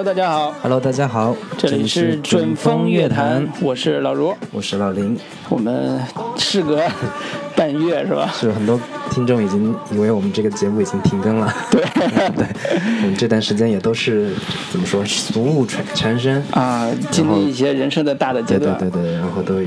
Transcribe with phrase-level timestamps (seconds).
[0.00, 5.14] Hello，大家好，Hello，大家好，这里是准风乐坛，我是老卢，我是老林。
[5.50, 6.00] 我们
[6.38, 6.82] 事隔
[7.54, 8.32] 半月是吧？
[8.34, 8.80] 是很多
[9.10, 11.54] 听众已经以为我们这个节目已经停更了。
[11.70, 11.82] 对
[12.34, 12.46] 对，
[13.02, 14.32] 我们这段时间也都是
[14.72, 18.78] 怎么说，俗务缠缠身啊，经历一些人生的大的阶段。
[18.78, 19.60] 对对对，然后都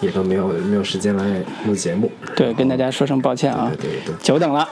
[0.00, 1.24] 也都没有没有时间来
[1.66, 2.10] 录节目。
[2.42, 4.68] 对，跟大家说声抱歉啊，对对对，久等了。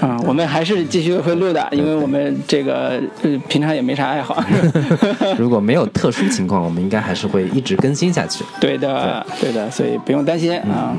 [0.00, 4.40] 啊， 我们还是继续会录的，因为我们这个呃平常也没啥爱好。
[5.36, 8.44] 如果没有特殊情况，我们应该还是会一直更新下去。
[8.60, 10.96] 对的，对的，所以不用担心啊，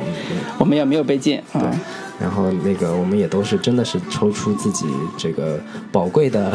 [0.60, 1.72] 我们也没有被禁啊。
[2.20, 4.86] 然后那个我们也都是真的是抽出自己
[5.18, 5.58] 这个
[5.92, 6.52] 宝贵的。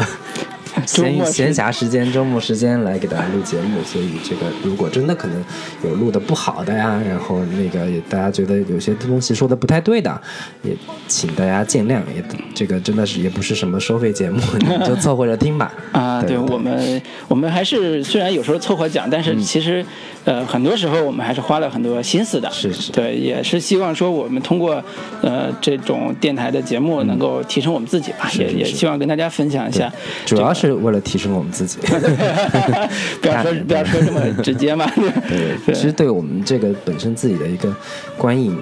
[0.87, 5.43] 闲闲暇时间、周末时间来给大家录节目，所以这个如果真的可能
[5.83, 10.21] 有录的不好的呀，然后那个大家觉得有些东西说的不太对的，
[10.61, 10.75] 也
[11.07, 12.01] 请大家见谅。
[12.15, 12.23] 也
[12.53, 15.71] 这个真的是也不是什么收费节目，你就凑合着听吧。
[15.93, 19.87] 啊，对我们我们还是虽然有时候凑合讲，但是其实、嗯、
[20.25, 22.49] 呃很多时候我们还是花了很多心思的。
[22.49, 22.91] 是是。
[22.91, 24.83] 对，也是希望说我们通过
[25.21, 29.91] 呃这种电台的节目能够提升我们自己吧，嗯、也也希望跟大家分享一下。
[30.25, 30.63] 主要是。
[30.63, 31.77] 是为了提升我们自己
[33.21, 34.89] 不要说 不要说这么直接嘛。
[35.27, 37.75] 对，其实对我们这个本身自己的一个
[38.17, 38.57] 观影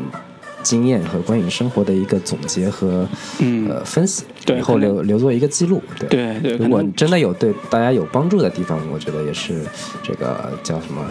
[0.63, 3.07] 经验和关于生活的一个总结和、
[3.39, 5.81] 嗯、呃分析，对，以后留留作一个记录。
[5.99, 9.61] 对对对，如果真的有对大家有帮助的地方，我觉得也是
[10.03, 11.05] 这个叫什么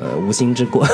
[0.00, 0.86] 呃无心之过，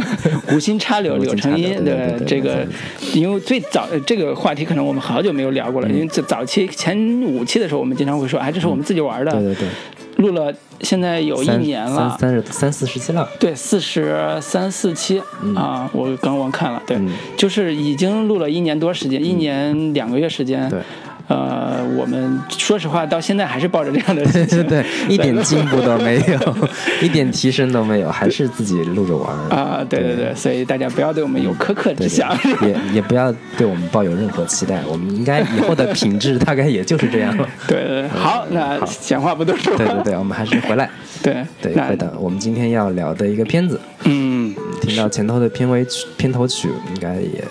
[0.52, 1.84] 无心插柳 柳成荫。
[1.84, 2.66] 对对对，这个
[3.12, 9.32] 因为最早这个话题可能我们好久没有聊过了，嗯、因为早期前五期的时候，我们经常会说，哎，这是我们自己玩的。
[9.32, 9.68] 对对对。
[10.16, 13.28] 录了，现在有一年了，三十三四十期了。
[13.38, 16.82] 对，四十三四期、嗯、啊，我刚刚看了。
[16.86, 20.68] 对，嗯、就是已经录了一年多时间，嗯、一年两个月时间。
[20.70, 20.80] 对。
[21.26, 26.56] 呃，我们说实话，到现在还是抱着这样的心情， 对，一点进步都没有，
[27.00, 29.84] 一点提升都没有，还是自己录着玩啊。
[29.88, 32.30] 对对对，所以大家不要对我们有苛刻之想，
[32.62, 34.80] 也也不要对我们抱有任何期待。
[34.86, 37.48] 我们应该以后的品质大概也就是这样了。
[37.66, 39.74] 对对，好，那闲话不多说。
[39.78, 40.88] 对对对，我们还是回来。
[41.22, 43.80] 对对，回到我们今天要聊的一个片子。
[44.04, 47.42] 嗯，听到前头的片尾曲、片头曲，应该也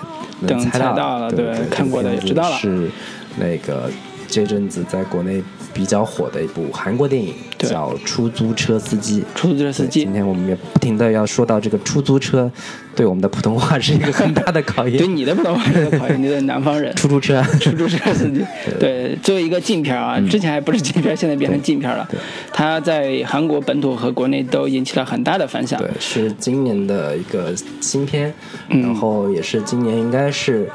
[0.41, 1.31] 能猜到了。
[1.31, 2.57] 对，看过的也知道了。
[2.57, 2.87] 是
[3.37, 3.89] 那个。
[4.25, 5.43] 这阵子在国内
[5.75, 9.21] 比较火的一部韩国电影叫《出租车司机》。
[9.35, 10.05] 出租车司机。
[10.05, 12.49] 今天我们也不停的要说到这个出租车，
[12.95, 14.97] 对我们的普通话是一个很大的考验。
[14.97, 16.95] 对你的普通话是一个考验， 你的南方人。
[16.95, 18.43] 出租车，出租车司机。
[18.79, 22.07] 对，作为一个禁片啊，之前还不是禁片，现在变成禁片了。
[22.51, 25.79] 它在韩国本土和国内都引起了很大的反响。
[25.79, 28.33] 对，是今年的一个新片，
[28.69, 30.67] 嗯然后也是今年应该是。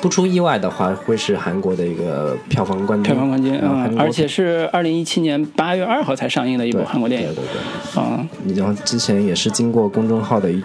[0.00, 3.12] 不出意外的话，会是韩国的一个票房冠军。
[3.12, 7.28] 票房冠军，嗯，而且是二零一七年八月二号才上映的一部韩国电影。
[7.34, 10.62] 对对对，嗯，然后之前也是经过公众号的一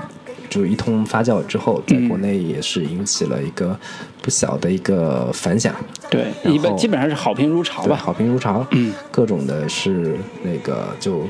[0.50, 3.78] 就一通发酵之后，嗯在国内也是引起了一个
[4.22, 5.74] 不小的一个反响。
[6.10, 7.96] 对，一般基本上是好评如潮吧。
[7.96, 11.24] 好评如潮，嗯，各种的是那个就。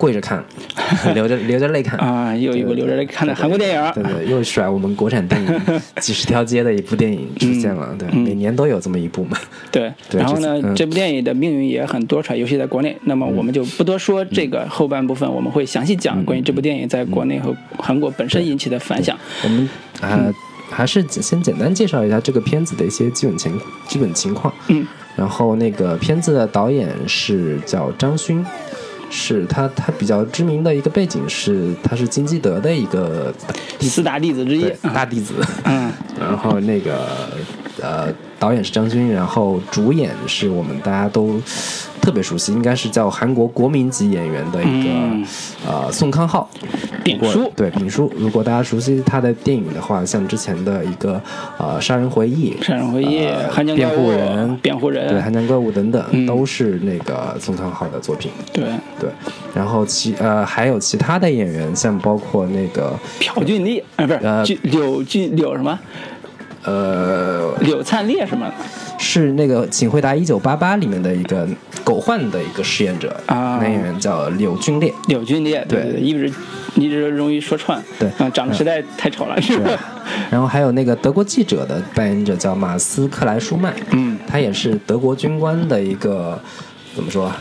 [0.00, 0.42] 跪着看，
[1.14, 2.34] 流着流着泪看啊！
[2.34, 5.60] 又一部流着泪看的韩国电影，对对，又甩我们国产电影
[6.00, 9.36] 几十条街的一部电影出现了，对，每年都有这么一部嘛。
[9.70, 12.96] 对，然后呢，这部电影的命运也很多舛，尤其在国内。
[13.04, 19.14] 那么我们就不多说这个后半部分，我们会详细讲关于这部电影在国内和韩国本身引起的反响。
[19.44, 19.68] 我们
[20.00, 20.32] 啊，
[20.70, 24.50] 还是先简单介绍一下这个片子的一些基本情基本情况。
[24.68, 28.42] 嗯，然后那个片子的导演是叫张勋。
[29.10, 33.34] 是他，他比较知名的一个背景是，他是金基德的一个
[33.80, 35.34] 四大弟子之一，大弟子。
[35.64, 37.30] 嗯， 然后那个
[37.82, 41.40] 呃，导演是张军，然后主演是我们大家都
[42.00, 45.26] 特别熟悉，应该是叫韩国国民级演员的一个、嗯、
[45.66, 46.48] 呃宋康昊。
[47.02, 47.50] 丙叔。
[47.56, 51.20] 对丙叔，如果大家熟悉他的电影的话，像之前的一个
[51.58, 58.30] 呃《杀人回忆》、《杀人回忆》、呃《汉江辩护人》、辩护人，对《汉江怪物》等等，嗯、都是那个宋康昊的作品。
[58.52, 58.64] 对。
[58.98, 59.08] 对，
[59.54, 65.78] 然后其呃还有其他的演员，像包括那个朴俊丽，啊不是呃柳俊柳什么？
[66.64, 68.52] 呃，柳灿烈是吗？
[68.98, 71.48] 是那个《请回答一九八八》里面的一个
[71.82, 74.92] 狗焕的一个饰演者啊，男演员叫柳俊烈。
[75.08, 76.30] 柳俊烈，对对，一直
[76.74, 79.70] 一直容易说串，对啊，长得实在太丑了，是吧？
[80.30, 86.38] 然后还有那个德国记者的扮演者叫马斯克莱舒曼，嗯，他也是德国军官的一个
[86.94, 87.32] 怎么说？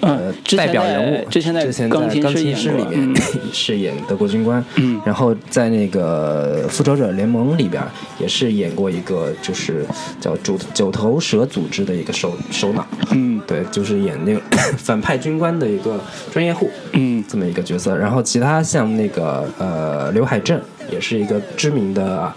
[0.00, 3.14] 呃，代表人物，之前在钢在钢琴师里面
[3.52, 7.82] 饰演德国军官，嗯，然后在那个复仇者联盟里边
[8.18, 9.84] 也是演过一个就是
[10.20, 14.40] 叫九九头蛇组织的一个首首脑，嗯，对，就是演那个
[14.78, 16.00] 反派军官的一个
[16.32, 17.96] 专业户，嗯，这么一个角色。
[17.96, 20.60] 然后其他像那个呃刘海镇，
[20.90, 22.32] 也是一个知名的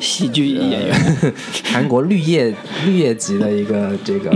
[0.00, 0.94] 喜剧演员，
[1.64, 2.54] 韩国绿叶
[2.86, 4.30] 绿叶级的一个这个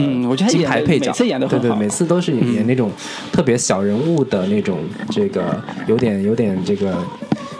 [0.49, 2.91] 金牌配角，每次演的对对，每次都是演那种
[3.33, 4.81] 特别小人物的那种，
[5.11, 6.97] 这个有点有点这个。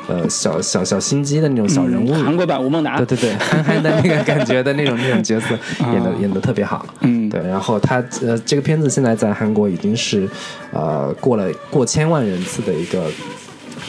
[0.09, 5.57] 呃，小小小心机的那种小人物，韩国版吴孟达，对对对，憨憨的那个感觉的那种那种角色，
[5.93, 7.41] 演的演的特别好，嗯，对。
[7.41, 10.29] 然后他呃，这个片子现在在韩国已经是
[10.73, 13.05] 呃过了过千万人次的一个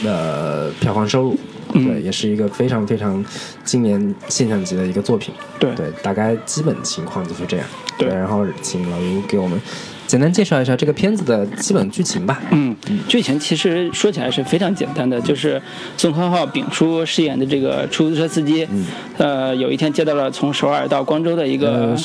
[0.04, 1.36] 呃票房收入，
[1.74, 3.22] 对，也是一个非常非常
[3.64, 7.66] 今年现象级的一个作品，对对，大概基本情况就是这样，
[7.98, 8.08] 对。
[8.08, 9.60] 然后请老卢给我们。
[10.06, 12.40] 简单介绍一下这个片子的基本剧情吧。
[12.50, 12.76] 嗯，
[13.08, 15.60] 剧情其实说起来是非常简单的，就是
[15.96, 18.68] 宋康昊、丙叔饰演的这个出租车司机，
[19.16, 21.96] 呃，有一天接到了从首尔到光州的一个。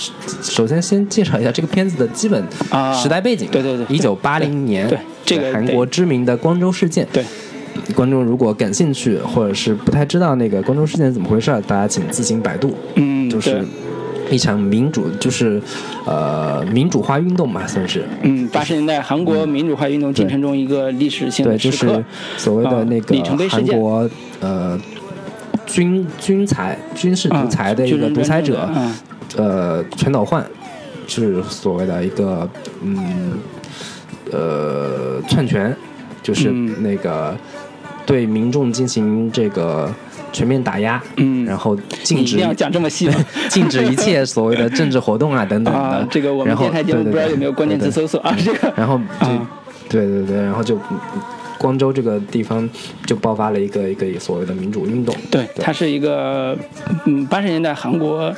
[0.42, 2.42] 首先，先介绍一下这个片子的基本
[2.96, 3.50] 时代背景。
[3.52, 7.06] 对对对，一九八零年，对这个韩国知名的光州事件。
[7.12, 7.24] 对，
[7.96, 12.76] 观众如果感兴趣，或者是不太知道那个光州事件怎么回事，大家请自行百度。
[12.96, 13.66] 嗯，就是。
[14.32, 15.60] 一场民主就是，
[16.06, 18.06] 呃，民主化运动吧，算是。
[18.22, 21.88] 嗯，八十年代韩国民主化运动进程中一个历史性的时刻。
[21.88, 22.06] 对，就是
[22.38, 23.16] 所谓的那个
[23.50, 24.08] 韩国
[24.40, 24.80] 呃
[25.66, 28.70] 军军裁军事独裁的一个独裁者，
[29.36, 30.46] 呃，全斗焕
[31.08, 32.48] 是所谓的一个
[32.84, 33.32] 嗯
[34.32, 35.76] 呃篡权，
[36.22, 37.36] 就是那个
[38.10, 39.94] 对民众进行这个。
[40.32, 43.16] 全面打压，嗯，然后禁止要讲这么细吗？
[43.50, 46.06] 禁止一切所谓的政治活动啊等等的。
[46.12, 48.32] 这个我们电台节目不知道有没有关键词搜索啊？
[48.46, 49.28] 这个，然后就，
[49.90, 50.78] 对对对，然后就。
[51.60, 52.68] 光州这个地方
[53.06, 55.14] 就爆发了一个一个所谓的民主运动。
[55.30, 56.58] 对，它是一个
[57.06, 58.34] 嗯八十年代韩国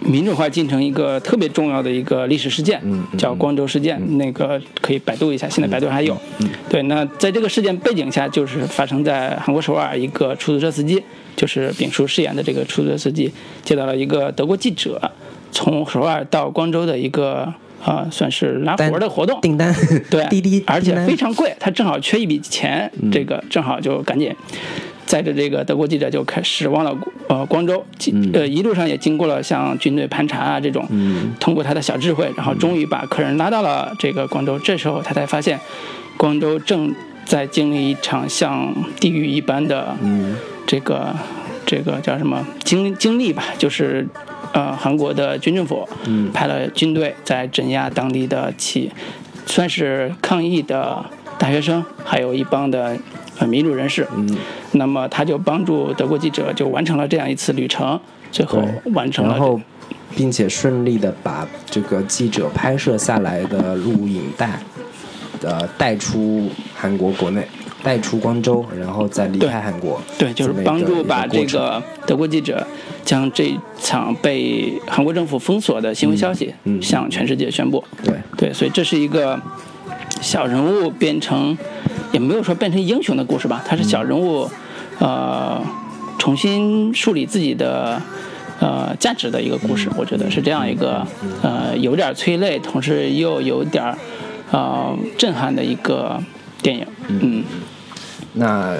[0.00, 4.00] 民主化进程一个特别重要的一个历史事件，嗯叫光州事件。
[4.16, 6.16] 那个可以百度一下，现在百度还有。
[6.38, 11.02] 嗯对，那在这个事件背景下，就是发生在韩国首尔一个出租车司机，
[11.36, 13.30] 就是丙叔饰演的这个出租车司机，
[13.62, 14.98] 接到了一个德国记者
[15.50, 17.52] 从首尔到光州的一个。
[17.84, 19.40] 啊，算是拉活的活动。
[19.40, 19.74] 订单，
[20.08, 24.34] 对 滴滴，而且非常贵，他正好缺一笔钱，这个正好就赶紧
[25.04, 26.96] 载着这个德国记者就开始往了
[27.28, 27.84] 呃光州，
[28.32, 30.86] 呃一路上也经过了像军队盘查啊这种，
[31.40, 34.58] 通过他的小智慧，然后终于把客人拉到了这个光州。
[34.60, 35.58] 这时候他才发现，
[36.16, 36.94] 光州正
[37.24, 39.96] 在经历一场像地狱一般的
[40.66, 41.14] 这个
[41.66, 44.06] 这个叫什么经经历吧，就是。
[44.52, 48.90] 呃，韩国的军政府嗯派了军队在镇压当地的起，
[49.46, 51.04] 算是抗议的
[51.38, 52.96] 大学生，还有一帮的
[53.38, 54.06] 呃民主人士。
[54.14, 54.36] 嗯，
[54.72, 57.98] 那么他就帮助德国记者就完成了这样一次旅程，
[58.30, 58.62] 最后
[58.92, 59.60] 完成了，然后
[60.14, 64.60] 并且顺利的把这个记者拍摄下来的录影带，
[65.42, 67.46] 呃，带出韩国国内。
[67.84, 70.00] 带出光州，然后再离开韩国。
[70.16, 72.64] 对，就是帮助把这个德国记者
[73.04, 77.82] 将这场被韩国政府封锁的新闻消息向全世界宣布。
[78.04, 79.40] 对对，所以这是一个
[80.20, 81.56] 小人物变成，
[82.12, 83.62] 也没有说变成英雄的故事吧？
[83.66, 84.48] 他是小人物，
[84.98, 85.60] 呃，
[86.18, 88.00] 重新树立自己的
[88.60, 89.88] 呃价值的一个故事。
[89.96, 91.06] 我觉得是这样一个
[91.42, 93.94] 呃有点催泪，同时又有点
[94.50, 96.22] 呃震撼的一个
[96.62, 96.86] 电影。
[97.08, 97.44] 嗯。
[98.34, 98.76] 那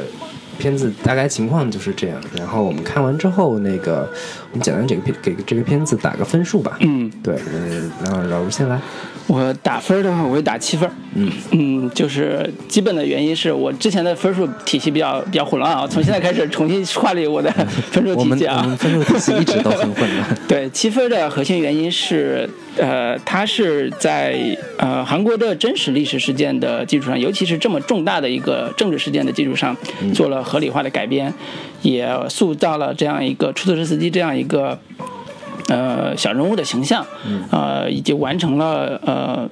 [0.58, 4.08] 片子大概情况就是这样，然后我们看完之后，那个
[4.52, 6.76] 我们简单这个片给这个片子打个分数吧。
[6.80, 8.78] 嗯，对，嗯，然后老吴先来。
[9.28, 10.88] 我打分的话，我会打七分。
[11.14, 17.50] 嗯嗯，就是基本的原因是我之前的分数体系比较比较混乱啊，从现在开始重新划理我的
[17.90, 18.60] 分数体系啊。
[18.62, 20.36] 我们分数体系一直都很混乱。
[20.48, 24.36] 对，七分的核心原因是，呃，它是在
[24.76, 29.74] 呃韩国的真实历史事件的基础上，尤其是这么重大的一个政治事件的基础上，
[30.12, 31.32] 做了合理化的改编，
[31.82, 34.78] 也塑造了这样一个出租车司机这样一个。
[35.68, 37.06] 呃，小人物的形象，
[37.50, 39.48] 呃，以及完成了呃，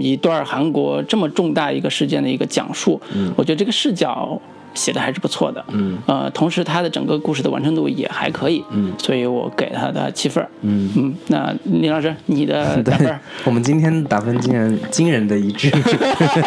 [0.00, 3.32] 一段韩国这么重大一个事件的一个讲述，嗯。
[3.36, 4.38] 我觉得这个视角
[4.74, 10.90] 写的还是不错的，嗯，呃，同时他的整个故事的完成度也还可以，嗯，所以我给他的七分，嗯。
[10.96, 13.18] 嗯，那林老师你的 打分？
[13.44, 15.70] 我们今天打分竟然惊人的一致，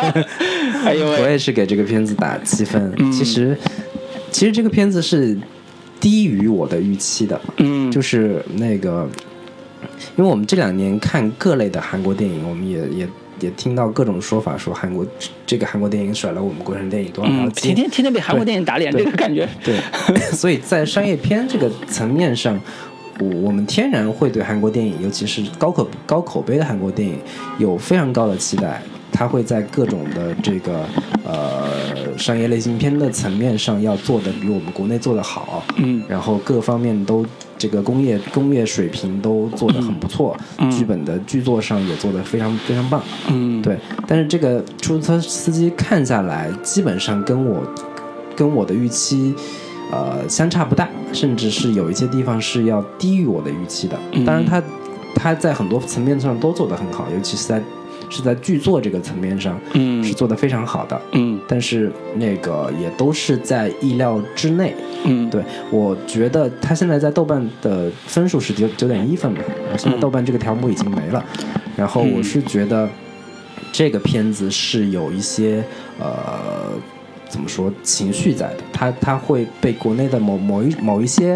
[0.85, 3.57] 哎呦，我也是给这个片子打七分，其实
[4.33, 5.37] 其实这个片子是。
[5.99, 9.07] 低于我的预期的，嗯，就是那个，
[10.17, 13.07] 因为我们这两年看各类的韩国电影，我们也也
[13.39, 15.07] 也听到各种说法，说韩国
[15.45, 19.47] 这个韩国电影甩了我们国产电影多少条街，天天天天被韩国电影打脸，这个感觉。
[19.63, 19.79] 对，
[20.35, 22.59] 所以在商业片这个层面上，
[23.21, 27.17] 我我们天然会对韩国电影，尤其是高口高口碑的韩国电影，
[27.59, 28.81] 有非常高的期待。
[29.13, 30.83] 他会在各种的这个
[31.23, 37.25] 呃商业类型片的层面上要做的比我们国内做的好，嗯，然后各方面都
[37.57, 43.77] 这个工业工业水平都做得很不错，嗯剧本的剧作上也做得非常非常棒，嗯，对。
[44.07, 47.63] 但是这个出租车司机看下来，基本上跟我
[48.35, 49.33] 跟我的预期。
[49.91, 53.95] 呃，相差不大，甚至是有一些地方是要低于我的预期的。
[54.25, 54.63] 当然，他
[55.13, 57.61] 他在很多层面上都做得很好，尤其是在
[58.09, 61.01] 是在剧作这个层面上，嗯，是做得非常好的。
[61.13, 64.75] 嗯，但是那个也都是在意料之内。
[65.05, 69.39] 嗯，对，我觉得他现在在豆瓣的分数是九九点一分嘛，
[69.77, 71.23] 现在豆瓣这个条目已经没了。
[71.75, 72.87] 然后我是觉得
[73.71, 75.63] 这个片子是有一些
[75.99, 76.71] 呃。
[77.29, 78.57] 怎么说情绪在的？
[78.71, 81.35] 他他会被国内的某某一某一些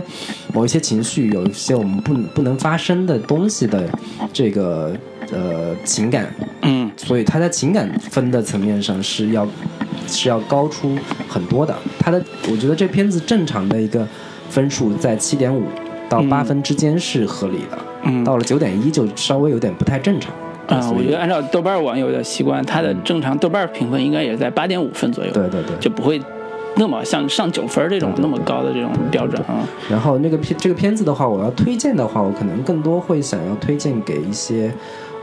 [0.53, 3.89] 某一些情绪，有一些我们不不能发生的东西的
[4.31, 4.95] 这个
[5.31, 9.47] 呃情感，嗯，所以他在情感分的层面上是要
[10.07, 11.75] 是要高出很多的。
[11.99, 14.07] 他的我觉得这片子正常的一个
[14.49, 15.63] 分数在七点五
[16.09, 20.33] 到八分之间是合理的，嗯，到了九点一就稍微有点不太正常。
[20.67, 26.21] 啊，我觉得按照豆瓣网友的习惯，它的正常豆瓣评分应该也在八点五分左右，对对对，就不会
[26.75, 29.65] 那么像上九分这种那么高的这种标准啊。
[29.89, 34.69] 然后那个片这个片子的话，我要推荐的话，我可能更多会想要推荐给一些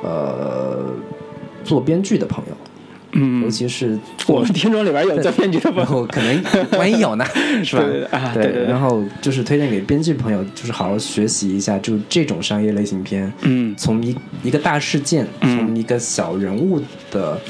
[0.05, 0.85] 呃
[1.65, 2.57] 做编剧的朋友。
[3.17, 3.97] 嗯，尤其是
[4.27, 6.45] 我们听众里边有做编剧的，朋友 可能
[6.77, 7.25] 万一有呢，
[7.65, 7.77] 是
[8.11, 8.33] 吧？
[8.35, 8.65] 对对。
[8.65, 16.81] 然后就是推荐给编剧朋友，就是好好学习一下，就这种商业类型片，嗯，从一一个大事件，从一个小人物
[17.13, 17.41] 的。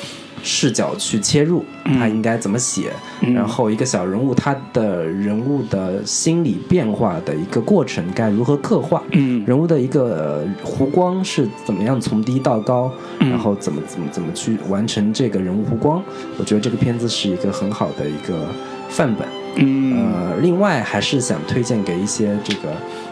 [0.47, 1.65] 视角去切入，
[1.99, 2.93] 他应该怎么写？
[3.35, 9.03] 然后一个小人物，他的人物的心理变化的一个过程该如何刻画？
[9.13, 12.93] 嗯，人物的一个弧光是怎么样从低到高？
[13.19, 16.03] 然后怎么怎么怎么去完成这个人物弧光？
[16.39, 18.47] 我觉得这个片子是一个很好的一个
[18.91, 19.27] 范本。
[19.57, 22.69] 嗯，呃，另外还是想推荐给一些这个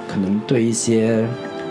[0.07, 1.27] 可能对一些。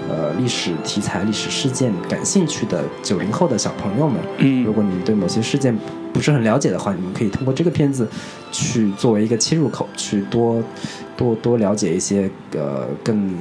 [0.09, 5.73] 呃，历史题材、历史事件感兴趣的九零后的小朋友们，嗯，如果你们对某些事件
[6.11, 8.07] 不是很了解的话，你们可以通过这个片子
[8.51, 10.61] 去作为一个切入口，去多
[11.15, 13.33] 多多了解一些呃更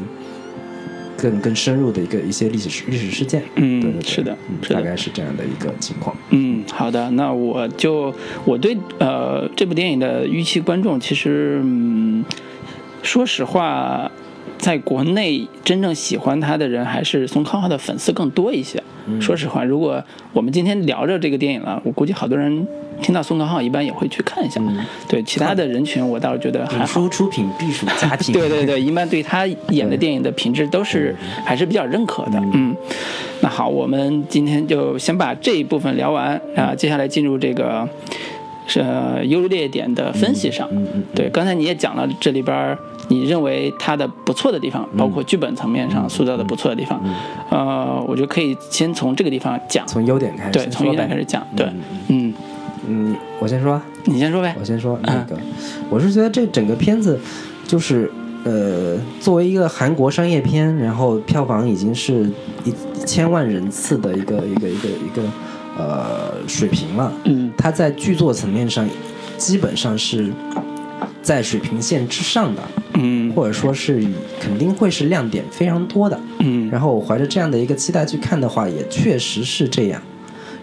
[1.17, 3.43] 更更深入的一个一些历史历史事件。
[3.57, 4.37] 嗯，对对是的，
[4.69, 6.15] 大概是这样的一个情况。
[6.29, 8.15] 嗯，好的，那我就
[8.45, 12.25] 我对呃这部电影的预期观众，其实嗯，
[13.03, 14.11] 说实话。
[14.61, 18.81] 在国内真正喜欢他的人还是宋康昊的粉丝更多一些。
[19.21, 20.01] 说实话，如果
[20.33, 22.65] 我们今天聊着这个电影了，我估计好多人
[23.03, 24.61] 听到宋康昊一般也会去看一下。
[25.09, 27.09] 对其他的人群，我倒是觉得还好。
[27.09, 28.33] 出品必属佳品。
[28.39, 32.39] 对对对，一般对他演的电影的品质都是还是比较认可的。
[32.53, 32.77] 嗯，
[33.41, 37.89] 那好，我们今天就先把这一部分聊完啊，接下来进入这个。
[38.71, 38.81] 是
[39.27, 40.69] 优劣点的分析上，
[41.13, 47.03] 对，刚才你也讲了这里边你认为它的不错的地方，包括剧本层面上塑造的不错的地方，
[47.51, 51.67] 呃，我觉得可以先从这个地方讲，从优点开始，对，从优点开始讲，对，
[52.07, 52.33] 嗯
[52.87, 55.37] 嗯，我先说，你先说呗，我先说那个，
[55.91, 57.19] 我是觉得这整个片子
[57.67, 58.09] 就是
[58.45, 62.31] 呃，作为一个韩国商业片，然后票房已经是
[62.65, 62.73] 一
[63.05, 65.23] 千万人次的一个一个一个一个。
[65.79, 67.13] 呃，水平了。
[67.25, 68.89] 嗯，他在剧作层面上，
[69.39, 70.31] 基本上是
[71.23, 72.63] 在水平线之上的。
[72.95, 74.05] 嗯，或者说是
[74.41, 76.21] 肯定会是亮点非常多的。
[76.41, 80.03] 嗯，然后我怀着这样的一个期待去看的话，也确实是这样。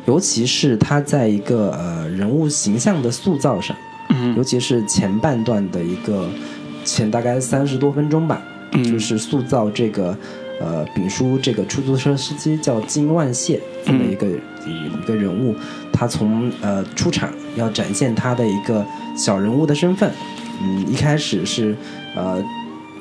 [0.06, 3.76] 尤其是他在一个呃人物形象的塑造上，
[4.10, 6.30] 嗯，尤其是前半段的一个
[6.86, 8.42] 前大概三十多分钟吧，
[8.74, 10.16] 嗯，就是塑造这个。
[10.60, 15.56] 呃，丙叔这个出租车司机叫金万谢，这么一个一个人物，
[15.94, 18.84] 他从呃出场要展现他的一个
[19.16, 20.12] 小人物的身份，
[20.62, 21.76] 嗯，一开始是
[22.16, 22.44] 呃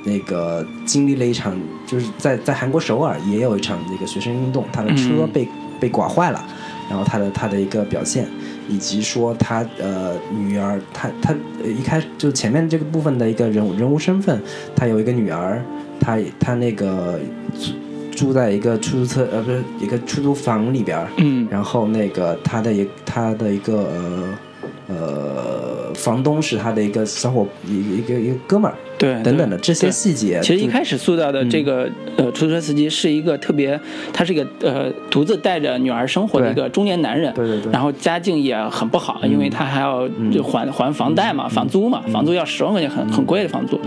[0.04, 5.48] 那个经历了一场，就是在在韩国首尔也有一场那个学生运动，他的车被
[5.80, 6.44] 被刮坏了，
[6.90, 8.28] 然后他的他的一个表现，
[8.68, 11.34] 以及说他呃女儿，他他
[11.64, 14.38] 一开始就前面这个部分的一个人物人物身份，
[14.76, 15.64] 他有一个女儿。
[16.00, 17.18] 他他那个
[18.12, 24.38] 住在一个出租车呃不是一个出租房里边嗯，然后那个他的一他的一个呃
[24.88, 28.76] 呃房东是他的一个小伙一一个一个哥们儿。
[28.98, 31.86] 对，等等的这些细节，其实一开始塑造的这个
[32.16, 33.78] 呃出租车司机是一个特别，
[34.10, 40.08] 他是一个呃独自带着女儿生活的一个中年男人，对对对，然后家境也很不好，因为他还要
[40.42, 43.78] 还还房贷嘛，房租嘛，房租要十万块钱，很很贵的房租。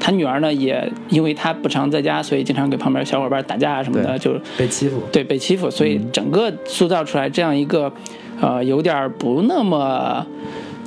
[0.00, 7.92] 他女儿呢也因为他不常在家，所以经常给旁边小伙伴打架什么的，就被欺负，对被欺负，所以整个塑造出来这样一个
[8.40, 10.26] 呃有点不那么。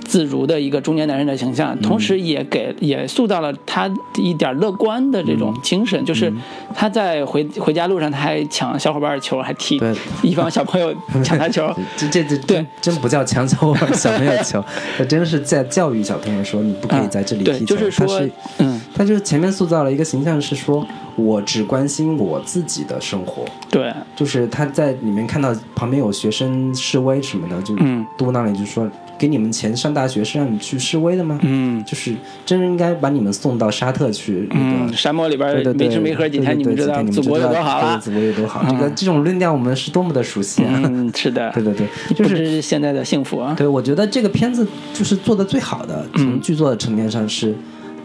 [0.08, 6.32] 自如的一个中年男人的形象，同时也给也塑造了他一点乐观的这种精神，就是
[6.74, 9.80] 他在回回家路上，他还抢小伙伴的球，还踢
[10.24, 14.64] 一帮小朋友抢他球， 这这这对真不叫抢小伙伴小朋友球，
[14.98, 17.76] 他真的是在教育小朋友说你不可以在这里踢球。
[17.76, 18.22] 就是说，
[18.60, 20.88] 嗯，他就前面塑造了一个形象是说
[21.18, 27.76] 我只关心我自己的生活，对，就是他在里面看到旁边有学生示威什么的，就
[28.18, 28.90] 嘟囔了一句说。
[29.18, 31.40] 给你们钱上大学是让你去示威的吗？
[31.44, 38.00] 嗯，就是真应该把你们送到沙特去，嗯，沙漠里边没吃没喝几天，你们知道祖国有多好了？
[38.00, 38.64] 祖国有多好？
[38.70, 40.82] 这个这种论调我们是多么的熟悉啊！
[40.86, 43.54] 嗯，是的，对 对对，就是现在的幸福啊！
[43.58, 47.56] 对，我觉得这个片子就是做的最好的，从剧作的层面上是，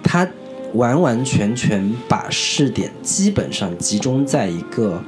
[0.02, 0.26] 它
[0.74, 5.02] 完完全全把视点基本上集中在一个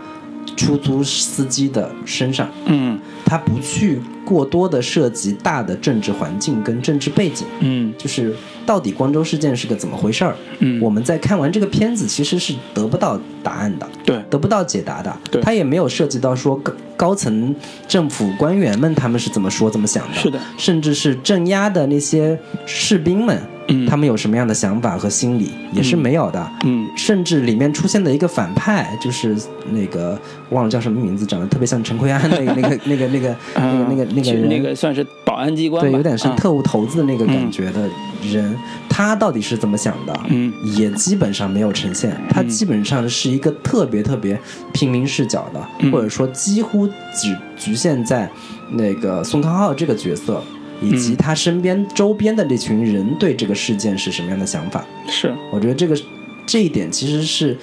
[0.56, 4.00] 出租司机的身上，嗯，他不去。
[4.24, 10.34] 过多的涉及大的政治环境跟政治背景，嗯，就是到底光州事件是个怎么回事儿？
[10.60, 17.54] 嗯，我们在看完这个片子其实是得不到答案的，对，得不到解答的，对，他也没有涉及到说高高层
[17.86, 22.36] 政府官员们他们是怎么说怎么想的，是的，甚至是镇压的那些
[22.66, 23.38] 士兵们。
[23.66, 26.50] 嗯，他们有什么样的想法和心理也是没有的。
[26.66, 29.34] 嗯，甚至里面出现的一个反派，就是
[29.70, 30.20] 那个
[30.50, 37.88] 忘了叫什么名字，长得特别像陈奎安那个那个那个那个 那个那个那个人，那个算是保安机关，对，有点像特务头子那个感觉的
[38.30, 38.54] 人，
[38.94, 40.20] 他到底是怎么想的？
[40.28, 42.16] 嗯，也基本上没有呈现。
[42.30, 44.38] 他基本上是一个特别特别
[44.72, 48.30] 平民视角的，或者说几乎只局限在
[48.70, 50.40] 那个宋康昊这个角色。
[50.80, 54.84] 以及他身边周边的那群人对这个事件是什么样的想法？
[55.08, 55.96] 是，我觉得这个
[56.44, 57.56] 这一点其实是，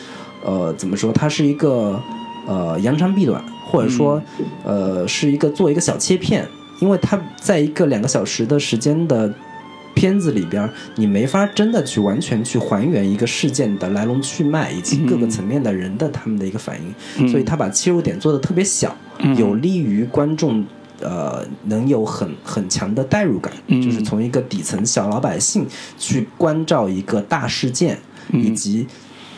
[0.44, 1.12] 呃，怎么说？
[1.12, 2.02] 它是一个
[2.48, 4.20] 呃扬长避短，或者说
[4.64, 6.48] 呃是一个做一个小切片，
[6.80, 9.32] 因为它在一个两个小时的时间的
[9.94, 16.78] 片子里边，你没法真的去完全去还原一个事件的来龙去脉以及各个层面的人的他们的一个反
[17.18, 18.96] 应，所以他把切入点做的特别小，
[19.38, 20.66] 有利于观众。
[21.04, 25.66] 呃，能有很很强的代入感，就是从一个底层小老百姓
[25.98, 27.98] 去关照一个大事件，
[28.32, 28.86] 以及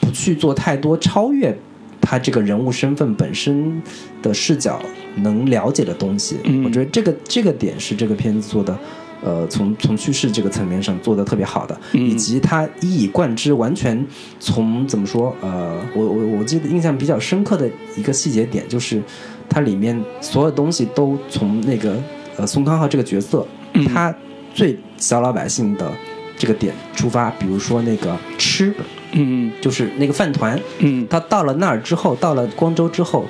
[0.02, 1.58] 不去做太多超越
[2.02, 3.82] 他这个人物身份本身
[4.22, 4.78] 的视角
[5.16, 6.36] 能了解的东西。
[6.66, 8.78] 我觉得这个这个点是这个片子做的，
[9.24, 14.06] 呃，从从叙事这个层面上做的特别好的，以及他一以贯之，完全
[14.40, 15.36] 从怎么说？
[15.42, 19.02] 呃，我我我记得印象比较深刻的一个细节点就是。
[19.50, 22.02] 它里面所有东西都从那个
[22.38, 23.46] 呃宋康昊这个角色，
[23.94, 24.12] 他
[24.52, 25.92] 最小老百姓的
[26.38, 28.74] 这个点出发，比如说那个吃，
[29.12, 33.26] 嗯，就是那个饭团，嗯，他到了那儿之后，到了光州之后，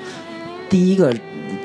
[0.70, 1.14] 第一个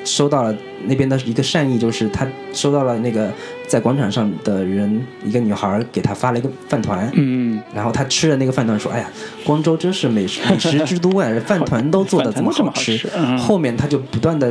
[0.05, 0.55] 收到了
[0.87, 3.31] 那边的一个善意，就是他收到了那个。
[3.69, 9.11] 在广场上的人，一个女孩给他发了一个饭团，嗯，然后他吃了那个饭团，说：“哎呀，
[9.45, 12.99] 光州真是美食美食之都啊，饭团都做的这么好吃。
[13.37, 14.51] ”后面他就不断的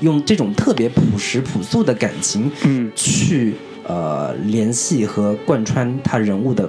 [0.00, 3.54] 用这种特别朴实朴素的感情，嗯，去
[3.86, 6.68] 呃联系和贯穿他人物的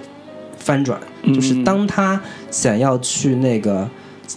[0.60, 1.00] 翻转，
[1.34, 3.90] 就是当他想要去那个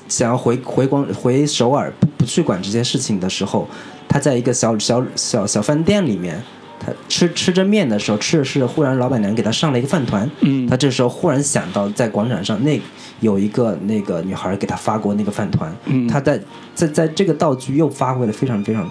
[0.08, 3.66] 想要回回光回首尔不不去管这些事情的时候，
[4.08, 6.42] 他在一个小小小小饭店里面。
[6.80, 10.30] 他吃吃着面的时候，吃着吃着，忽然老板娘给他上了一个饭团。
[10.42, 12.80] 嗯，他这时候忽然想到，在广场上那
[13.18, 15.74] 有一个那个女孩给他发过那个饭团。
[15.86, 16.40] 嗯，他在
[16.76, 18.88] 在在这个道具又发挥了非常非常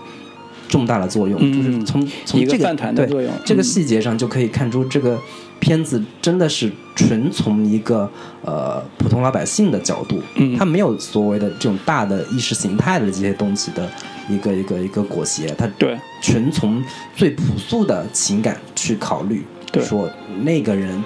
[0.68, 5.18] 重大的作用，就是从从这个对这个细节上就可以看出，这个
[5.60, 8.10] 片子真的是纯从一个
[8.44, 13.90] 呃普通老百姓的角度，嗯，他没有所谓的这种大的意识形态的这些东西的。
[14.30, 15.98] 一个一个一个裹挟，他对。
[16.22, 16.84] 纯从
[17.16, 19.42] 最朴素的情感去考虑，
[19.82, 20.10] 说
[20.42, 21.02] 那个人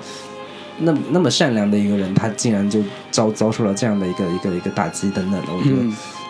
[0.79, 5.83] 那那么善良的一个人，他竟然就遭遭受了这样的一个一个一个打击等等的，我觉得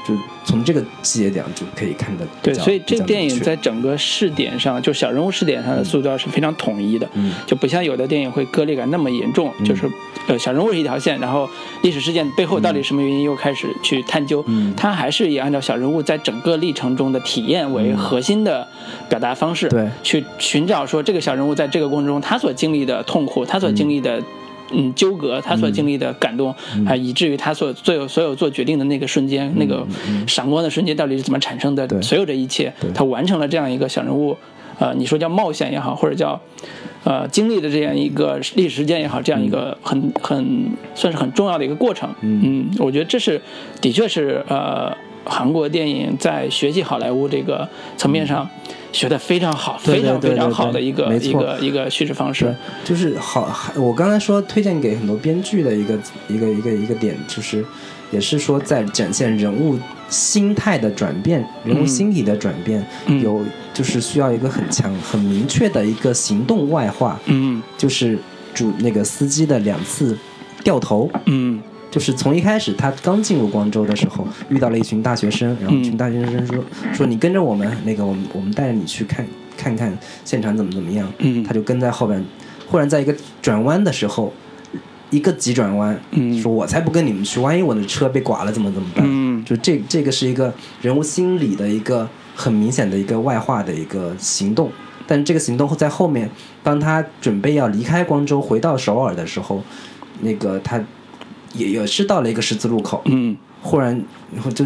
[0.07, 9.89] 就从这个细节点就可以看得对，所以这电影在整个视点上，就小人物视点上的塑造是非常统一的，嗯，就不像有的电影会割裂感那么严重，就是
[10.27, 11.47] 呃小人物是一条线，然后
[11.83, 18.67] 历史事件背后到底什么原因又开始去探究，嗯，他还是以按照小人物在整个历程中的体验为核心的
[19.07, 24.21] 表达方式，对，去寻找说这个小人物在这个过程中他所经历的痛苦，他所经历的。
[24.71, 26.53] 嗯，纠葛他所经历的感动，
[26.85, 29.85] 啊以至于他所所有所有做决定的那个瞬间，那个
[30.27, 32.01] 闪光的瞬间到底是怎么产生的？
[32.01, 34.37] 所有这一切，他完成了这样一个小人物，
[34.79, 36.39] 呃，你说叫冒险也好，或者叫
[37.03, 42.09] 呃经历的这样一个历史事件也好，这样一个很很算是很重要的一个过程。
[42.21, 43.41] 嗯，我觉得这是
[43.81, 48.49] 的确是呃韩国电影在学习好莱坞这个层面上。
[48.91, 53.49] 学的非常好，非常非常好的一个一个一个叙事方式，就是好。
[53.75, 57.63] 我刚才说推荐给很多编剧的一个一个一个一个点，就是
[58.11, 59.77] 也是说在展现人物
[60.09, 62.85] 心态的转变，人物心理的转变，
[63.23, 67.19] 有就是需要一个很强很明确的一个行动外化。
[67.25, 68.19] 嗯，就是
[68.53, 70.17] 主那个司机的两次
[70.63, 71.09] 掉头。
[71.25, 71.61] 嗯。
[71.91, 76.63] 就是从一开始，他刚进入光州的时候，遇到了一群大学生，然后一群大学生说
[76.95, 79.27] ：“说你跟着我们，那个我们我们带着你去看
[79.57, 82.23] 看看现场怎么怎么样。”嗯，他就跟在后边，
[82.67, 84.31] 忽然在一个转弯的时候，
[85.09, 89.05] 一个急转弯，嗯，说我才不跟你们去，万一我的车被剐了怎么怎么办？
[89.05, 94.71] 嗯，就这这个是一个人物心理的一个很明显的一个外化的一个行动，
[95.05, 96.29] 但是这个行动在后面，
[96.63, 99.61] 当他准备要离开光州回到首尔的时候，
[100.21, 100.81] 那个他。
[101.53, 104.65] 也也是到了一个十字路口，嗯，忽然，然后就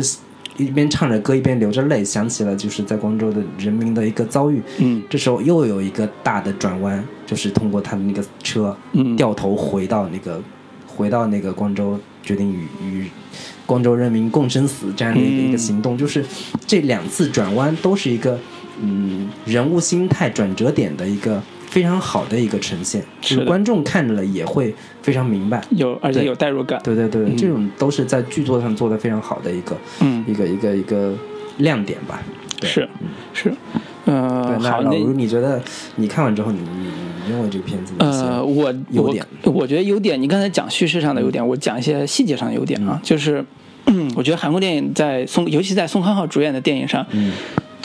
[0.58, 10.42] 一边唱着歌一边流着泪，想起了就是在光州的人民的一个遭遇，嗯，这时候又有一个大的转弯，就是通过他的那个车，嗯，掉头回到那个
[10.88, 13.10] 回到那个光州，决定与与
[13.66, 16.24] 光州人民共生死这样的一个一个行动，就是
[16.66, 18.40] 这两次转弯都是一个
[18.82, 21.42] 嗯人物心态转折点的一个。
[21.76, 26.80] 非常好的一个呈现，是观众看了也会非常明白，有而且有代入感。
[26.82, 31.14] 对对对，这种都是在剧作上做的非常好的一个，嗯，一个一个一个
[31.58, 32.24] 亮点吧。
[32.64, 32.88] 是
[33.34, 33.54] 是，
[34.06, 35.62] 嗯，好，那如你觉得
[35.98, 36.88] 你看完之后，你你
[37.26, 43.44] 你认为这个片子呃，我优点，我觉得优点，你刚才讲叙事上的优点，我讲一些细节上的优点啊，就是
[44.16, 47.34] 我觉得韩国电影在宋，尤其在宋康昊主演的电影上，嗯。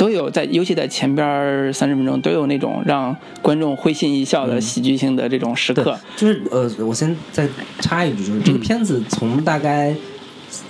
[0.00, 5.94] 都有在，尤其在前边三十分钟都有那种让观众会心一笑的喜剧性的这种时刻。
[6.16, 7.46] 就是呃，我先再
[7.80, 9.94] 插一句，就是这个片子从大概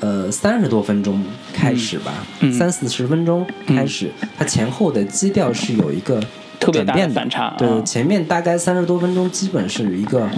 [0.00, 6.20] 呃三十多分钟开始吧，三四十分钟开始，它前后的基调是有一个
[6.58, 7.54] 特别大的反差。
[7.56, 10.28] 对，前面大概三十多分钟基本是一个。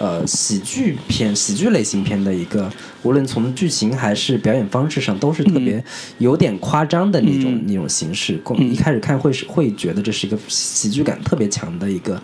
[0.00, 5.84] 呃，喜剧片、喜剧类型片的一个，无论从剧情还是表演方式上，都是特别
[6.16, 8.40] 有点夸张的那种那种形式。
[8.58, 12.18] 一开始看会是会觉得这是一个喜剧感特别强的一个。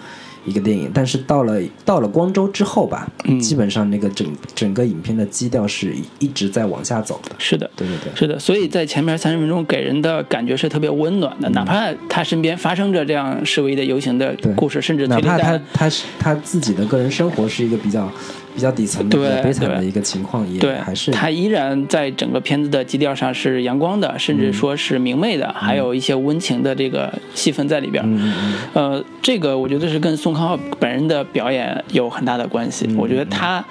[0.46, 3.06] 一个电影，但是到了到了光州之后吧，
[3.40, 7.34] 基本上那个整整个影片的基调是一直在往下走的。
[7.38, 8.38] 是的，对对对，是的。
[8.38, 18.10] 所以在前面三十分钟给人的感觉是特别温暖的，哪怕他身边发生着这样示威的游行的故事，甚至哪怕他他是他自己的个人生活是一个比较。
[18.56, 28.02] 比较底层的、比较悲惨的一个情况，也还是他依然在整个片子的基调上是阳光的，甚至说是明媚的，还有一些温情的这个戏份在里边。
[28.72, 32.88] 呃，这个我觉得是跟宋康昊本人的表演有很大的关系。
[32.96, 33.62] 我觉得他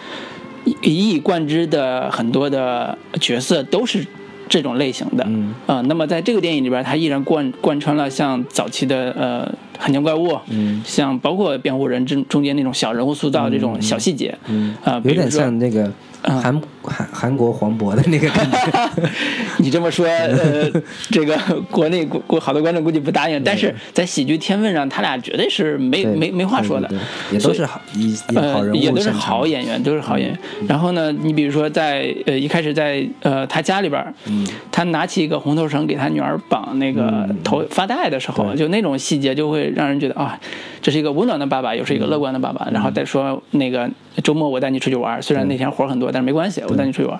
[0.84, 4.06] 一以贯之的很多的角色都是。
[4.48, 9.44] 这种类型的，嗯啊，那么在这个电影里边，他依然贯贯穿了像早期的呃
[9.78, 15.92] 《汉江怪物》，嗯，像包括辩护人中中间那种小人物塑造这种小细节，嗯啊，有点像那个。
[16.26, 18.90] 韩韩韩国黄渤的那个感觉，
[19.58, 20.70] 你这么说，呃，
[21.12, 21.38] 这个
[21.70, 26.90] 国内国国好多观众估计不答应，但是在喜剧天分上，他俩绝对是没没没话说的，
[27.32, 30.40] 也都是好一呃，也都是好演员，都是好演员。
[30.68, 40.40] 然后呢，你比如说在呃一开始在呃他家里边，嗯，他拿起一个红头绳给他女儿绑那个头发带的时候，就那种细节就会让人觉得啊，
[40.82, 42.68] 这是一个温暖的爸爸，又是一个乐观的爸爸。
[42.72, 43.90] 然后再说那个。
[44.24, 47.20] 周末我带你出去玩，虽然那天活很多，但是没关系，我带你出去玩。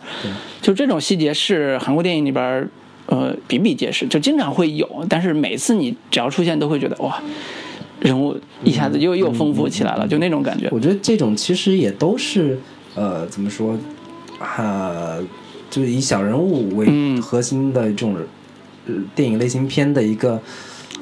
[0.62, 2.70] 就这种细节是韩国电影里边
[3.08, 5.06] 呃比比皆是，就经常会有。
[5.10, 7.22] 但是每次你只要出现，都会觉得哇，
[8.00, 10.70] 人物一下子又又丰富起来了，就那种感觉。
[10.72, 12.58] 我觉得这种其实也都是
[12.96, 13.78] 呃怎么说
[14.40, 15.18] 啊，
[15.70, 18.16] 就是以小人物为核心的这种
[19.14, 20.42] 电影类型片的一个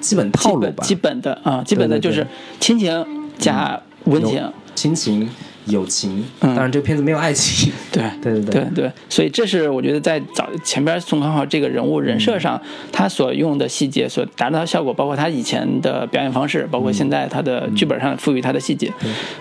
[0.02, 0.84] 基本套路吧。
[0.84, 2.26] 基本的啊，基本的就是
[2.60, 3.06] 亲情
[3.38, 4.52] 加温情。
[4.76, 5.30] 亲情
[5.66, 6.24] 友情。
[6.40, 7.72] 当然，这个片子没有爱情。
[7.92, 8.70] 对 对对对。
[8.76, 12.60] 对，所以这是我觉得在早前边宋康昊这个人物人设上，
[12.92, 18.92] 他所用的细节所达到的效果，包括他以前的表演方式，包括现在他的剧本上赋予他的细节，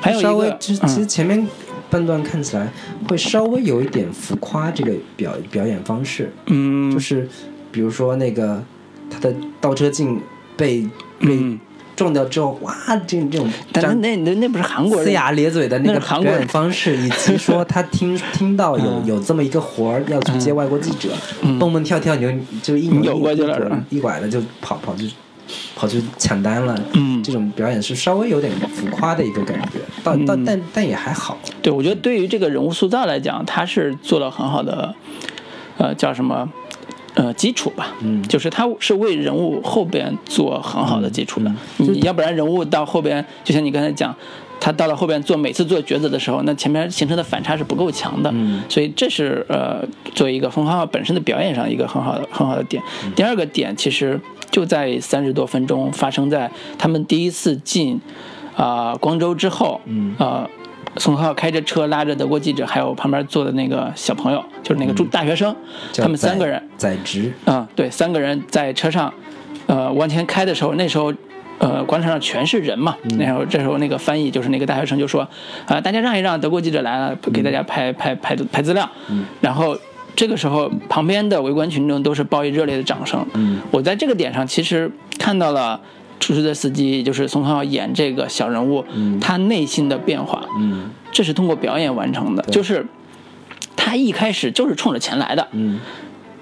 [0.00, 1.46] 还有稍微其实前面
[1.90, 2.68] 半段看起来
[3.08, 7.28] 会稍微有一点浮夸，这个表表演方式，嗯，就是
[7.70, 8.62] 比如说那个
[9.10, 10.20] 他的倒车镜
[10.56, 11.58] 被被。
[12.02, 12.74] 撞掉之后，哇，
[13.06, 21.10] 这这种，但是那那那不是韩国人呲牙咧嘴的那个韩国人方式，以及说他听 听到有有这么一个活儿要去接外国记者，
[21.58, 22.28] 蹦蹦跳跳就
[22.62, 25.10] 就一扭过去了，一拐的就跑跑去
[25.76, 26.78] 跑去抢单了。
[26.94, 31.38] 嗯，这种表演是稍微有点浮夸的一个感觉，到到但但也还好。
[31.60, 34.94] 对，我觉得对于这个人物塑造来讲，他是做了很好的，
[35.78, 36.48] 呃，叫什么？
[37.14, 41.52] 呃，基础吧，嗯，就是他是为人物后边做很好的基础的。
[41.76, 44.14] 你要不然人物到后边，就像你刚才讲，
[44.58, 48.30] 他到了后边做每次做抉择的时候，那前面形成的反差是不够强的。
[48.32, 52.82] 嗯，所以这是呃，作为一个冯浩浩本身的表演上一个很好的很好的点。
[53.14, 54.18] 第二个点其实
[54.50, 58.00] 就在三十多分钟发生在他们第一次进
[58.56, 60.48] 啊光州之后，嗯啊。
[60.96, 65.54] 宋浩开着车拉着德国记者，还有旁边坐的那个小朋友，就是那个住大学生，
[65.96, 66.62] 他们三个人。
[66.76, 67.32] 在职。
[67.46, 69.12] 啊，对，三个人在车上，
[69.66, 71.12] 呃，往前开的时候，那时候，
[71.58, 75.26] 呃，广场上全是人嘛，那时候这时候那个翻译就是那个大学生就说，
[75.66, 78.88] 啊，大家让一让，德国记者来了，给大家拍拍拍拍资料，
[79.40, 79.76] 然后
[80.14, 83.26] 这个时候旁边的围观群众都是报以热烈的掌声，
[83.70, 85.80] 我在这个点上其实看到了。
[86.22, 88.84] 出租车司机就是宋康昊演这个小人物，
[89.20, 90.40] 他内心的变化，
[91.10, 92.42] 这是通过表演完成的。
[92.44, 92.86] 就是
[93.74, 95.48] 他一开始就是冲着钱来的，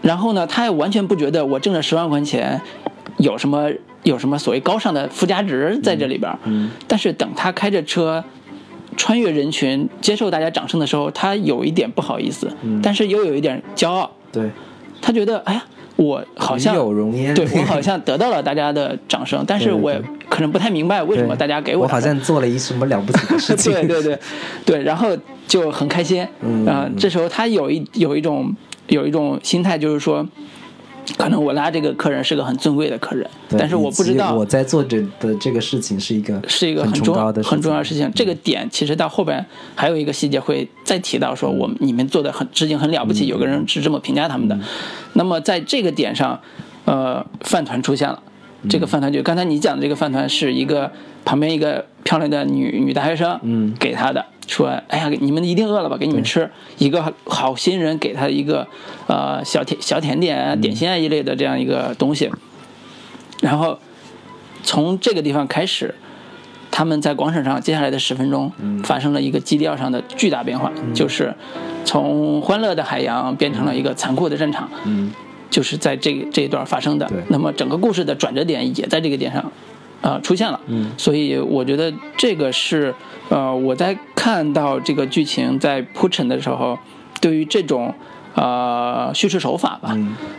[0.03, 2.61] 然后呢，他也完全不觉得我挣了十万块钱
[3.17, 3.71] 有什么
[4.03, 6.31] 有什么所谓高尚的附加值在这里边。
[6.87, 8.23] 但是等他开着车
[8.99, 14.11] 穿越人群接受大家掌声的时候，他有一点不好意思，但是又有一点骄傲。
[14.31, 14.51] 对，
[15.01, 15.65] 他觉得哎呀。
[15.97, 19.93] 我好像有容颜，对我好像得到了大家的掌声，但是我
[20.29, 21.83] 可能不太明白为什么大家给我。
[21.83, 23.73] 我好像做了一什么了不起的事情。
[23.87, 24.19] 对对对，
[24.65, 26.27] 对，然后就很开心。
[26.41, 28.55] 嗯，这时候他有一有一种
[28.89, 30.27] 有一种心态，就是说。
[31.19, 38.11] 可能我拉这个客人是个很尊贵的客人，但是我不知道我在做这的这个事情是一个是一个很重要的很重要的事情。
[38.15, 44.59] 这个点其实到后边还有一个细节会再提到，说我们你们做的很事情很了不起，有个人是这么评价他们的。
[45.15, 46.41] 那么在这个点上，
[46.85, 48.23] 呃，饭团出现了。
[48.69, 50.93] 这个饭团就刚才你讲的这个饭团是一个
[51.25, 54.25] 旁边一个漂亮的女女大学生嗯给他的。
[54.51, 55.97] 说，哎呀，你们一定饿了吧？
[55.97, 58.67] 给你们吃一个好心人给他一个，
[59.07, 62.31] 呃，小甜小甜点啊、点心啊一类的这样一个东西。
[63.41, 63.79] 然后
[64.65, 65.95] 从这个地方开始，
[66.71, 68.51] 他们在广场上接下来的十分钟
[68.83, 71.33] 发生了一个基调上的巨大变化，就是
[71.85, 74.69] 从欢乐的海洋变成了一个残酷的战场。
[74.85, 75.13] 嗯，
[75.49, 77.09] 就是在这这一段发生的。
[77.29, 79.53] 那么整个故事的转折点也在这个点上。
[80.03, 82.95] 啊，出现了，嗯，所以我觉得这个是，
[83.29, 86.79] 呃，我在看到这个剧情在铺陈的时候，
[87.21, 87.93] 对于这种
[88.35, 89.95] 呃叙事手法吧，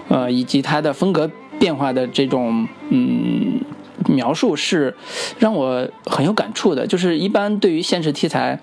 [0.09, 3.61] 呃，以及它的风格变化的这种嗯
[4.09, 4.95] 描述是
[5.37, 6.87] 让我很有感触的。
[6.87, 8.59] 就是一般对于现实题材，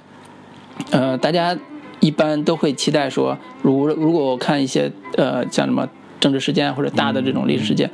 [0.90, 1.56] 呃，大家
[2.00, 7.88] 一般都会期待说，如如果我看一些呃像什么政治事件或者大的这种历史事件，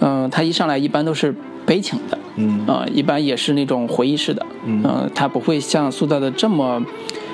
[0.00, 1.34] 嗯，它一上来一般都是。
[1.64, 6.82] 悲情的，嗯，呃，一般也是那种回忆式的，嗯，它不会像塑造的这么，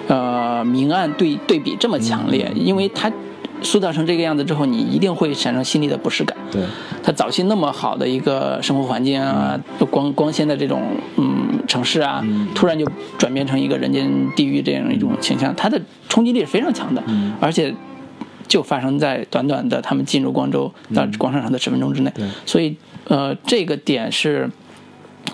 [0.07, 3.11] 呃，明暗对对比这么强烈，因为它
[3.62, 6.37] 塑造成这个样子之后，你一定会产生心理的不适感。
[6.51, 6.62] 对，
[7.03, 9.59] 它早期那么好的一个生活环境啊，
[9.91, 10.83] 光光鲜的这种
[11.17, 12.87] 嗯城市啊，突然就
[13.17, 17.03] 转变成一个人间地狱这样一种倾向，它的冲击力是非常强的，
[17.41, 17.75] 而且
[18.47, 22.12] 就发生在短短的他们进入光州到广场上的十分钟之内，
[22.45, 22.77] 所以。
[23.09, 24.49] 呃，这个点是，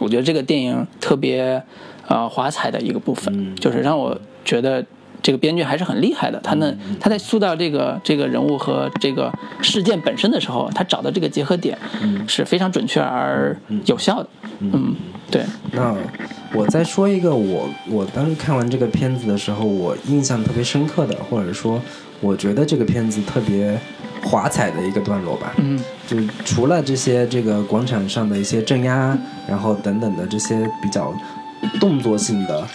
[0.01, 1.63] 我觉得这个电影特别
[2.07, 4.85] 呃华彩的一个部分，就是让我觉得
[5.21, 6.39] 这个编剧还是很厉害的。
[6.41, 11.77] 他呢，他在塑造这个这个人物和这个事件本身的时候，他找的这个结合点
[12.29, 13.57] 是非常准确而
[13.87, 14.29] 有效的。
[14.61, 14.95] 嗯，
[15.31, 15.43] 对。
[15.73, 15.97] 那
[16.53, 21.83] 我再说一个，我我当时看完这个片子的时候，我印象特别深刻的，或者说
[22.21, 23.77] 我觉得这个片子特别。
[24.25, 31.15] 华彩的一个段落吧，嗯，就是除了这些这个广场上的一些镇压，然后等等的这些比较
[31.79, 32.67] 动作性的、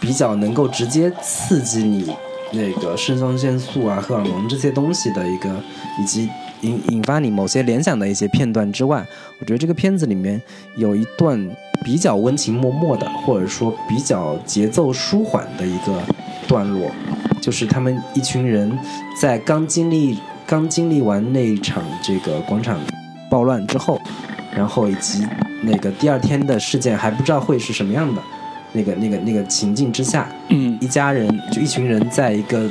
[0.00, 2.12] 比较能够直接刺激你
[2.52, 5.48] 那个肾上腺素啊、荷尔蒙这些东西的一个，
[6.00, 6.28] 以及
[6.62, 9.06] 引引发你某些联想的一些片段之外，
[9.38, 10.42] 我觉得这个片子里面
[10.76, 11.48] 有一段
[11.84, 16.02] 比较温情脉脉的，或者说比较节奏舒缓的一个
[16.48, 16.90] 段落，
[17.40, 18.76] 就是他们一群人
[19.20, 22.80] 在刚经历刚经历完那一场这个广场
[23.30, 24.00] 暴乱之后，
[24.56, 25.22] 然后以及
[25.60, 28.22] 那个第二天的事件还不知道会是什么样的
[28.72, 32.66] 那个那个那个情境之下，嗯，一家人就一群人在一个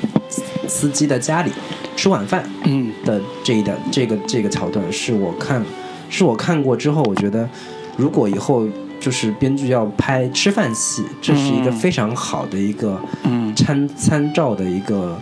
[0.67, 1.51] 司机的家里
[1.95, 2.91] 吃晚饭，嗯。
[3.05, 5.63] 的这一段这个这个桥段是我看
[6.09, 7.47] 是我看过之后，我觉得
[7.95, 8.67] 如果以后
[8.99, 13.55] 就是编剧要拍吃饭戏，这是一个非常好的一个嗯。
[13.55, 15.15] 参参照的一个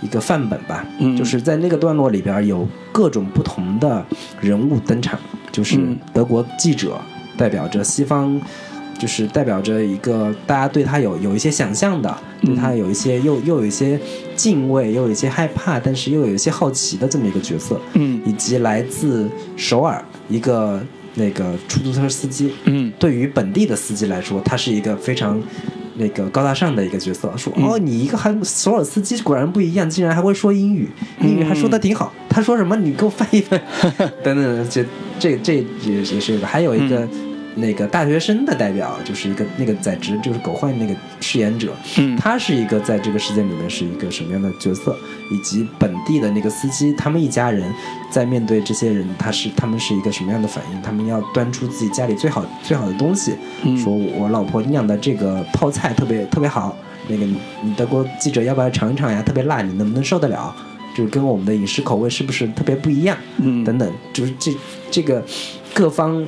[0.00, 0.86] 一个范本吧。
[0.98, 4.04] 嗯就是在那个段落里边有各种不同的
[4.40, 5.18] 人物登场，
[5.52, 7.00] 就是嗯德国记者
[7.36, 8.40] 代表着西方。
[8.98, 13.98] 就是代表着一个大家对他有有一些想象的，对他有一些又又有一些
[14.36, 17.80] 敬畏，又有一些害怕，但是又有一些好奇的这么一个角色。
[17.94, 20.84] 嗯以及来自首尔一个
[21.14, 25.42] 那个出租车司机，嗯对于本地的司机来说，他是一个非常
[26.00, 27.32] 那个高大上的一个角色。
[27.36, 30.88] 说、嗯哦，你一个还索尔斯基果然不一样，竟然还会说英语，
[31.20, 32.12] 英语还说的挺好。
[32.28, 32.74] 他说什么？
[32.76, 33.62] 你给我翻译翻译。
[34.24, 34.84] 等等，这
[35.18, 37.06] 这这也也是一个，还有一个。
[37.60, 44.96] 那个大学生的代表就是一个那个在职就是狗焕那个饰演者，嗯他是一个在这个事件里面是一个什么样的角色，
[45.30, 47.72] 以及本地的那个司机，他们一家人
[48.10, 50.82] 在面对这些人，他是他们是一个什么样的反应？
[50.82, 56.76] 他们要端出自己家里最好最好的东西，嗯说我老婆酿的这个泡菜特别特别好，
[57.08, 59.22] 那个你你德国记者要不要尝一尝呀？
[59.22, 60.54] 特别辣，你能不能受得了？
[60.92, 63.16] 就是跟我们的饮食口味是不是特别不一样？
[63.38, 64.52] 嗯等等，就是这
[64.90, 65.24] 这个
[65.72, 66.26] 各方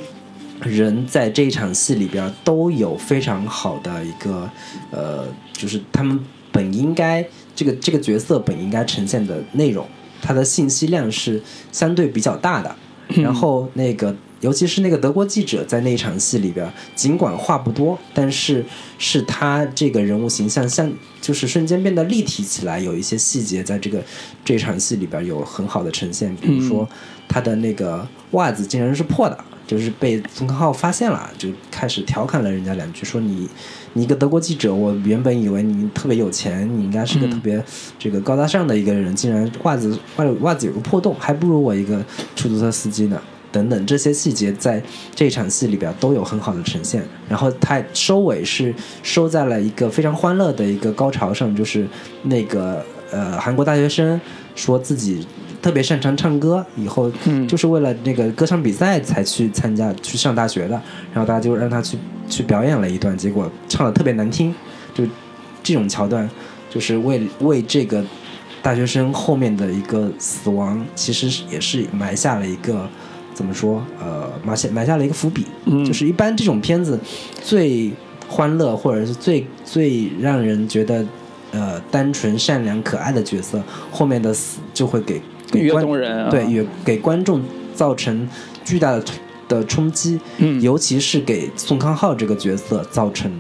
[0.62, 4.48] 人在这一场戏里边都有非常好的一个
[4.90, 6.18] 呃，就是他们
[6.50, 9.86] 本应该这个这个角色本应该呈现的内容，
[10.20, 12.74] 它的信息量是相对比较大的。
[13.20, 18.64] 然后那个，尤其是那个德国记者在那一场戏里边，尽管话不多，但是
[18.96, 24.02] 是他这个人物形象像就是瞬间变得立体起来，有一些细节在这个
[24.42, 26.88] 这场戏里边有很好的呈现，比如说
[27.28, 29.36] 他的那个袜子竟然是破的。
[29.72, 33.48] 就是被宗康昊发现了，就开始调侃了人家两句，说你
[33.94, 37.64] 你一个德国记者，我原本以为你特别有钱，你应该是个特别
[37.98, 42.04] 这个高大上的一个人，竟然袜子袜袜子有个破洞，还不如我一个
[42.36, 43.18] 出租车司机呢。
[43.50, 44.82] 等等这些细节在
[45.14, 51.88] 这场戏里边都有很好的呈现，然后他收尾是收在了一个非常欢乐的一个高潮上，就是
[52.24, 54.20] 那个呃韩国大学生
[54.54, 55.26] 说自己
[55.62, 57.48] 特别擅长唱歌，以后嗯。
[57.48, 60.74] 就是为了那个歌唱比赛才去参加去上大学的，
[61.14, 61.96] 然后大家就让他去
[62.28, 64.54] 去表演了一段，结果唱的特别难听，
[64.92, 65.04] 就
[65.62, 66.28] 这种桥段，
[66.68, 68.04] 就是为为这个
[68.60, 72.88] 大学生后面的一个死亡，其实也是埋下了一个
[73.32, 75.84] 怎么说呃埋下埋下了一个伏笔，嗯。
[75.84, 76.98] 就是一般这种片子
[77.40, 77.92] 最
[78.28, 81.04] 欢乐或者是最最让人觉得
[81.50, 85.20] 呃单纯善良可爱的角色，后面的死就会给
[85.60, 86.30] 给观众人啊。
[86.30, 87.42] 对，也给观众
[87.74, 88.28] 造成
[88.64, 89.04] 巨大的
[89.48, 90.60] 的冲击，嗯。
[90.60, 93.30] 尤其是给宋康昊这个角色造成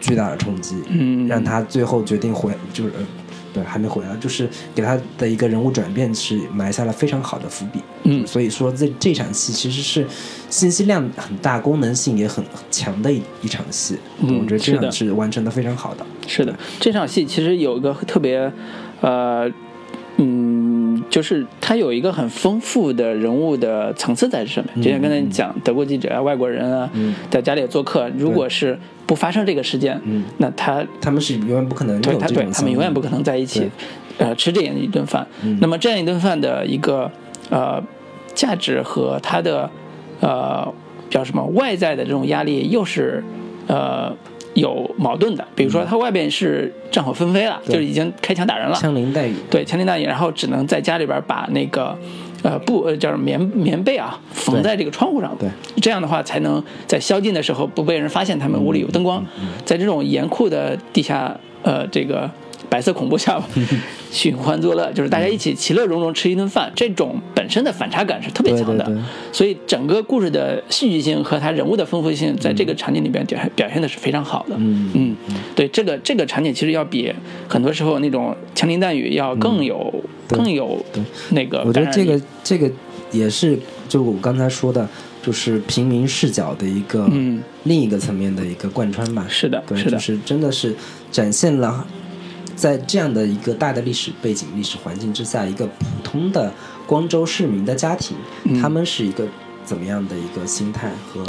[0.00, 1.26] 巨大的冲击，嗯。
[1.26, 3.06] 让他最后决定回，就是呃
[3.54, 8.26] 对还没回来，就是给他的一个人物转变是埋下了非常好的伏笔，嗯。
[8.26, 10.06] 所以说这这场戏其实是
[10.48, 14.80] 信息量很大、功能性也很强的一一场戏，嗯我觉得这是的。
[14.82, 18.50] 场是完成的非常好的，是的，这场戏其实有一个特别，
[19.02, 19.52] 呃，嗯，
[21.12, 24.82] 就是它有一个很丰富的人物的层次在这上面。
[24.82, 27.14] 就像刚才你讲，德国记者啊、外国人啊，嗯。
[27.30, 33.70] 在家里做客，如果是不发生这个事件，嗯那他他们是永远不可能对他对他们永远不可能在一起，
[34.16, 35.26] 呃，吃这样一顿饭。
[35.44, 35.58] 嗯。
[35.60, 37.10] 那么这样一顿饭的一个
[37.50, 37.78] 呃
[38.34, 39.68] 价值和它的
[40.20, 40.66] 呃
[41.10, 43.22] 叫什么外在的这种压力又是
[43.66, 44.16] 呃
[44.54, 45.46] 有矛盾的。
[45.54, 51.96] 比如说，他外边是战火纷飞了，嗯就是已经开枪打人了，枪林弹雨，对，枪林弹雨，然后只能在家里边把那个。
[52.44, 55.32] 呃，布呃叫棉棉被啊，缝在这个窗户上。
[55.38, 55.48] 对，
[55.80, 59.24] 这样的话才能在宵禁的时候不被人发现他们屋里有灯光。
[59.40, 62.28] 嗯在这种严酷的地下，呃，这个
[62.72, 63.38] 白色恐怖下
[64.10, 68.82] 寻欢 作乐，就是大家一起其乐融融吃一顿饭，这种本身的反差感是特别强的。
[68.86, 69.02] 对对对。
[69.30, 74.56] 所以整个故事的戏剧性和它人物的丰富性，在这个场景里边表现表现的是非常好的。
[74.58, 75.16] 嗯嗯，
[75.54, 77.12] 对，这个这个场景其实要比
[77.46, 80.82] 很多时候那种枪林弹雨要更有、嗯更有
[81.32, 82.70] 那个我觉得这个这个
[83.10, 84.88] 也是，就我刚才说的，
[85.22, 87.42] 就是平民视角的一个、嗯。
[87.64, 89.26] 另一个层面的一个贯穿吧。
[89.28, 89.90] 是的对，是的。
[89.90, 90.74] 就是真的是
[91.10, 91.86] 展现了
[92.54, 96.52] 在这样的一个大的历史背景、历史环境之下，一个普通的
[96.86, 98.60] 光州市民的家庭，嗯。
[98.60, 99.26] 他们是一个
[99.64, 101.24] 怎么样的一个心态和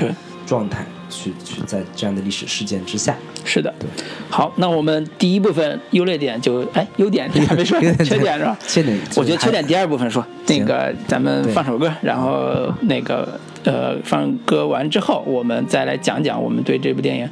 [0.45, 3.15] 状态去去在这样的历史事件之下。
[3.45, 3.87] 是的，对。
[4.29, 8.57] 好，那我们第一部分优劣点就哎优点你还没说， 缺点是吧？
[8.67, 17.29] 缺点，我觉得缺点第二部分说，那个咱们放首歌，然后那个呃放歌完之后，我们再来讲讲我们对这部电影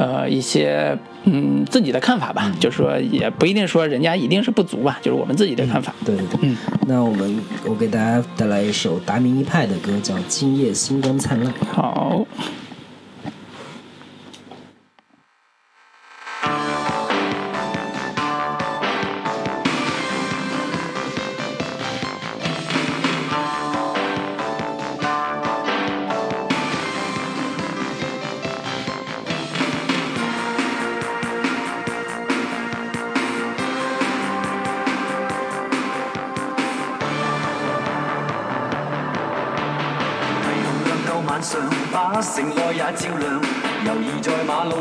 [0.00, 5.94] 呃一些嗯自己的看法吧，就是说也不一定说人家一定是不足吧，就是我们自己的看法。
[6.06, 11.52] 对对对，嗯，那我们我给大家带来一首达明一派的歌，叫《今夜星光灿烂》。
[11.70, 12.24] 好。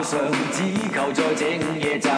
[0.04, 0.20] 上，
[0.54, 2.09] 只求在这午夜。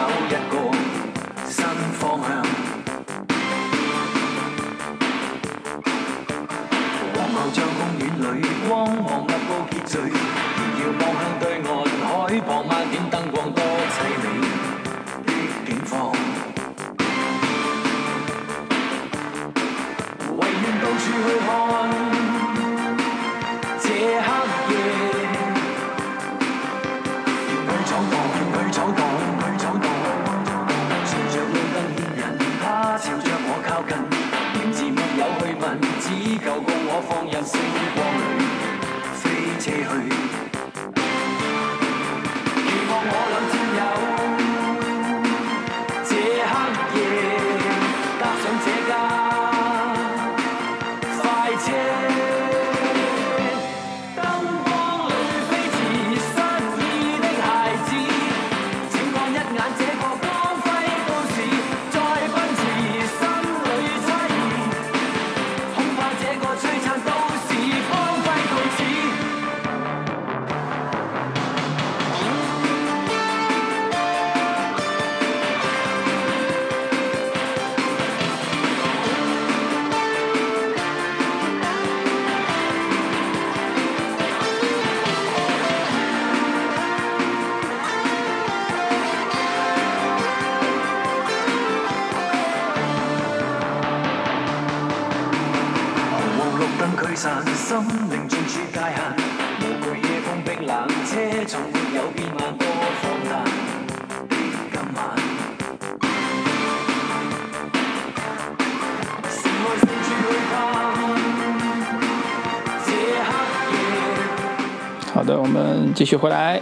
[116.12, 116.60] 们继续回来。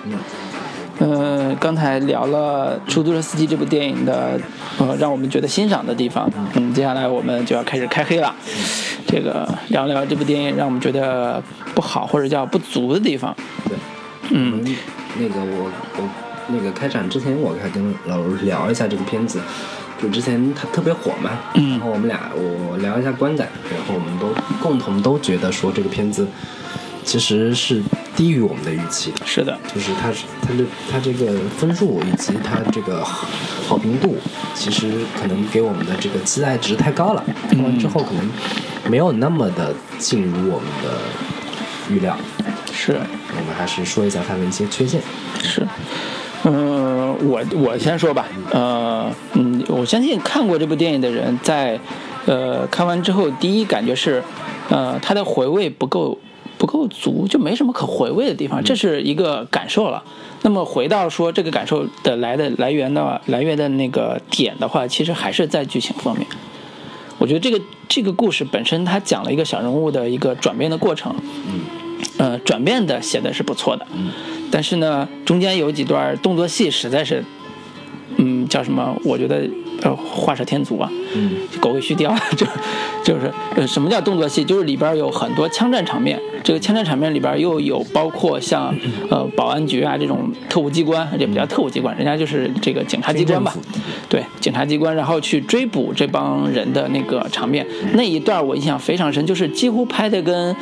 [1.01, 4.38] 嗯，刚才聊了《出租车司机》这部电影的，
[4.78, 6.30] 呃，让我们觉得欣赏的地方。
[6.55, 8.34] 嗯，接下来我们就要开始开黑了。
[9.07, 11.42] 这个聊聊这部电影让我们觉得
[11.74, 13.34] 不好或者叫不足的地方。
[13.66, 13.76] 对，
[14.30, 14.62] 嗯，
[15.18, 16.09] 那个我我
[16.48, 19.40] 那个开场之前我还跟老卢聊一下这个片子，
[20.01, 24.28] 就之前它特别火嘛，然后我们俩我聊一下观感，然后我们都
[24.62, 26.28] 共同都觉得说这个片子。
[27.03, 27.82] 其实是
[28.16, 34.16] 低于我们的预期的，是的，就是它是它的它这个分数以及它这个好评度，
[34.54, 38.28] 其实可能给我们的这个期待值太高了，看完之后可能
[38.90, 40.98] 没有那么的进入我们的
[41.88, 42.16] 预料。
[42.72, 45.00] 是，我们还是说一下它的一些缺陷。
[45.42, 45.66] 是，
[46.44, 51.78] 嗯，我我先说吧，呃，嗯，我相信看过这部电影的人在，
[52.26, 54.22] 呃，看完之后第一感觉是，
[54.68, 56.18] 呃，它的回味不够。
[56.61, 60.04] 不够足，就没什么可回味的地方，这是一个感受了。
[60.42, 66.26] 那么回到说这个感受的来的来源的来源的那个点的话，其实还是在剧情方面。
[67.16, 67.58] 我觉得这个
[67.88, 71.14] 这个故事本身，它讲了一个小人物的一个转变的过程，
[71.48, 71.61] 嗯，
[72.18, 74.11] 呃，转变的写的是不错的，嗯，
[74.50, 77.24] 但是呢，中间有几段动作戏实在是，
[78.18, 78.94] 嗯，叫什么？
[79.04, 79.48] 我觉得。
[79.82, 82.46] 呃，画蛇添足啊，嗯，狗尾续貂， 就
[83.02, 84.44] 就是呃，什么叫动作戏？
[84.44, 88.74] 就是里边有很多枪战场面，这个枪战场面里边又有包括像
[89.11, 93.55] 呃保安局啊这种特务机关，也不叫特务机关，人家就是这个警察机关吧，
[94.09, 100.55] 对，警察机关，然后去追捕这帮人的那个场面，那一段我印象非常深，就是几乎拍的跟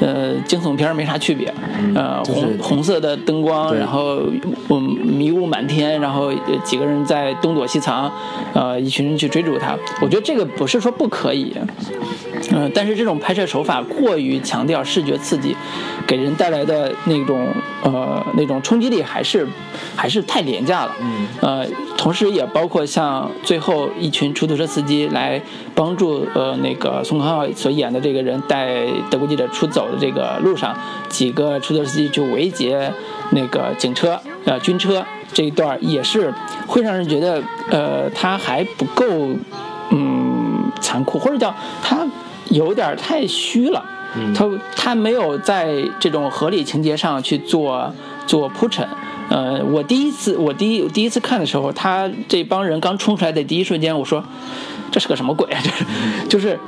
[0.00, 1.52] 呃惊悚片没啥区别，
[1.94, 4.22] 呃红红色的灯光，然后
[4.68, 6.32] 嗯迷雾满天，然后
[6.64, 8.10] 几个人在东躲西藏。
[8.52, 11.54] 呃，一群人去追逐他，我觉得这个不是说不可以，
[12.52, 15.56] 嗯，但是这种拍摄手法过于强调视觉刺激，
[16.06, 17.48] 给人带来的那种
[17.82, 19.46] 呃那种冲击力还是
[19.96, 20.92] 还是太廉价了。
[21.00, 25.40] 嗯，呃，同时也包括像最后一群出租车司机来
[25.74, 30.76] 帮助呃那个宋康昊所演的这个人带德国记者出走的这个路上，
[31.08, 32.92] 几个出租车司机就围劫
[33.30, 36.32] 那个警车呃军车这一段也是
[36.66, 39.04] 会让人觉得呃他还不够
[39.90, 42.06] 嗯残酷，或者叫他。
[42.50, 43.80] 有点太虚了，
[44.34, 47.92] 他他没有在这种合理情节上去做
[48.26, 48.86] 做铺陈。
[49.28, 54.24] 呃，我第一次我第一第一次看的时候，他这帮人刚冲出来的第一瞬间，我说
[54.90, 55.60] 这是个什么鬼啊？
[55.62, 55.70] 这
[56.28, 56.58] 就是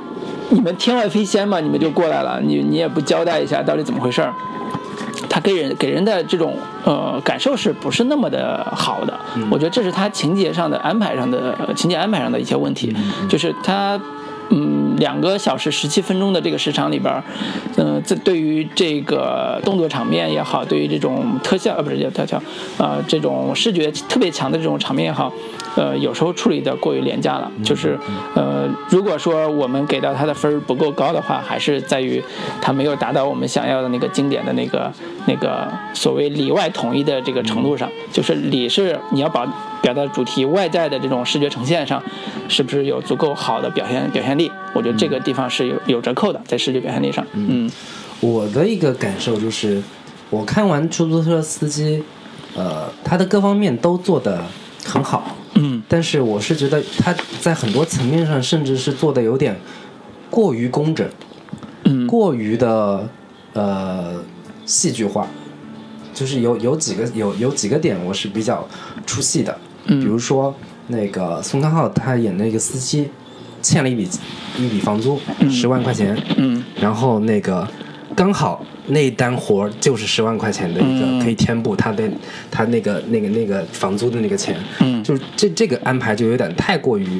[0.49, 1.59] 你们天外飞仙嘛？
[1.59, 4.33] 你们就过来了，你你也不交代一下到底怎么回事儿？
[5.29, 9.13] 他给人给人的这种呃感受是不是那么的好的？
[9.51, 12.95] 我觉得这是他情节上的安排上的情节安排上的一些问题，
[13.27, 13.99] 就是他。
[14.49, 17.23] 嗯，两个小时十七分钟的这个时长里边，
[17.77, 22.41] 嗯，这对于这个动作场面也好，对于这种特效啊不是叫特效，
[22.77, 25.31] 呃这种视觉特别强的这种场面也好，
[25.75, 27.51] 呃有时候处理的过于廉价了。
[27.63, 27.97] 就是
[28.35, 32.23] 呃如果说我们给到他的分不够高的话，还是在于
[32.61, 34.91] 他没有达到我们想要的那个经典的那个
[35.25, 37.89] 那个所谓里外统一的这个程度上。
[38.11, 39.47] 就是里是你要把。
[39.83, 42.01] 表达主题外在的这种视觉呈现上，
[42.47, 44.49] 是不是有足够好的表现表现力？
[44.73, 47.25] 我觉得这个地方是有有折扣的，在视觉表现力上。
[47.33, 47.69] 嗯，
[48.19, 49.81] 我的一个感受就是，
[50.29, 52.03] 我看完出租车司机，
[52.55, 54.43] 呃，他的各方面都做得
[54.85, 55.35] 很好。
[55.55, 59.55] 嗯，但是我是觉得他在很多层面上，甚至是做的有点
[60.29, 61.07] 过于工整，
[61.83, 63.07] 嗯，过于的
[63.53, 64.15] 呃
[64.65, 65.27] 戏剧化，
[66.13, 68.67] 就是有有几个有有几个点我是比较
[69.05, 69.57] 出戏的。
[69.85, 70.55] 嗯比如说，
[70.87, 73.09] 那个宋康昊他演那个司机，
[73.63, 74.07] 欠了一笔
[74.59, 76.15] 一笔房租，十万块钱。
[76.37, 76.63] 嗯。
[76.79, 77.67] 然后那个
[78.15, 82.07] 刚好那单活就是十万块钱的一个，可以填补他的
[82.51, 84.55] 他那个那个那个房租的那个钱。
[84.81, 85.03] 嗯。
[85.03, 87.19] 就是这这个安排就有点太过于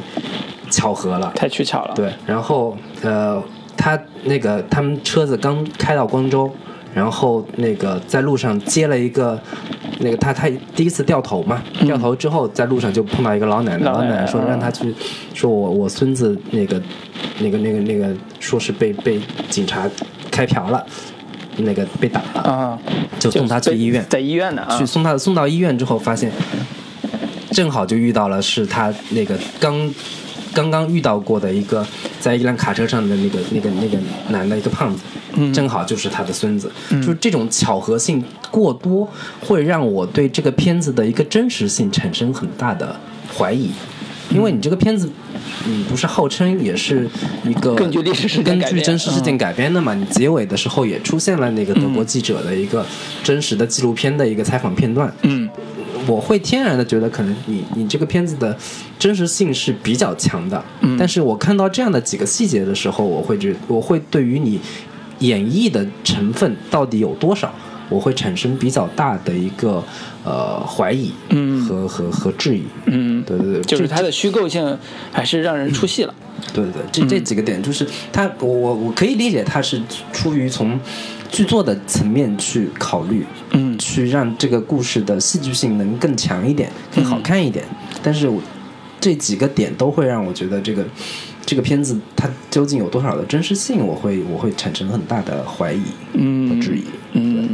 [0.70, 1.94] 巧合了，太取巧了。
[1.96, 2.14] 对。
[2.28, 3.42] 然后呃，
[3.76, 6.54] 他那个他们车子刚开到光州。
[6.94, 9.40] 然后那个在路上接了一个，
[10.00, 14.94] 那个他他第一次掉头嘛，掉头之后在路上就碰到一个老奶奶，老奶奶说让他去，
[15.34, 16.82] 说我我孙子那个，
[17.40, 19.20] 那个那个那个说是被被
[19.50, 19.90] 警察
[20.30, 20.86] 开瓢了，
[21.58, 22.80] 那个被打了啊，
[23.20, 26.32] 就送他去医院，在医院呢，去送他送到医院之后发现，
[27.52, 29.92] 正好就遇到了是他那个刚。
[30.54, 31.86] 刚刚遇到过的一个，
[32.20, 33.98] 在一辆卡车上的那个、那个、那个
[34.30, 35.02] 男的一个胖子，
[35.52, 36.72] 正好就是他的孙子。
[36.90, 39.10] 就是这种巧合性过多，
[39.42, 43.00] 会让我对这个片子的一个真实性产生很大的
[43.36, 43.72] 怀疑。
[44.30, 45.08] 因为你这个片子，
[45.68, 47.08] 你，不是号称也是
[47.46, 49.94] 一个根据历史事根据真实事件改编的嘛？
[49.94, 52.84] 你结尾的时候也出现了那个德国记者的一个
[53.22, 55.14] 真实的纪录片的一个采访片段。
[55.24, 55.43] 嗯。
[56.08, 58.56] 我会天然的觉得，可能你你这个片子的
[58.98, 64.60] 真实性是比较强的，嗯，但是我看到这样的几个细节的时候，我会觉我会对于你
[65.20, 67.54] 演绎的成分到底有多少，
[67.90, 69.84] 我会产生比较大的一个
[70.24, 74.78] 呃怀疑，嗯，和和和质疑，嗯，对对对，就是它的虚构性
[75.12, 76.14] 还是让人出戏了，
[76.54, 79.82] 对对对，这这几个点就是他，我我我可以理解他是
[80.12, 80.80] 出于从。
[81.34, 87.66] 剧作的层面去考虑，嗯，去让这个故事的戏剧性能更强一点，更好看一点。
[88.04, 88.32] 但是
[89.00, 90.86] 这几个点都会让我觉得这个
[91.44, 95.82] 这个片子它究竟有多少的真实性，我会我会产生很大的怀疑，
[96.14, 97.50] 嗯，和质疑，嗯，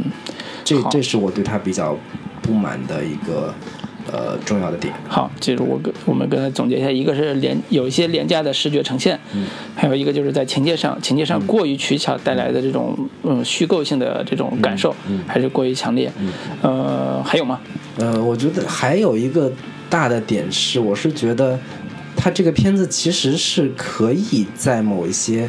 [0.62, 1.96] 这这是我对他比较
[2.42, 3.54] 不满的一个。
[4.12, 4.92] 呃，重要的点。
[5.08, 16.10] 好，记住我跟我们跟他总结一下，一个是廉有一些廉价的视觉呈现，嗯，还有一个就是在情节上，情节上过于取巧带来的这种嗯虚构性的这种感受，嗯，还是过于强烈。
[16.18, 16.32] 嗯，
[16.62, 17.60] 呃，还有吗？
[17.96, 19.52] 呃，我觉得还有一个
[19.88, 21.58] 大的点是，我是觉得
[22.16, 25.48] 它这个片子其实是可以在某一些。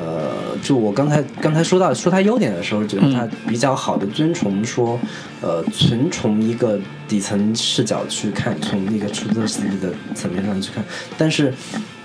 [0.00, 4.96] 呃，就我刚才刚才说到说他优点的时候，觉得他比较好的遵从说，
[5.42, 6.78] 呃，纯从一个
[7.08, 10.84] 底层视角去看，从那个出租司机的层面上去看，
[11.16, 11.52] 但是，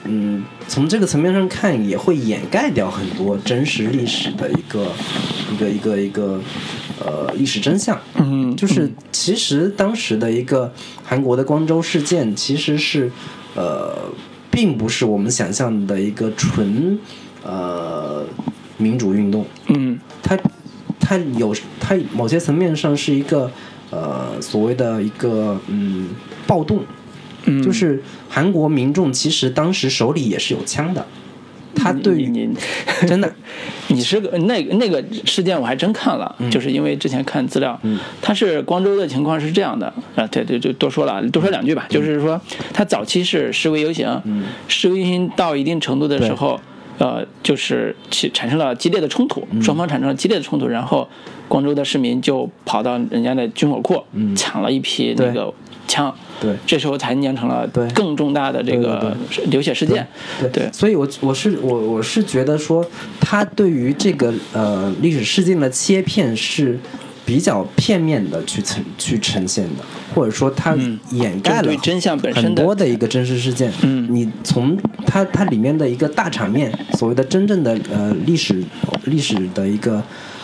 [0.06, 4.88] 嗯，从这个层面上看，也会掩盖掉很多真实历史的一个
[5.52, 6.42] 一个一个一个
[7.00, 7.96] 呃历史真相。
[8.16, 10.74] 嗯，就是其实当时的一个
[11.04, 13.12] 韩国的光州事件，其实是
[13.54, 13.96] 呃，
[14.50, 16.98] 并不是我们想象的一个纯。
[17.44, 18.26] 呃，
[18.78, 20.38] 民主运动，嗯，它
[21.00, 23.52] 它有它某些层面上是一个
[23.90, 26.10] 呃所谓的一个嗯
[26.48, 26.80] 暴动，
[27.46, 31.06] 嗯，就是韩国民众其实当时手里也是有枪的，
[31.76, 32.50] 他对于你
[33.08, 33.34] 真的，
[33.90, 37.80] 你是个那个那个事件我还真看了，就是因为之前看资料，
[38.22, 42.40] 他是光州的情况是这样的啊，对对，就多说了，多说两句吧，就是说
[42.72, 44.22] 他早期是示威游行，
[44.68, 46.60] 示威游行到一定程度的时候，
[46.98, 51.08] 呃，就是起产生了激烈的冲突，双方产生了激烈的冲突，然后
[51.48, 54.04] 光州的市民就跑到人家的军火库
[54.36, 55.54] 抢了一批那个。
[55.86, 59.16] 枪，对，这时候才酿成了更重大的这个
[59.48, 60.08] 流血事件，
[60.40, 60.50] 对。
[60.50, 60.72] 对。
[60.72, 62.84] 所以，我我是我我是觉得说，
[63.20, 66.80] 他对于这个呃历史事件的切片是
[67.26, 70.76] 比较片面的去呈去呈现的，或者说它
[71.12, 73.72] 掩盖了真相本身很多的一个真实事件。
[73.82, 78.64] 嗯，你从它它里面的一个大场面，所谓的真正的呃历史
[79.06, 80.04] 历史的一个。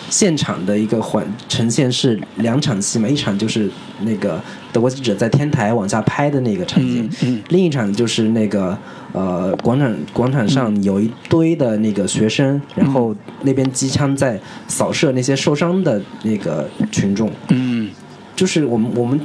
[0.09, 3.69] 现场的一个环呈现是两场戏嘛，一场就是
[4.01, 4.41] 那个
[4.73, 7.09] 德国记者在天台往下拍的那个场景，
[7.49, 8.77] 另一场就是那个
[9.13, 17.89] 呃广场广场上有一堆的那个学生，然后那边机枪在扫射那些受伤的那个群众，嗯，
[18.35, 19.19] 就是我们我们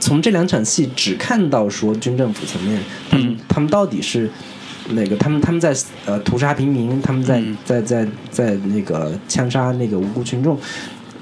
[0.00, 2.80] 从这两场戏只看到说军政府层面，
[3.12, 4.30] 嗯，他们到底是。
[4.90, 5.74] 那个他们他们在
[6.06, 10.58] 呃屠杀平民，他们在在在在那个枪杀那个无辜群众，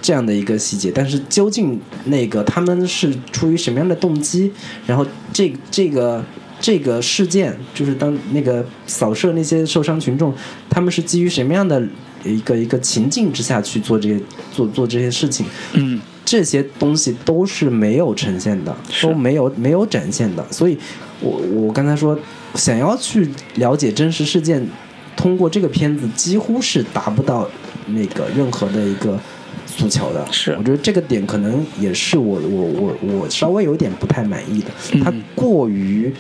[0.01, 0.93] 这样的一个细节。
[0.95, 4.53] 但是究竟那个他们是出于什么样的动机？
[4.87, 6.25] 然后这这个
[6.61, 10.33] 这个事件，就是当那个扫射那些受伤群众，
[10.71, 11.83] 他们是基于什么样的
[12.25, 14.21] 一个一个情境之下去做这些
[14.53, 15.45] 做做这些事情？
[15.73, 20.47] 嗯，这些东西都是没有呈现的，都没有没有展现的。
[20.53, 20.79] 所以
[21.21, 22.17] 我我刚才说。
[22.57, 24.67] 想要去了解真实事件，
[25.15, 27.49] 通过这个片子几乎是达不到
[27.89, 29.19] 那个任何的一个
[29.67, 30.27] 诉求的。
[30.33, 34.71] 是，我觉得这个点可能也是我我我我稍微有点不太满意的。
[35.03, 36.13] 它过于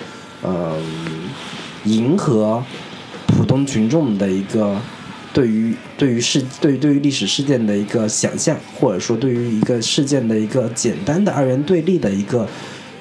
[0.42, 0.76] 呃
[1.84, 2.62] 迎合
[3.26, 4.78] 普通群众的一个
[5.32, 12.46] 对于对于事对于对于历史事件的一个想象，或者说对于一个事件的一个简单的二元对立的一个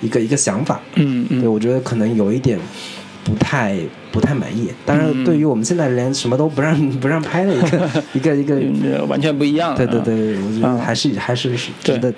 [0.02, 0.82] 一个一个想法。
[0.96, 2.60] 嗯嗯，对我觉得可能有一点。
[3.26, 3.76] 不太
[4.12, 9.76] 不太满意，当然，对于我们现在连什么都不让 不让拍的一个 一个一个完全不一样。
[9.76, 12.14] 对对对，我觉得还是还是是值得。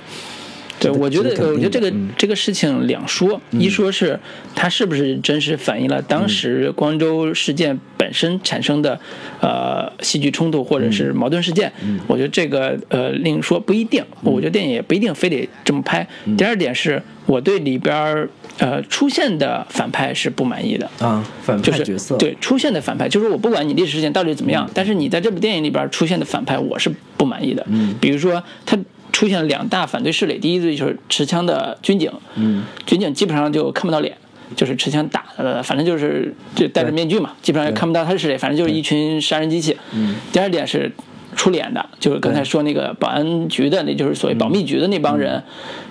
[0.80, 4.20] 对，我觉得我觉得这个这个事情两说，一说是
[4.54, 9.00] 它是不是真实反映了当时光州事件本身产生的
[9.42, 11.72] 呃戏剧冲突或者是矛盾事件，
[12.06, 16.08] 我觉得这个呃另说不一定，我觉得电影也不一定非得这么拍。
[16.38, 27.66] 第二点是我对里边呃出现的反派是不满意的啊，反派角色对出现的反派，就是我不管你历史事件到底怎么样，但是你在这部电影里边出现的反派我是不满意的。
[27.70, 28.78] 嗯，比如说他。
[29.14, 34.16] 出现了两大反对势力，第一就是持枪的军警，嗯，军警基本上就看不到脸，
[34.56, 39.76] 就是持枪打的，反正就是就戴着面具嘛，基本上也看不到他是谁，反正就是一群杀人机器。
[39.92, 40.92] 嗯，第二点是
[41.36, 45.42] 出脸的，就是刚才说那个保安局的，那就是所谓保密局的那帮人，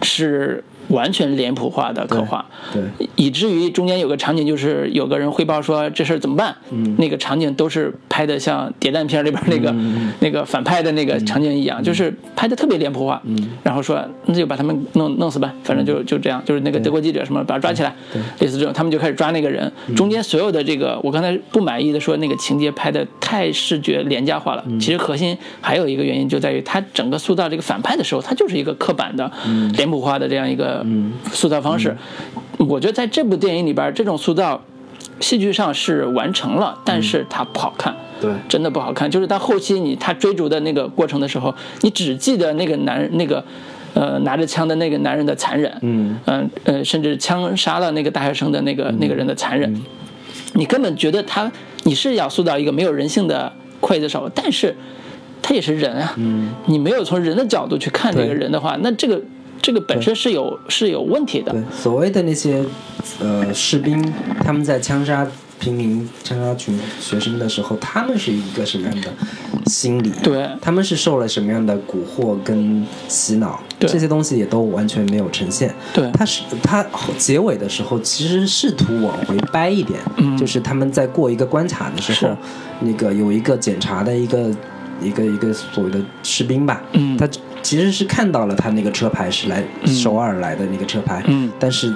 [0.03, 0.63] 是。
[0.89, 2.83] 完全脸谱化的刻画，对，
[3.17, 9.75] 以至于中间有个场景，就是有个人汇报说这事儿怎么办，嗯，那个场景都是拍的像谍战片里边那个
[10.21, 17.95] 那个反派的那个场景一样，就是拍的特别脸谱化，嗯，然后说那就把他们弄弄死吧，反正就就这样，就是那个德国记者什么把他抓起来，
[18.39, 29.31] 类似这种，他们就开始抓那个人，中间所有的这个我刚才不满意的说那个情节拍的太视觉廉价化了，其实核心还有一个原因就在于他整个塑造这个反派的时候，他就是一个刻板的
[29.75, 30.76] 脸谱化的这样一个。
[30.85, 31.97] 嗯，塑造方式，
[32.59, 34.63] 我觉得在这部电影里边，这种塑造
[35.21, 39.11] 戏剧上是完成了，但是它不好看，对，真的不好看。
[39.11, 43.43] 就是到后期你他追逐的那个过程的时候，你只记得那个男人那个
[43.95, 46.19] 呃拿着枪的那个男人的残忍，嗯。
[46.27, 49.83] 嗯呃，甚至枪杀了那个大学生的那个那个人的残忍，
[50.55, 51.51] 你根本觉得他
[51.85, 53.51] 你是要塑造一个没有人性的
[53.81, 54.77] 刽子手，但是
[55.41, 59.19] 他也是人啊，嗯，你没有从人的角度去看这个人的话，那这个。
[59.61, 61.53] 这个本身是有是有问题的。
[61.53, 62.65] 对，所谓的那些
[63.21, 64.13] 呃士兵，
[64.45, 65.27] 他们在枪杀
[65.59, 69.09] 平民、枪杀群学生的时候，他们是一个什么样的
[69.67, 70.11] 心理？
[70.23, 73.61] 对，他们是受了什么样的蛊惑跟洗脑？
[73.81, 75.75] 这些东西也都完全没有呈现。
[75.93, 76.85] 对，他是他
[77.19, 79.99] 结尾的时候，其实试图往回掰一点，
[80.39, 82.37] 就是他们在过一个关卡的时候，
[82.81, 84.51] 那个有一个检查的一个
[85.03, 87.29] 一个一个所谓的士兵吧，嗯，他。
[87.63, 91.93] 其实是看到了他那个车牌是来首尔来的那个车牌，嗯，但是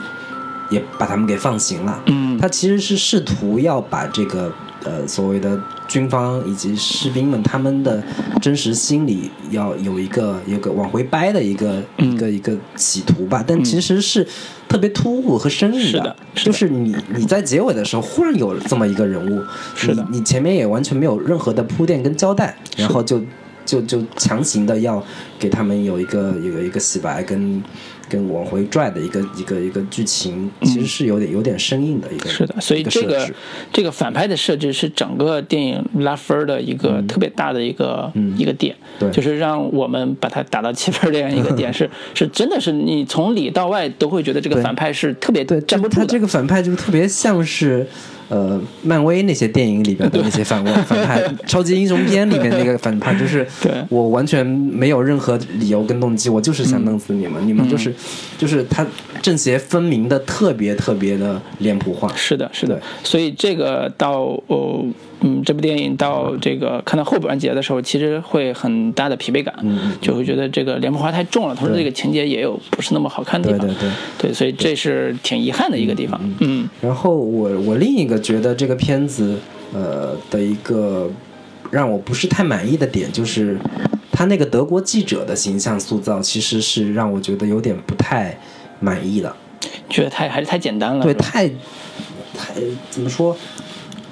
[0.71, 4.53] 也把他们给放行了，嗯，他其实是试图要把这个
[4.85, 8.03] 呃所谓的军方以及士兵们他们的
[8.41, 14.27] 真实心理要有一个有个往回掰的一个一个一个企图吧，但其实是
[14.69, 19.43] 特别突兀和生硬的，就是你你在结尾的时候忽然有了这么一个人物，
[19.75, 23.21] 是的，你前面也完全没有任何的铺垫跟交代，然后就
[23.65, 25.05] 就就强行的要
[25.39, 27.63] 给他们有一个有一个洗白跟。
[28.11, 32.29] 跟往回拽的一个一个一个剧情，其实是有点有点生硬的一个。
[32.29, 33.33] 是的，所以这个
[33.73, 38.75] 这个反派的设置是整个电影拉分的一个特别大的一个一个点，
[39.13, 46.07] 就是让我们把它打到七分这样一个点， 是是真的是你从里到外都会觉得这个反派是特别对站不住的。
[46.07, 47.87] 这个反派就特别像是。
[48.31, 53.47] 呃，漫威那些电影里边的那些反反派，超级英雄片里面那个反派，就是
[53.91, 57.93] 我完全没有任何理由跟动机，我就是想弄死你们，你们就是，
[58.39, 58.87] 就是他
[59.21, 62.11] 正邪分明的，特别特别的脸谱化。
[62.15, 64.85] 是的，是的，所以这个到哦。
[65.23, 73.91] 嗯，这部电影到这个看到后半截的时候，其实会很大的疲惫感，嗯就会觉得这个连环花太重了，同时这个情节也有不是那么好看的地方，对对对，
[74.29, 76.19] 对，所以这是挺遗憾的一个地方。
[76.41, 79.39] 嗯，然后我我另一个觉得这个片子
[79.73, 81.11] 呃的一个
[81.71, 83.59] 让我不是太满意的点，就是
[84.11, 88.39] 他那个德国记者的形象塑造，其实是让我觉得有点不太
[88.81, 89.37] 满意的，
[89.91, 91.47] 觉得太还是太简单了，对，太
[92.35, 92.55] 太
[92.89, 93.37] 怎么说？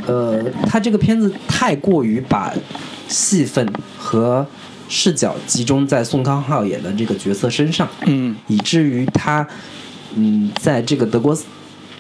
[0.09, 2.53] 呃，他这个片子太过于把
[3.07, 4.45] 戏份和
[4.89, 9.47] 视角集中在宋康昊演的这个角色身上，嗯，以至于他，
[10.15, 11.39] 嗯，在这个德国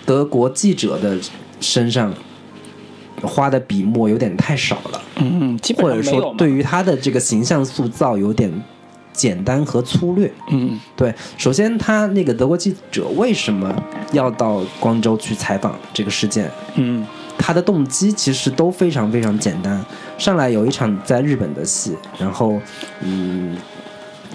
[0.07, 1.19] 德国记者的
[1.61, 2.11] 身上
[3.23, 8.51] 花的笔墨有点太少了，嗯，基本或者说对于他的这个形象塑造有点
[9.13, 13.75] 简单和粗略，嗯，对，首先他那个德国记者为什么
[14.13, 17.07] 要到光州去采访这个事件，嗯。
[17.39, 19.82] 他的动机其实都非常非常简单。
[20.18, 22.61] 上来有一场在日本的戏，然后，
[23.01, 23.57] 嗯，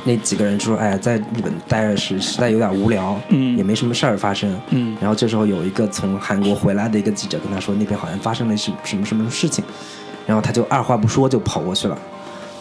[0.05, 9.63] 那几个人说：“哎呀，在日本待着是实在有点无聊，嗯，也没什么事儿发生，嗯。”然后这时候有一个从韩国回来的一个记者跟他说：“那边好像发生了什什么什么事情。”
[10.25, 11.97] 然后他就二话不说就跑过去了。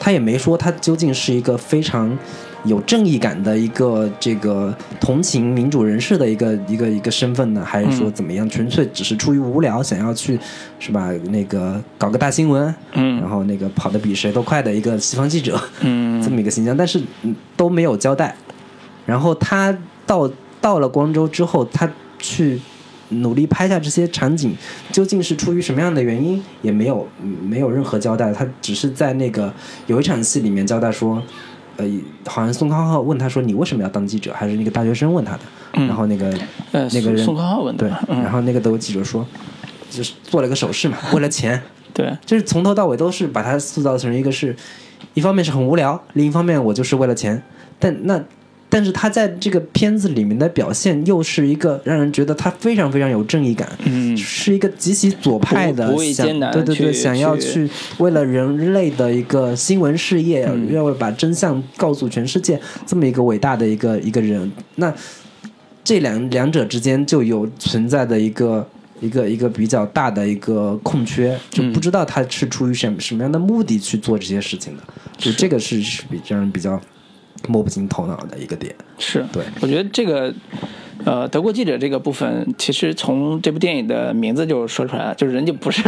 [0.01, 2.19] 他也没说他究竟是一个非常。
[2.65, 8.49] 有正义感的一个这个同情民主人士的一个一个一个身份呢，还是说怎么样？
[8.49, 10.39] 纯粹只是出于无聊，想要去
[10.79, 11.11] 是吧？
[11.31, 17.03] 那个搞个大新闻，嗯，然后那个跑得比谁都快的一个西方记者，嗯， 这么一个形象，但是
[17.57, 18.37] 都没有交代。
[19.05, 21.91] 然后他到到了光州之后，他
[22.21, 22.61] 去
[23.09, 24.55] 努力拍下这些场景，
[24.93, 27.09] 究竟是出于什么样的原因，也没有
[27.43, 28.33] 没有任何交代。
[28.33, 29.53] 他只是在那个
[29.89, 31.21] 有一场戏里面交代说。
[31.83, 35.41] 呃，好像宋康昊问他说：“你为什么要当记者？”还是那个大学生问他的？
[35.87, 36.33] 然后那个
[36.73, 39.27] 那个人宋康昊问对，然后那个德国记者说
[39.91, 41.61] ：“就是做了个手势嘛， 为了钱。”
[41.93, 44.57] 对，就是从头到尾都是把他塑造成一个是，
[45.15, 47.43] 一方面是很无聊，另一方面我就是为了钱。
[47.79, 48.23] 但那。
[48.75, 57.69] 但是他在这个片子里面的表现，又是一个让人觉得他非常非常有正义感，嗯，是一个极其左派的，想对对对，想要去
[57.99, 64.51] 为了人类的一个新闻事业，要把真相告诉全世界，这么一个伟大的一个一个人。
[64.77, 64.91] 那
[65.85, 68.67] 这两两者之间就有存在的一个
[69.03, 74.83] 一个一个比较大的一个空缺，就不知道他是出于什什么样的目的去做这些事情的，
[75.19, 76.81] 就这个是是比让人比较。
[77.49, 78.75] 摸不清头脑的一个点。
[78.99, 79.25] 是。
[79.33, 80.33] 对，我觉得这个，
[81.05, 85.83] 呃，德国记者这个部分，其实从这部电影的名字就说出来了，就是人家不是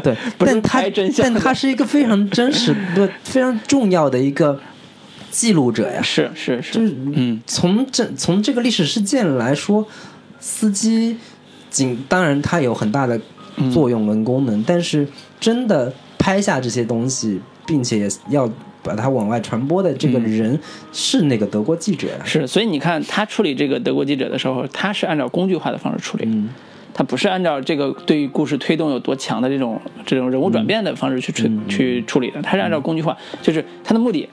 [0.00, 0.82] 对， 但他
[1.18, 4.58] 但他是一个非常真实、不非常重要的一个
[5.30, 9.86] 记录者呀，是是是，就是嗯，从这从这个历史事件来说，
[10.40, 11.16] 司机
[11.68, 13.20] 仅当然他有很大的
[13.72, 15.06] 作用跟功能，但是
[15.38, 18.50] 真的拍下这些东西，并且要。
[18.82, 20.58] 把它往外传播的这个人
[20.92, 26.28] 是那个德国记者，是，所以你看他处理这个德国记者的时候，他是按照工具化的方式处理，
[26.92, 34.28] 他不是按照这个对于故事推动有多强的这种这种人物转变的方式去处去处理的，他是按照工具化，就是他的目的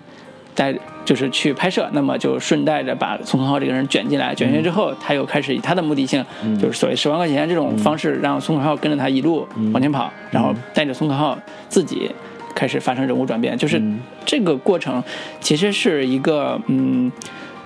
[0.55, 6.25] 在就是去拍摄，那么就顺带着把宋康昊这个人卷进来，卷进来之后，他又开始以他的目的性，
[6.59, 11.37] 就是所谓十万块钱这种方式，让宋康昊跟着他一路往前跑，然后带着宋康昊
[11.69, 12.09] 自己。
[12.55, 13.81] 开始发生人物转变，就是
[14.25, 15.03] 这个过程，
[15.39, 17.11] 其实是一个嗯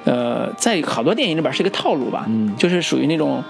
[0.06, 3.44] 呃，在好多电影里边是一个套路吧，嗯，就是属于那种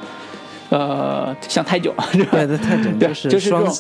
[0.70, 3.76] 呃像泰囧，对对泰囧，就是就是这种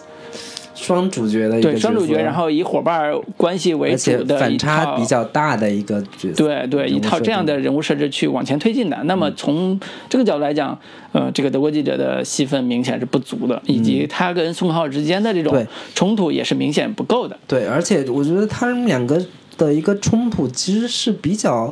[0.76, 8.98] 双主角的一个对双主角，然后以伙伴关系为主的反差比较大的一个角色，对对，一套这样的人物设置去往前推进的。
[9.04, 10.78] 那么从这个角度来讲，
[11.12, 17.38] 呃，这个德国记者的戏份明显是不足的，以及他跟宋浩之间的这种冲突也是明显不够的。
[17.48, 19.24] 对，而且我觉得他们两个
[19.58, 21.72] 的一个冲突其实是比较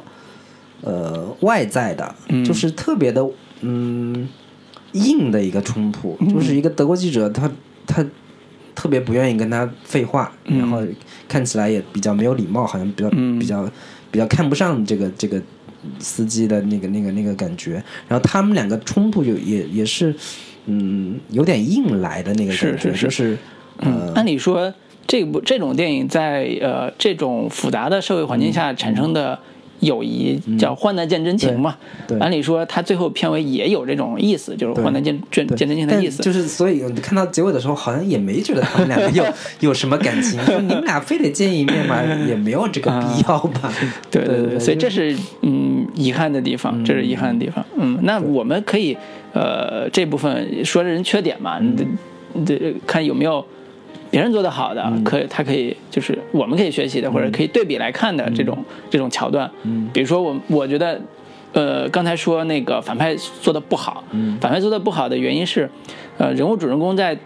[0.82, 2.14] 呃外在的，
[2.46, 3.28] 就是特别的
[3.62, 4.30] 嗯
[4.92, 7.50] 硬的一个冲突，就是一个德国记者他
[7.88, 8.06] 他。
[8.82, 10.82] 特别不愿意跟他废话，然后
[11.28, 13.72] 看起来也比较没有礼貌，好像比较比较
[14.10, 15.40] 比较看不上这个这个
[16.00, 17.74] 司机的那个那个那个感觉。
[18.08, 20.16] 然后他们两个冲突就也也是
[20.66, 23.38] 嗯有点硬来的那个感觉，就是
[23.82, 24.74] 嗯，按理说
[25.06, 29.38] 这部这种电影在呃这种复杂的社会环境下产生的。
[29.82, 31.76] 友谊叫患难见真情嘛，
[32.20, 36.24] 按理说他最后片尾也有这种意思，就是患难见见见真情的意思。
[36.24, 39.26] 就是所以你看到结尾的时候，好像也没觉得他们两个有
[39.60, 43.74] 有什么感情，说你们俩非得见一面嘛， 也没有这个必要吧？
[44.10, 47.66] 对对对，所以这是嗯遗憾的地方，这是遗憾的地方。
[47.78, 48.96] 嗯，那我们可以
[49.34, 53.44] 呃这部分说人缺点嘛，你得看有没有。
[54.12, 59.50] 别人做的好的，可以，他可以就是我们可以学习的，或者可以对比来看的这种这种桥段。
[59.64, 61.02] 嗯，比如说我我觉得，
[61.54, 64.04] 呃，刚才说那个反派做的不好，
[64.42, 65.70] 反派做的不好的原因是，
[66.18, 67.18] 呃，人物主人公在，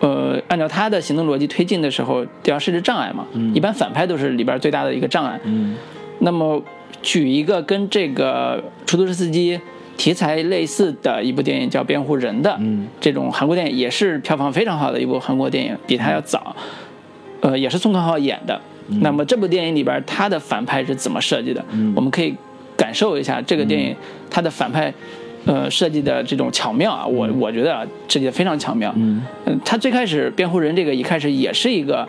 [0.00, 3.24] 呃，按照他的行动逻辑推进的时候，都要设置障碍嘛。
[3.32, 5.40] 嗯，一般反派都是里边最大的一个障碍。
[5.44, 5.76] 嗯，
[6.18, 6.60] 那么
[7.00, 9.60] 举一个跟这个出租车司机。
[10.02, 12.58] 题材类似的一部电影叫《辩护人》的，
[13.00, 16.56] 这种韩国电影也是票房非常好的一部韩国电影，比它要早，
[17.40, 18.60] 呃，也是宋康昊演的。
[19.00, 21.64] 那么这部电影里边，他的反派是怎么设计的？
[21.94, 22.34] 我们可以
[22.76, 23.94] 感受一下这个电影
[24.28, 24.92] 它的反派，
[25.46, 28.92] 呃，设计的这种巧妙啊，我我觉得啊，设计的非常巧妙。
[28.96, 29.22] 嗯，
[29.64, 32.08] 他最开始《辩护人》这个一开始也是一个。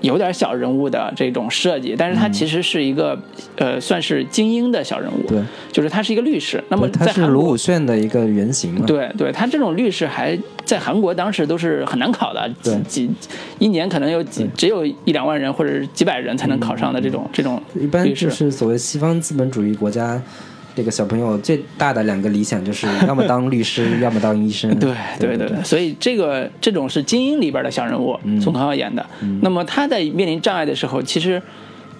[0.00, 3.18] 有点小人物的这种设计，但是他其实是一个，
[3.56, 5.26] 呃，算是精英的小人物。
[5.28, 6.62] 对，就是他是一个律师。
[6.68, 8.86] 那么他是卢武铉的一个原型嘛？
[8.86, 13.10] 对，对他这种律师还在韩国当时都是很难考的，几几
[13.58, 20.20] 一年可能有几只有一两万人或者几百人才能考上的这种这种一般就是所谓西方资本主义国家。
[20.74, 24.70] 这个小朋友最大的两个理想就是 要么当律师， 要么当医生。
[24.78, 29.04] 对对对，所以这个这种是精英里边的小人物，宋康昊演的。
[29.42, 31.42] 那么他在面临障碍的时候，其实，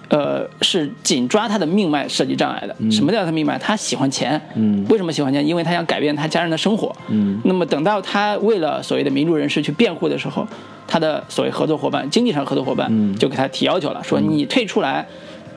[0.09, 2.75] 呃，是紧抓他的命脉设计障碍的。
[2.91, 3.57] 什么叫他命脉？
[3.57, 4.39] 他喜欢钱。
[4.55, 4.85] 嗯。
[4.89, 5.45] 为什么喜欢钱？
[5.45, 6.95] 因为他想改变他家人的生活。
[7.09, 7.39] 嗯。
[7.43, 10.47] 那么等到他为了所谓的民主人士去辩护的时候，
[10.87, 15.05] 他的所谓合作伙伴，经济上合作伙伴就给他提要求了，说你退出来。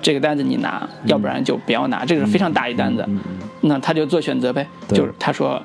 [0.05, 2.05] 这个单子你拿，要不然就不要拿。
[2.05, 3.09] 这个是非常大一单子，
[3.63, 4.67] 那他就做选择呗。
[4.89, 5.61] 就是他说，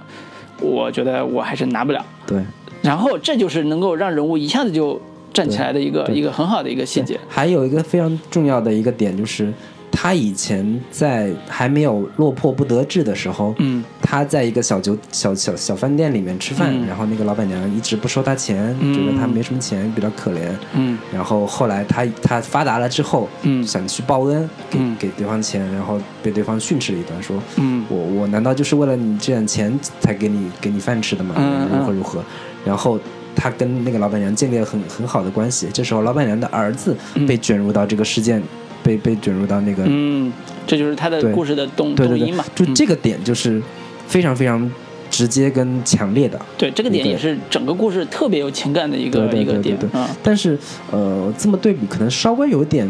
[0.61, 2.03] 我觉得我还是拿不了。
[2.25, 2.41] 对。
[2.81, 4.99] 然后这就是能够让人物一下子就
[5.33, 7.19] 站起来的一个一个很好的一个细节。
[7.27, 9.53] 还有一个非常重要的一个点就是。
[9.91, 31.35] 他以前在还没有落魄不得志的时候，嗯，他在一个小酒小小小饭店里面吃饭，然后那个老板娘一直不收他钱，觉得他没什么钱，比较可怜，嗯，然后后来他他发达了之后，嗯，想去报恩，给给对方钱，然后被对方训斥了一顿，说，嗯，我我难道就是为了你这点钱才给你给你饭吃的吗？
[31.71, 32.23] 如何如何？
[32.63, 32.99] 然后
[33.35, 35.67] 他跟那个老板娘建立了很很好的关系。
[35.73, 36.95] 这时候老板娘的儿子
[37.27, 38.41] 被卷入到这个事件。
[38.89, 40.31] 被被卷入到那个，嗯，
[40.65, 42.43] 这就是他的故事的动动因嘛？
[42.55, 43.61] 就这个点就是
[44.07, 44.71] 非常非常
[45.11, 46.39] 直接跟强烈的。
[46.57, 49.77] 对，这个点也是整个故事特别有情感的一个一个点。
[49.93, 50.57] 嗯，但是
[50.89, 52.89] 呃，这么对比可能稍微有点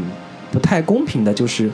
[0.53, 1.69] 不太公平的，就是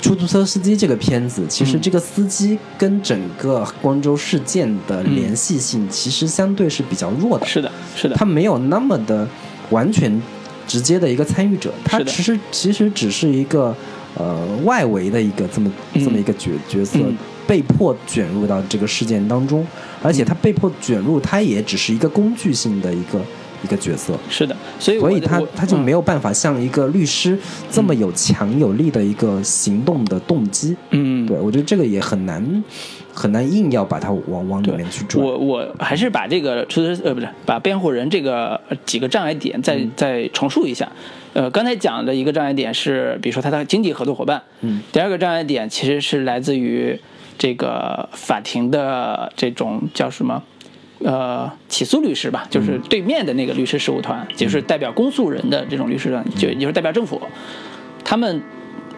[0.00, 7.44] 出租车司机这个片子，其实这个司机跟整个光州事件的联系性其实相对是比较弱的。
[7.44, 9.26] 是的，是的，他没有那么的
[9.70, 10.22] 完全。
[10.70, 13.74] 直接的一个参与者，他其实其实只是一个
[14.16, 17.00] 呃外围的一个这么这么一个角角色，
[17.44, 19.66] 被迫卷入到这个事件当中，
[20.00, 23.20] 而且他被迫卷入，他也只是一个工具性的一个
[23.64, 24.16] 一个角色。
[24.28, 27.36] 是的，所以所以他他就没有办法像一个律师
[27.68, 30.76] 这么有强有力的一个行动的动机。
[30.90, 32.62] 嗯，对我觉得这个也很难。
[33.20, 35.22] 很难硬要把它往往里面去转。
[35.22, 40.90] 我我还是把这个出租呃不是把辩护人这个几个障碍点再再重述一下。
[41.34, 44.42] 呃，刚才讲的一个障碍点是，比如说他的经济合作伙伴。
[44.62, 44.80] 嗯。
[44.90, 46.98] 第二个障碍点其实是来自于
[47.36, 50.42] 这个法庭的这种叫什么？
[51.04, 57.20] 呃，起诉律师吧，就是对面的那个律师事务团，就是代表公诉人的这种律师团，就也就是代表政府，
[58.02, 58.42] 他们。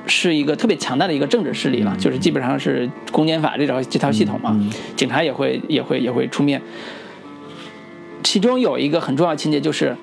[0.07, 4.59] 是一个特别强大的一个政治势力了，就是基本上是公检法这套这套系统嘛，
[4.97, 6.61] 警察也会也会也会出面。
[8.23, 9.97] 其中有一个很重要情节就是，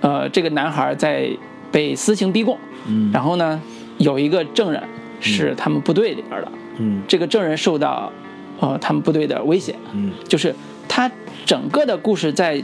[0.00, 1.28] 呃，这个男孩在
[1.70, 3.60] 被私刑逼供，嗯，然后呢，
[3.98, 4.82] 有一个证人
[5.20, 8.10] 是他们部队里边的，嗯，这个证人受到
[8.60, 10.54] 呃他们部队的威胁，嗯，就是
[10.88, 11.10] 他
[11.44, 12.62] 整个的故事在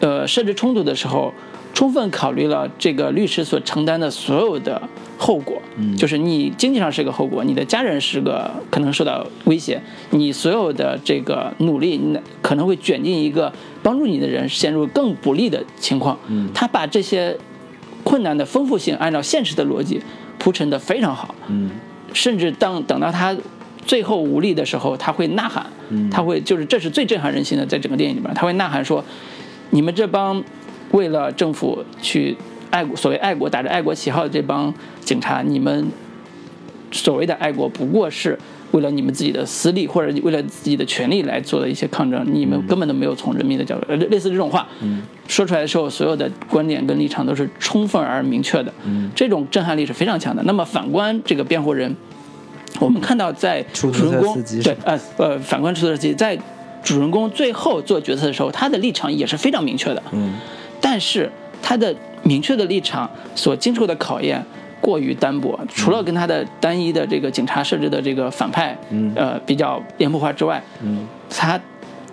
[0.00, 1.32] 呃设置冲突的时候，
[1.74, 4.80] 充分考虑了这个律师所承担的所有的
[5.18, 13.52] 后果，嗯，就是你经济上是个后果，你的家人是个可能受到威胁，你所有的这个努力，那可能会卷进一个
[13.82, 17.36] 帮助你的人陷入更不利的情况，嗯，他把这些
[18.04, 20.00] 困难的丰富性按照现实的逻辑
[20.38, 21.70] 铺陈的非常好，嗯。
[22.12, 23.34] 甚至当等到他
[23.86, 26.10] 最后无力的时候，他会呐喊，嗯。
[26.10, 29.02] 他会就是这是最震撼人心的，在整个电影里边，他会呐喊说
[29.70, 30.44] ：“你们这帮
[30.92, 32.36] 为了政府去
[32.70, 35.88] 爱国，所谓爱国打着爱国旗号的这帮警察，你们
[36.90, 38.38] 所谓的爱国不过是
[38.70, 44.66] 为了你们自己的私利或者为了自己的权利来做的一些抗争，你们根本都没有从人民的角度，呃类类似这种话，
[45.28, 48.72] 说出来的时候，所有的观点跟立场都是充分而明确的，
[49.14, 50.42] 这种震撼力是非常强的。
[50.44, 51.94] 那么反观这个辩护人，
[52.80, 56.38] 我们看到在主人公对呃呃，反观出租车司机在
[56.82, 60.34] 主人公最后做决策的时候，他的立场也是非常明确的，嗯
[60.82, 61.30] 但是
[61.62, 64.44] 他的明确的立场所经受的考验
[64.80, 69.12] 过于单薄，除了跟他的单一的这个警察设置的这个反派，嗯。
[69.14, 71.06] 呃，比较脸谱化之外，嗯。
[71.30, 71.58] 他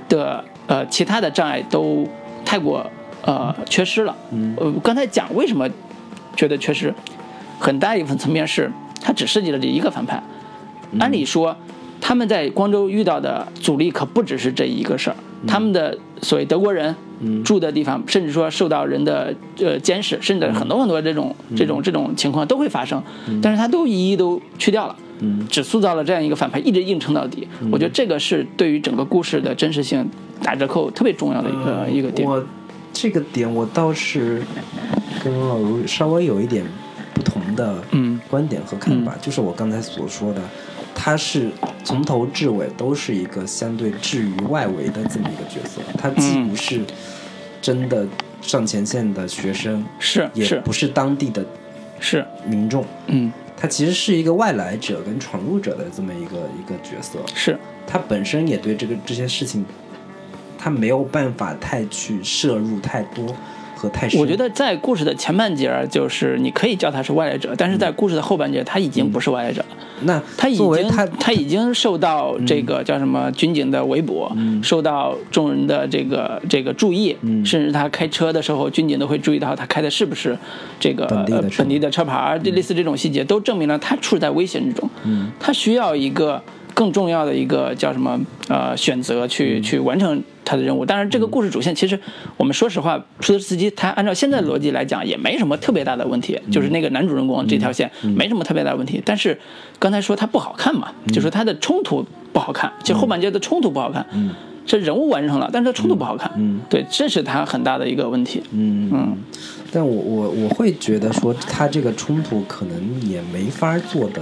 [0.07, 2.07] 的呃其他的障碍都
[2.45, 2.85] 太过
[3.23, 4.15] 呃缺失了。
[4.31, 4.55] 嗯。
[4.57, 5.67] 呃，刚才讲为什么
[6.35, 6.93] 觉得缺失，
[7.57, 10.21] 很大一部分层面是他只设计了这一个反派，
[10.91, 10.99] 嗯。
[10.99, 11.57] 按理说
[11.99, 15.15] 他们在光州遇到的阻力可不只是这一个事儿，
[15.47, 16.95] 他们的所谓德国人。
[17.21, 17.43] 嗯。
[17.43, 23.03] 住的地方，甚至说受到人的呃监视，甚至很多很多这种、这种这种情况都会发生，
[23.41, 25.45] 但是他都一一都去掉了，嗯。
[25.49, 27.45] 只塑造了这样一个反派，一直硬撑到底。
[27.69, 30.09] 我觉得这个是对于整个故事的真实性
[30.41, 32.25] 打折扣特别重要的一个、一个点。
[32.25, 32.41] 我
[32.93, 34.41] 这个点我倒是
[35.21, 36.63] 跟老卢稍微有一点
[37.13, 38.17] 不同的嗯。
[38.29, 40.41] 观点和看法，就是我刚才所说的，
[41.01, 41.49] 他是
[41.85, 46.81] 从头至尾都是一个相对置于外围的这么一个角色，他既嗯不是
[47.61, 48.05] 真的
[48.41, 50.55] 上前线的学生，是是。
[50.55, 51.45] 也不是当地的
[52.01, 53.31] 是，民众，嗯。
[53.55, 59.65] 他其实是一个外来者跟闯入者的这么一个一个角色，是，他本身也对这个这些事情，
[60.57, 63.33] 他没有办法太去摄入太多
[63.79, 64.19] 和太深。
[64.19, 69.67] 我觉得在故事的前半截儿，就是你可以叫他是外来者，但是在故事的后半截，他已经不是外来者了。
[70.01, 74.29] 那他已经他他已经受到这个叫什么军警的围捕，
[74.61, 80.37] 受到众人的这个这个注意，嗯甚至他开车的时候，军警都会注意到他开的是不是
[80.79, 81.05] 这个
[81.57, 84.89] 本地的车牌儿，这类似这种细节都证明了他处在危险之中。
[85.05, 86.41] 嗯他需要一个
[86.73, 90.85] 更重要的一个叫什么呃选择去去完成他的任务。
[90.85, 91.99] 当然，这个故事主线其实
[92.37, 99.01] 我们说实话，出租车司机他按照现在的逻辑来讲也没什么特别大的问题，就是那个男主人公这条线没什么特别大的问题。
[99.05, 99.37] 但是
[99.77, 104.05] 刚才说他不好看嘛，就说他的冲突不好看，就后半截的冲突不好看。
[104.13, 104.31] 嗯
[104.65, 106.31] 这人物完成了，但是他冲突不好看。
[106.37, 108.43] 嗯对，这是他很大的一个问题。
[108.51, 109.17] 嗯嗯，
[109.71, 114.21] 但我我我会觉得说，他这个冲突可能也没法做的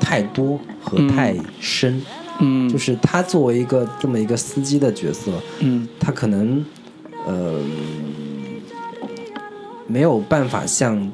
[0.00, 2.02] 太多和太深。
[2.40, 5.86] 嗯，就是他作为一个这么一个司机的角色，嗯。
[6.00, 6.64] 他可能
[7.26, 7.60] 呃
[9.86, 11.12] 没有办法像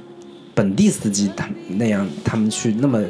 [0.54, 3.02] 本地司机他那样，他们去那么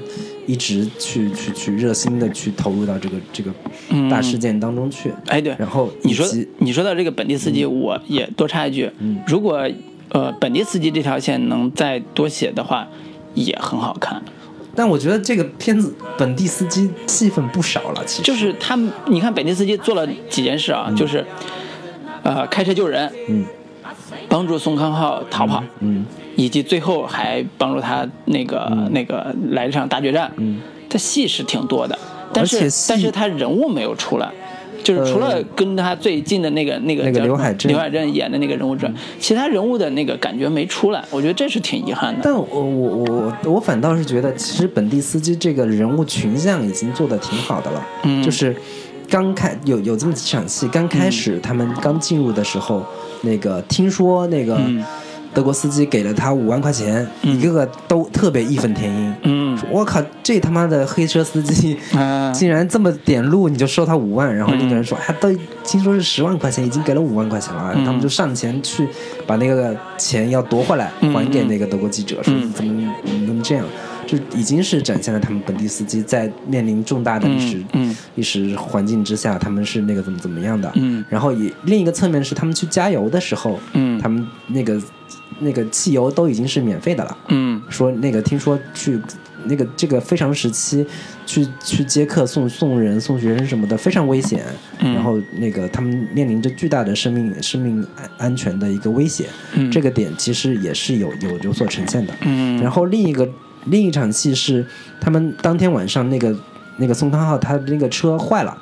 [0.47, 3.53] 一直去去去热心的去投入到这个这个
[3.91, 4.09] 嗯。
[4.09, 5.13] 大事件当中去。
[5.27, 6.27] 哎，对，然后你说
[6.59, 9.19] 你说到这个本地司机，我也多插一句，嗯。
[9.27, 9.69] 如果
[10.11, 12.87] 呃本地司机这条线能再多写的话，
[13.35, 14.23] 也很好看。
[14.75, 21.25] 但我觉得这个片子本地司机戏份不少了，其实就是他们，你看本地司机做了几件事啊，就是
[22.23, 23.45] 呃开车救人，嗯
[24.29, 26.05] 帮助宋康昊逃跑，嗯
[26.37, 30.31] 以及最后还帮助他那个、那个来一场大决战。
[30.37, 31.99] 嗯，他戏是挺多的，
[32.33, 34.31] 但是但是他人物没有出来。
[34.87, 42.21] 就是除了跟他最近的那个、那个那个刘海镇刘海镇演的那个人物之外，其他人物的那个感觉没出来，我觉得这是挺遗憾的。
[42.23, 43.05] 但我我我
[43.45, 47.85] 我我反倒是觉得，其实本地司机这个人物群像已经做的挺好的了。
[48.05, 48.55] 嗯就是
[49.09, 52.85] 刚开有有这么几场戏，刚开始他们刚进入的时候，
[53.23, 54.85] 那个听说那个嗯
[55.37, 59.15] 德国司机给了他五万块钱，一个个都特别义愤填膺。
[59.25, 59.59] 嗯。
[59.71, 62.33] 我靠，这他妈的黑车司机啊。
[62.33, 65.31] 竟然这么点路你就收他五万，然后那个人说，哎，都
[65.63, 67.85] 听说是十万块钱，已经给了五万块钱了，嗯。
[67.85, 68.89] 他们就上前去
[69.27, 72.51] 把那个钱要夺回来，嗯还给那个德国记者，说嗯。
[72.55, 72.95] 怎么
[73.27, 73.67] 怎么这样？
[74.07, 77.97] 就已经是展现了他们本地司机在面临重大的历史、嗯嗯。
[78.15, 80.71] 历史环境之下，他们是那个怎么怎么样的。
[80.77, 81.05] 嗯。
[81.11, 84.01] 然后也另一个侧面是他们去加油的时候，嗯。
[84.01, 84.81] 他们那个
[85.41, 87.19] 那个汽油都已经是免费的了。
[87.29, 89.01] 嗯，说那个听说去
[89.45, 90.85] 那个这个非常时期
[91.25, 94.45] 去去接客送送人送学生什么的非常危险，
[94.81, 99.27] 然后那个他们面临着巨大的生命生命安安全的一个威胁。
[99.55, 102.13] 嗯，这个点其实也是有有有所呈现的。
[102.23, 103.29] 嗯，然后另一个
[103.67, 104.67] 另一场戏是
[105.01, 106.35] 他们当天晚上那个
[106.79, 108.57] 那个宋康昊他那个车坏了。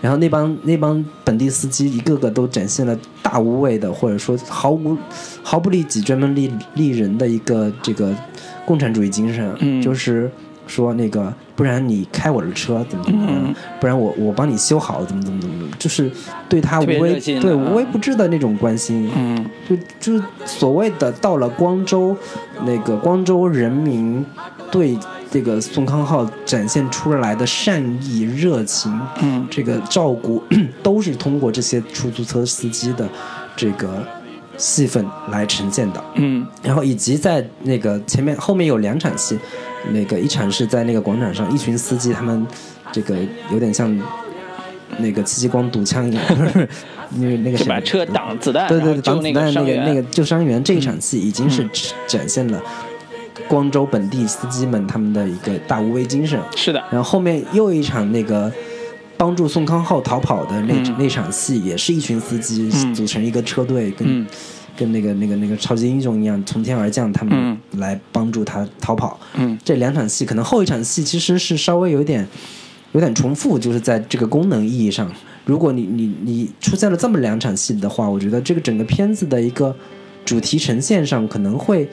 [0.00, 4.96] 然后那帮那帮本地司机一个个都展现了大无畏的，或者说毫无
[5.42, 8.14] 毫不利己、专门利利人的一个这个
[8.64, 10.30] 共产主义精神，就是
[10.68, 16.08] 说那个不然你开我的车怎么怎么样，不然我我帮你修好怎么怎么怎么，就是
[16.48, 19.76] 对他无微对无微不至的那种关心，嗯，就
[20.18, 22.16] 就所谓的到了光州，
[22.64, 24.24] 那个光州人民
[24.70, 24.96] 对。
[25.30, 30.42] 这个宋康昊展现出来的善意、热情，嗯，这个照顾，
[30.82, 33.06] 都是通过这些出租车司机的
[33.54, 34.02] 这个
[34.56, 39.38] 戏份来呈现的，嗯，然后以及在那个前面后面有两场戏，
[39.92, 42.46] 那个一场是在那个广场上，一群司机他们
[42.90, 43.16] 这个
[43.52, 43.94] 有点像
[44.96, 46.24] 那个戚继光堵枪一样，
[47.16, 51.68] 因 为那个把车挡子弹，对对对，挡子弹那个那个救伤员这一场戏已经是
[52.06, 52.60] 展现了。
[53.46, 56.40] 光州本地司机们他们的一个大无畏精神。
[56.56, 58.52] 是的，然后后面又一场那个
[59.16, 64.26] 帮助宋康昊逃跑的那那场戏，也是一群司机组成一个车队，跟
[64.76, 69.18] 跟那个那个那个超级英雄一样从天而降，他们来帮助他逃跑。
[69.34, 72.26] 嗯，这两场戏可能后一场戏其实是稍微有点
[72.92, 75.10] 有点重复，就是在这个功能意义上，
[75.44, 79.74] 如果你你你出现了这么两场戏的话，我觉得这个整个片子的一个
[80.24, 81.88] 主题呈现上可能会。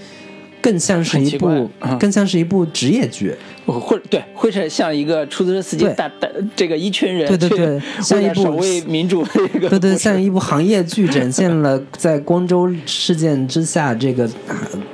[0.66, 3.32] 更像是一部，更像是一部职业剧，
[3.68, 14.28] 或对，会是像一个出租车司机大大这个一群人，对对对，像一部守卫民主这个，对对，像一部行业剧，展现了在光州事件之下，这个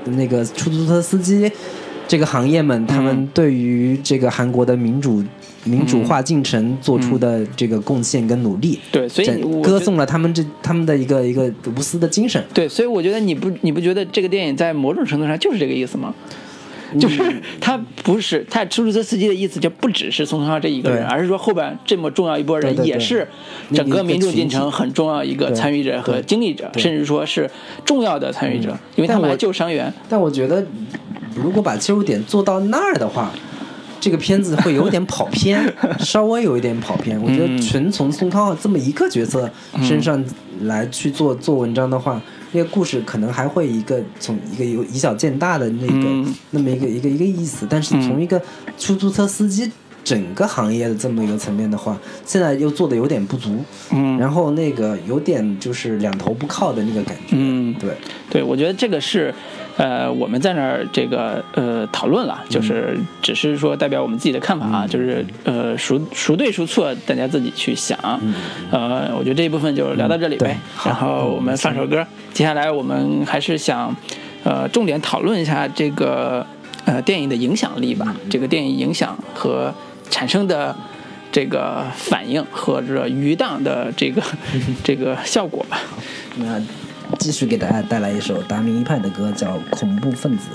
[0.03, 1.49] 那个出租车司机
[2.11, 5.23] 这个行业们，他们对于这个韩国的民主。
[5.63, 9.27] 民主化进程做出的这个贡献跟努力，对，所以
[9.61, 12.43] 歌颂了他们这他们的一个一个无私的精神。
[12.51, 16.15] 对，所以我觉得你不你不觉得这个电影在某种程度上就是这个意思吗？
[16.99, 17.21] 就是
[17.59, 23.27] 他不是他出租车司机的意思，就不只是宋康昊这一个人，而是说后边这么重要一波人也是
[23.73, 27.49] 整个民主进程很重要一个参与者和经历者，甚至说是
[27.85, 29.93] 重要的参与者，因为他们还救伤员。
[30.09, 30.65] 但我觉得，
[31.35, 33.31] 如果把切入点做到那儿的话。
[34.03, 35.61] 这个片子会有点跑偏，
[36.03, 37.21] 稍微有一点跑偏。
[37.21, 39.47] 我觉得纯从宋康昊这么一个角色
[39.83, 40.25] 身上
[40.61, 42.19] 来去做做文章的话，
[42.51, 47.67] 那个故事可能还会一个从一个由以小见大的那个那么一个一个一个意思。
[47.69, 48.41] 但是从一个
[48.77, 49.71] 出租车司机
[50.03, 53.63] 整个行业的这么一个层面的话，现在又做的有点不足。
[53.91, 57.31] 嗯，然后那个有点就是两头不靠的那个感觉。
[57.31, 57.91] 嗯，对，
[58.29, 59.33] 对，我觉得这个是。
[59.77, 67.97] 呃，我们在那儿这个呃讨论了，就是只是说代表我们自己的看法啊，就是呃孰孰对孰错，大家自己去想。
[68.69, 70.59] 呃，我觉得这一部分就聊到这里呗。
[70.85, 73.95] 然后我们放首歌，接下来我们还是想
[74.43, 76.45] 呃重点讨论一下这个
[76.85, 79.73] 呃电影的影响力吧，这个电影影响和
[80.09, 80.75] 产生的
[81.31, 84.21] 这个反应或者余荡的这个
[84.83, 85.79] 这个效果吧。
[86.35, 86.61] 那。
[87.19, 90.49] 继续给大家带来一首达明一派的歌，叫《恐怖分子》。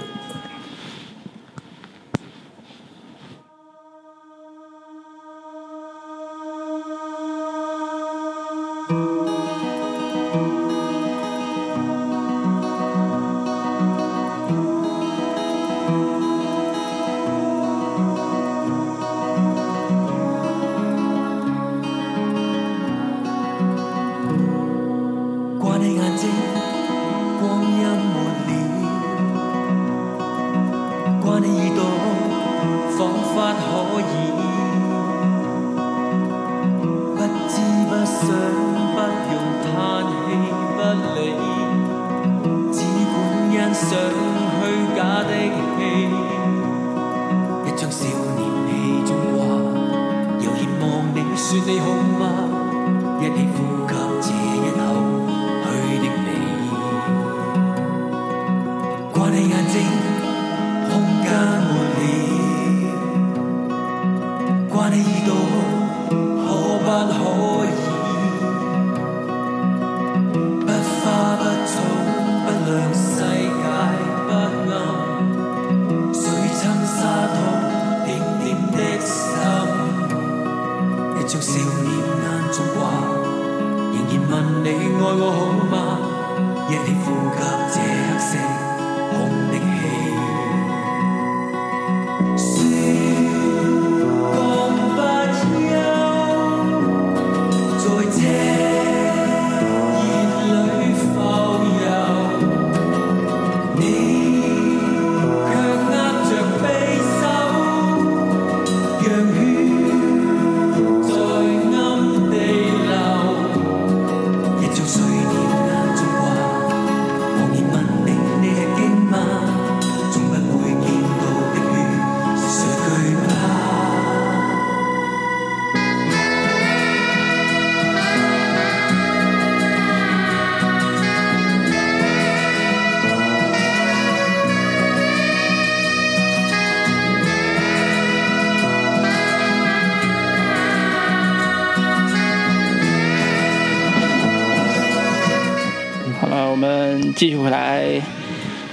[147.16, 147.82] 继续回来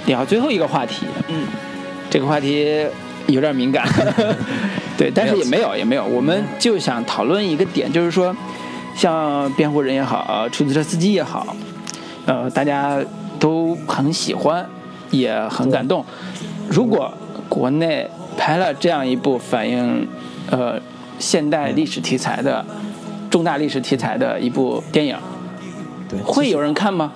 [0.04, 1.06] 聊最后一个话题。
[1.28, 1.46] 嗯，
[2.10, 2.86] 这个话题
[3.26, 3.88] 有点敏感，
[4.98, 8.36] 对，但是也没有也没有，我们就想讨论一个点，就是说，
[8.94, 11.56] 像辩护人也好，出租车司机也好，
[12.26, 13.00] 呃，大家
[13.40, 14.66] 都很喜欢，
[15.10, 16.04] 也很感动。
[16.68, 17.10] 如果
[17.48, 18.06] 国内
[18.36, 20.06] 拍了这样一部反映
[20.50, 20.78] 呃
[21.18, 22.62] 现代历史题材的
[23.30, 25.16] 重大历史题材的一部电影，
[26.10, 27.10] 对，会有人看吗？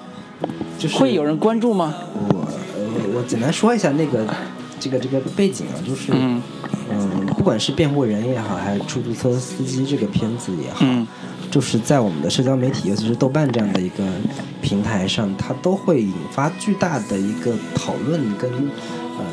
[0.79, 1.95] 就是会有人关注吗？
[2.15, 2.47] 我
[2.77, 4.27] 我我简单说一下那个
[4.79, 6.41] 这个这个背景啊，就是嗯。
[6.91, 11.07] 嗯，不管是辩护人也好，还是出租车司机这个片子也好，嗯。
[11.51, 14.05] 就是在我们的社交媒体，尤其是豆瓣这样的一个
[14.61, 18.51] 平台上，它都会引发巨大的一个讨论跟
[19.19, 19.25] 呃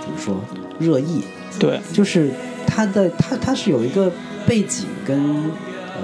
[0.00, 0.36] 怎么说
[0.78, 1.22] 热议，
[1.58, 2.30] 对，就是
[2.66, 4.10] 它的它它是有一个
[4.46, 6.00] 背景跟呃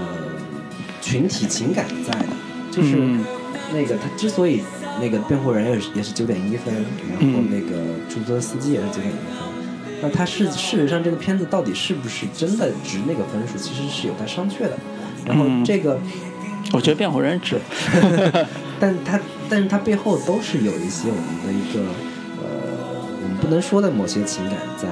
[1.01, 2.27] 群体情感在的，
[2.71, 3.25] 就是嗯
[3.73, 4.63] 那个他之所以
[5.01, 14.79] 那个辩护人也是也是九点一分，然后嗯那个出租车司机也是九点一分，那他是事实上这个片子到底是不是真的值那个分数，其实是有待商榷的。
[15.27, 15.99] 然后嗯这个，
[16.73, 17.59] 我觉得辩护人值。
[18.81, 21.81] 但他但是他背后都是有一些我们的一个
[22.41, 24.89] 呃我们不能说的某些情感在，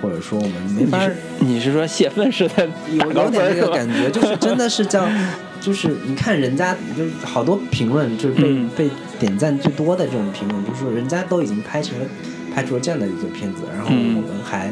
[0.00, 3.70] 或者说我们没法你是你是说泄愤似的有有点这个？
[3.70, 5.06] 感觉，就是真的是叫，
[5.60, 8.70] 就是你看人家就是好多评论，就是被、嗯。
[8.76, 12.04] 被点赞最多的这种评论，就是说人家都已经拍成了
[12.54, 14.16] 拍出了这样的一个片子，然后嗯。
[14.16, 14.70] 我们还、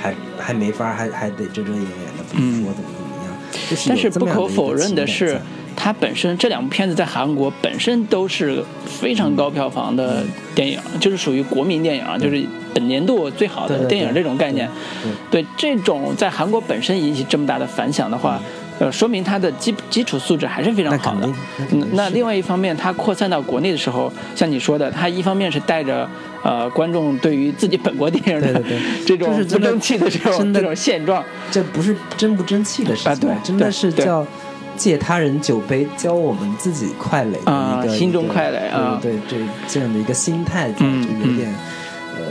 [0.00, 2.62] 还还没法，还还得遮遮掩掩的不嗯。
[2.62, 3.34] 说怎么怎么样，
[3.70, 5.40] 就是但是不可否认的是
[5.74, 10.22] 它本身这两部片子在韩国本身都是非常高票房的
[10.54, 12.44] 电影，就是属于国民电影，就是
[12.74, 14.68] 本年度最好的电影这种概念。
[15.30, 15.46] 对对。
[15.56, 18.40] 这种在韩国本身引起这么大的反响的话，
[18.78, 21.28] 呃，说明它的基基础素质还是非常好的
[21.70, 21.86] 那。
[21.92, 26.08] 那另外一方面，它扩散到国内的时候，像你说的，它一方面是带着
[26.42, 28.62] 呃观众对于自己本国电影的
[29.06, 34.26] 这种就是不争气的这种这种现状，这不是争不争气的事情，啊对真的是叫
[34.76, 39.36] 借他人酒杯，浇我们自己快垒的啊一个、心中快垒啊对对，这
[39.66, 41.48] 这样的一个心态就有点、
[42.14, 42.24] 呃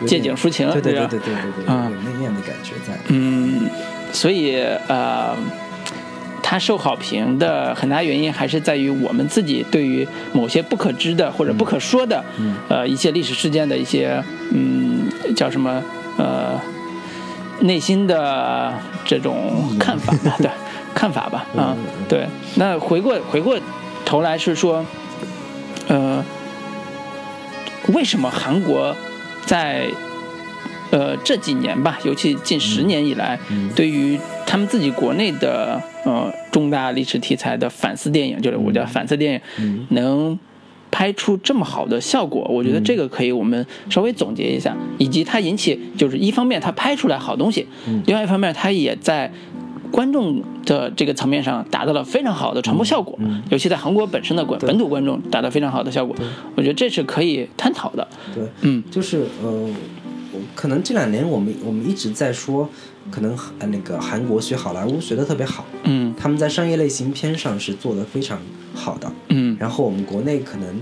[0.00, 2.98] 有借景抒情对对对对对对对对，啊有那样的感觉在。
[3.08, 3.68] 嗯，
[4.12, 4.56] 所以
[4.88, 5.34] 呃，
[6.42, 14.22] 它受好评的很大原因还是在于我们自己对于某些不可知的或者不可说的，嗯呃一些历史事件的一些
[14.52, 15.82] 嗯叫什么
[16.18, 16.60] 呃
[17.60, 18.72] 内心的
[19.04, 20.50] 这种看法吧，对，
[20.94, 21.76] 看法吧，啊、
[22.08, 22.26] 对。
[22.56, 23.56] 那回过回过
[24.04, 24.84] 头来是说，
[25.88, 26.22] 呃，
[27.94, 28.94] 为什么韩国
[29.46, 29.86] 在
[30.92, 34.16] 呃这几年吧，尤其近十年以来，嗯对于
[34.46, 39.86] 他们自己国内的呃重大历史题材的反思电影，就是我叫反思电影，嗯。
[39.90, 40.38] 能
[40.90, 48.02] 拍出这么好的效果，我觉得这个可以我们稍微总结一下，以及它引起就是一方面它拍出来好东西，嗯。
[48.06, 49.32] 另外一方面它也在
[49.90, 56.14] 观众的这个层面上达到了非常好的传播效果，嗯尤其在韩国本身的观本土观众达到非常好的效果，
[56.54, 58.06] 我觉得这是可以探讨的。
[58.34, 58.82] 对，嗯。
[58.90, 59.68] 就是呃，
[60.32, 62.68] 我可能这两年我们我们一直在说，
[63.10, 66.14] 可能呃那个韩国学好莱坞学的特别好，嗯。
[66.18, 68.40] 他们在商业类型片上是做的非常
[68.74, 69.56] 好的，嗯。
[69.60, 70.80] 然后我们国内可能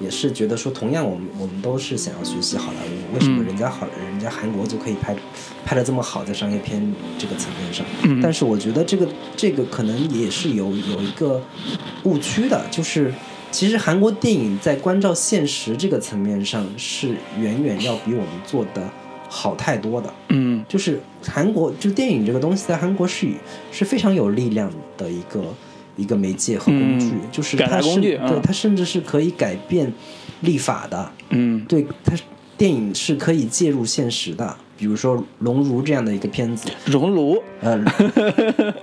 [0.00, 3.46] 也是觉得说，同样我们我们都是想要学习好莱坞，为什么嗯。
[3.46, 5.16] 人家好，人家韩国就可以拍
[5.64, 6.80] 拍的这么好，在商业片
[7.18, 7.86] 这个层面上？
[8.02, 8.20] 嗯。
[8.22, 11.42] 但是我觉得这个这个可能也是有有一个
[12.04, 13.12] 误区的，就是
[13.50, 18.88] 其实韩国电影在关照现实这个层面上是远远要比我们做的
[19.28, 20.12] 好太多的。
[20.28, 20.64] 嗯。
[20.68, 23.28] 就是韩国，就电影这个东西在韩国是
[23.72, 25.42] 是非常有力量的一个
[25.96, 29.92] 一个媒介和工具，嗯就是它是对它甚至是可以改变
[30.40, 31.64] 立法的，嗯。
[31.66, 32.14] 对它
[32.56, 37.82] 电影是可以介入现实的，比如说《熔炉》这样的一个片子，熔炉，呃，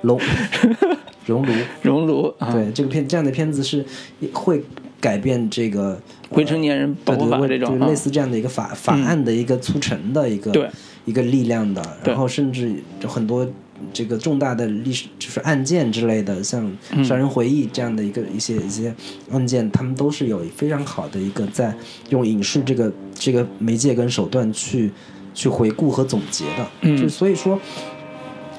[0.02, 0.20] 熔
[1.28, 3.86] 熔炉，熔炉啊，对这个片这样的片子是
[4.34, 4.64] 会
[5.00, 6.02] 改变这个
[6.32, 10.68] 未成年人保护法这种啊对类似这样的一个法法案的一个促成的一个、对。
[11.06, 12.70] 一个力量的，然后甚至
[13.02, 13.48] 有很多
[13.94, 17.06] 这个重大的历史就是案件之类的，像嗯。
[17.06, 18.94] 杀人回忆这样的一个一些一些
[19.32, 21.74] 案件，他们都是有非常好的一个在
[22.10, 24.92] 用影视这个这个媒介跟手段去
[25.34, 27.02] 去回顾和总结的，嗯。
[27.02, 27.58] 就所以说。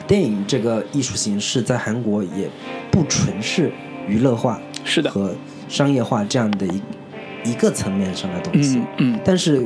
[0.08, 2.48] 电影这个艺术形式在韩国也
[2.90, 3.70] 不纯是
[4.08, 5.32] 娱乐化，是的和
[5.68, 6.82] 商业化这样的一
[7.44, 8.78] 一个层面上的东西。
[8.78, 9.64] 嗯嗯但是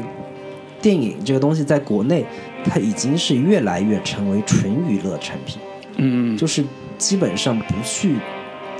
[0.82, 2.26] 电影这个东西在国内，
[2.64, 5.58] 它已经是越来越成为纯娱乐产品，
[5.96, 6.64] 嗯，就是
[6.98, 8.16] 基本上不去，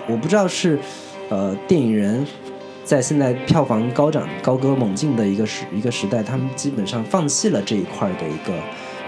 [0.08, 0.76] 我不知道是
[1.28, 2.26] 呃电影人
[2.84, 8.52] 在现在票房高涨、高歌猛进的一个时一个时代，他们基本上放弃了这一块的一个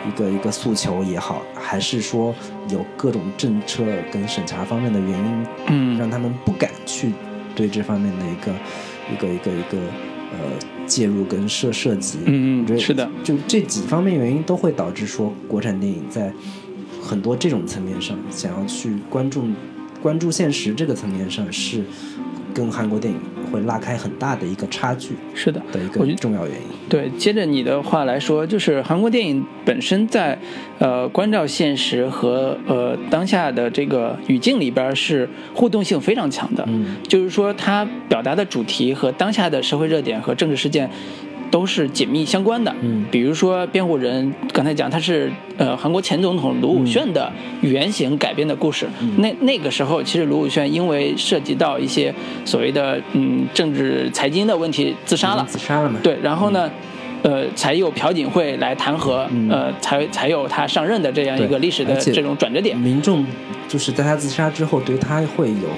[0.06, 2.34] 一个一个诉求也好，还是说
[2.68, 7.12] 有各种政策跟审查方面的原因，嗯，让他们不敢去
[7.54, 8.52] 对这方面的一个
[9.12, 9.78] 一个一个一个
[10.32, 10.38] 呃
[10.86, 12.18] 介入跟涉涉及。
[12.26, 16.32] 嗯嗯，是的，就这几方面原因都会导致说国产电影在
[17.02, 19.44] 很多这种层面上，想要去关注
[20.02, 21.82] 关注现实这个层面上是
[22.54, 23.18] 跟韩国电影
[23.50, 25.16] 会拉开很大的一个差距。
[25.34, 26.62] 是的，的一个重要原因。
[26.88, 30.38] 对，接着你的话来说，就是韩国电影本身在
[30.78, 36.64] 呃关照现实和呃当下的这个语境里边是互动性非常强的。
[36.68, 40.88] 嗯，就是说它表达的主题和当下的社会热点和政治事件。
[41.54, 52.12] 都是紧密相关的，嗯，比如说辩护人刚才讲他是呃韩国前总统卢武铉的原型改编的故事，那那个时候其实卢武铉因为涉及到一些
[52.44, 56.00] 所谓的嗯政治财经的问题自杀了，自杀了嘛？
[56.02, 56.68] 对，然后呢，
[57.22, 62.76] 呃，才有朴槿惠来弹劾，呃，才才有他上任的这样一个历史的这种转折点。
[62.76, 63.24] 民众
[63.68, 65.68] 就是在他自杀之后，对他会有。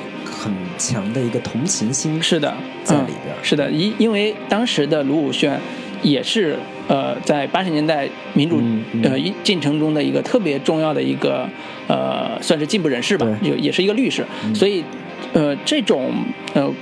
[0.46, 2.54] 很强的一个同情心是的，
[2.84, 5.58] 在里边是的，因因为当时的卢武铉
[6.02, 6.56] 也是
[6.86, 8.62] 呃在八十年代民主
[9.02, 11.48] 呃进程中的一个特别重要的一个
[11.88, 14.24] 呃算是进步人士吧，也也是一个律师，
[14.54, 14.84] 所以
[15.32, 16.12] 呃这种
[16.54, 16.72] 呃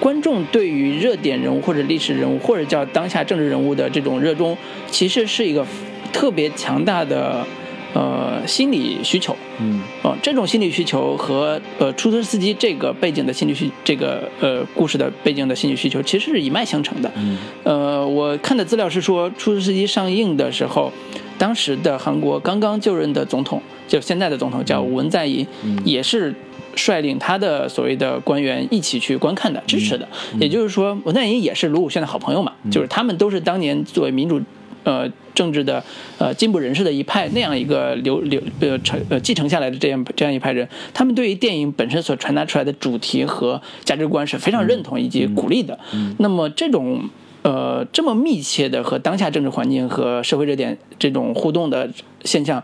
[0.00, 4.56] 观众对于热点人物或者历史人物或者叫当下政治人物的这种热衷，
[4.90, 5.66] 其实是一个
[6.14, 7.46] 特别强大的。
[7.94, 17.10] 呃，心理需求，嗯，哦，这种心理需求和呃出租车司机这个背景的心理需，这个呃故事的背景的心理需求，其实是一脉相承的。
[17.16, 20.90] 嗯，呃，我看的资料是说，出租车司机上映的时候，
[21.36, 25.46] 当时的韩国刚刚就任的总统，就现在的总统叫文在寅，
[25.84, 26.34] 也是
[26.74, 30.08] 率领他的所谓的官员一起去观看的，支持的。
[30.40, 34.40] 也就是说，文在寅也是卢武铉的好朋友嘛，就是他们都是当年作为民主。
[34.84, 35.82] 呃，政治的
[36.18, 45.78] 呃进步人士的一派那样一个流流呃承呃继承下来的这样这样一派人，他们对于电影本身所传达出来的主题和价值观是非常认同以及鼓励的。
[46.18, 47.08] 那么这种
[47.42, 51.88] 呃这么密切的和当下政治环境和社会热点这种互动的
[52.24, 52.60] 现象，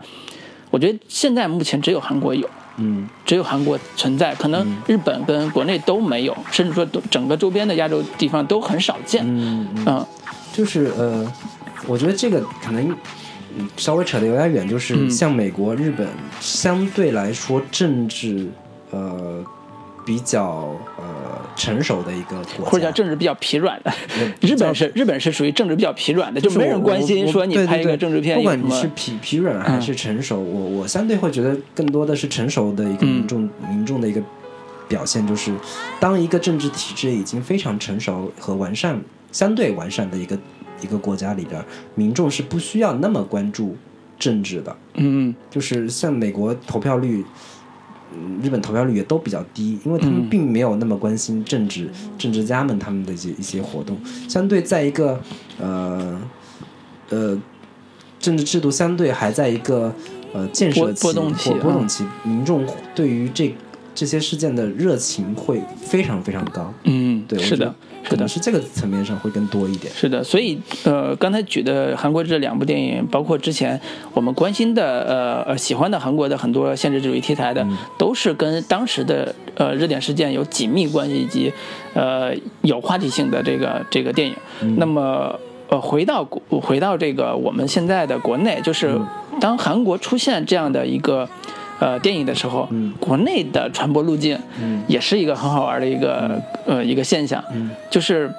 [0.69, 9.23] 我觉得现在目前只有韩国有，嗯，只有韩国存在，可能日本跟国内都没有，甚至说都整个周边的亚洲地方都很少见。
[9.25, 10.05] 嗯嗯，
[10.51, 11.25] 就是呃。
[11.87, 12.95] 我觉得这个可能
[13.77, 16.07] 稍微扯得有点远，就是像美国、日本
[16.39, 18.47] 相对来说政治
[18.91, 19.43] 呃
[20.05, 21.05] 比较呃
[21.55, 23.91] 成熟的一个国家，或者叫政治比较疲软的。
[24.39, 34.21] 日本是日本是属于政治比较疲软的，就没人关心说你拍一个政治片，不管你是疲疲软还是成熟，我我相对会觉得更多的是成熟的一个民众民众的一个
[34.87, 35.51] 表现，就是
[35.99, 38.99] 当一个政治体制已经非常成熟和完善、
[39.31, 40.37] 相对完善的一个。
[40.81, 41.63] 一个国家里边，
[41.95, 43.75] 民众是不需要那么关注
[44.17, 44.75] 政治的。
[44.95, 47.23] 嗯，就是像美国投票率，
[48.41, 53.97] 日本投票率也都比较低，因为他们并没有那么关心政治，政治家们他们的一些一些活动。
[54.27, 55.21] 相对在一个
[55.59, 56.19] 呃
[57.09, 57.41] 呃
[58.19, 59.93] 政治制度相对还在一个
[60.33, 61.13] 呃建设期或
[61.59, 63.53] 波动期，民众对于这
[63.95, 66.73] 这些事件的热情会非常非常高。
[66.83, 67.73] 嗯，对，是的。
[68.07, 69.91] 可能是这个层面上会更多一点。
[69.93, 73.79] 是的，所以呃，刚才举的韩国这两部电影，包括之前
[74.13, 77.65] 我们关心的呃呃喜欢的韩国的很多现实主义题材的，
[77.97, 81.51] 都是跟当时的呃热点事件有紧密关系以及
[81.93, 84.35] 呃有话题性的这个这个电影。
[84.77, 85.37] 那么
[85.69, 88.99] 呃回到回到这个我们现在的国内，就是
[89.39, 91.27] 当韩国出现这样的一个。
[91.79, 92.67] 呃，电影的时候，
[92.99, 94.37] 国内的传播路径，
[94.87, 97.43] 也是一个很好玩的一个呃一个现象，
[97.89, 98.29] 就是，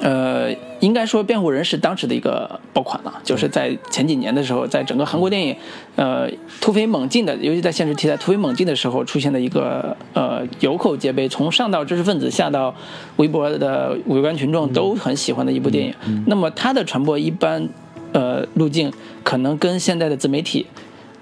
[0.00, 5.54] 呃，应该说辩护人是当时的一个爆款了，就是在前几年的时候，在整个韩国电影，
[5.94, 6.28] 呃，
[6.60, 12.74] 突飞猛进的，尤其在现实题材突飞猛进的时候，出现的一个呃有口皆碑，从上到知识分子，下到
[13.16, 15.94] 微博的围观群众都很喜欢的一部电影。
[16.26, 17.68] 那么它的传播一般，
[18.12, 20.66] 呃，路径可能跟现在的自媒体。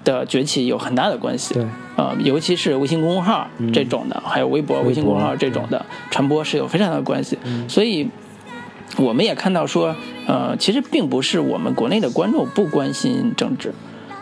[0.03, 1.65] 的崛起有很大的关系，对，
[1.95, 7.37] 呃，尤其是微信公众号这种的，还有微博、微信公众号这种的传播是有非常大的关系，
[7.67, 8.07] 所以
[8.97, 9.95] 我们也看到说，
[10.27, 13.73] 呃，其实并不是我们国内的观众不关心政治，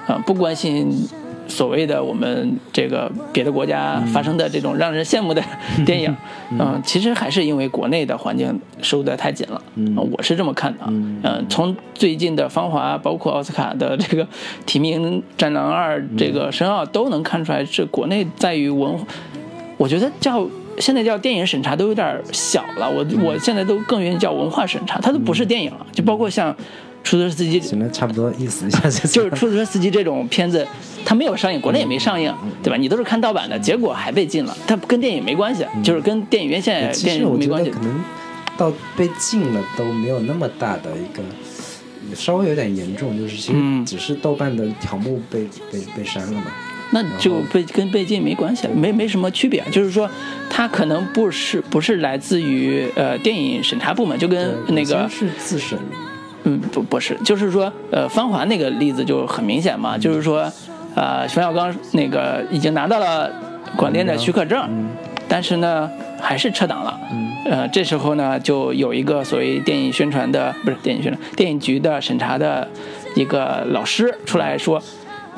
[0.07, 1.07] 啊，不关心。
[1.47, 5.43] 所谓的我们这个别的国家发生的这种让人羡慕的
[5.85, 6.15] 电影，
[6.51, 14.27] 嗯，其实还是因为国内的环境收得太紧了，嗯，我是这么看的，嗯，从最近的《芳华》，包括奥斯卡的这个
[14.65, 18.97] 提名，《战狼二》这个申奥都能看出来，是国内在于文，
[19.77, 20.45] 我觉得叫
[20.79, 26.53] 现在叫电影审查都有点小了，我我现在都更愿意叫文化审查，它都不是电影了，就包括像
[27.05, 30.67] 出租车司机，行了，差不多意思一下 就是出租车司机这种片子，
[31.05, 32.75] 它没有上映，国内也没上映，对吧？
[32.75, 37.69] 你都是看盗版的，结果还被禁了，它跟电影没关系，就是跟电影院线电影没关系。
[37.69, 38.03] 可能
[38.57, 41.23] 到被禁了都没有那么大的一个。
[42.13, 45.39] 稍微有点严重，就是其实只是豆瓣的条目被
[45.71, 46.43] 被被删了嘛，
[46.91, 49.63] 那就被跟被禁没关系，没没什么区别。
[49.71, 50.07] 就是说，
[50.47, 55.79] 它可能不是不是来自于呃电影审查部门，就跟那个是自审，
[56.45, 60.51] 嗯不不是，就是说呃芳华那个例子就很明显嘛，就是说
[60.95, 63.29] 呃冯小刚那个已经拿到了
[63.75, 64.87] 广电的许可证，
[65.27, 65.89] 但是呢
[66.19, 66.99] 还是撤档了。
[67.45, 72.67] 呃，这时候呢，就有一个所谓电影宣传的，不是电影宣传，电影局的审查的
[73.15, 74.81] 一个老师出来说，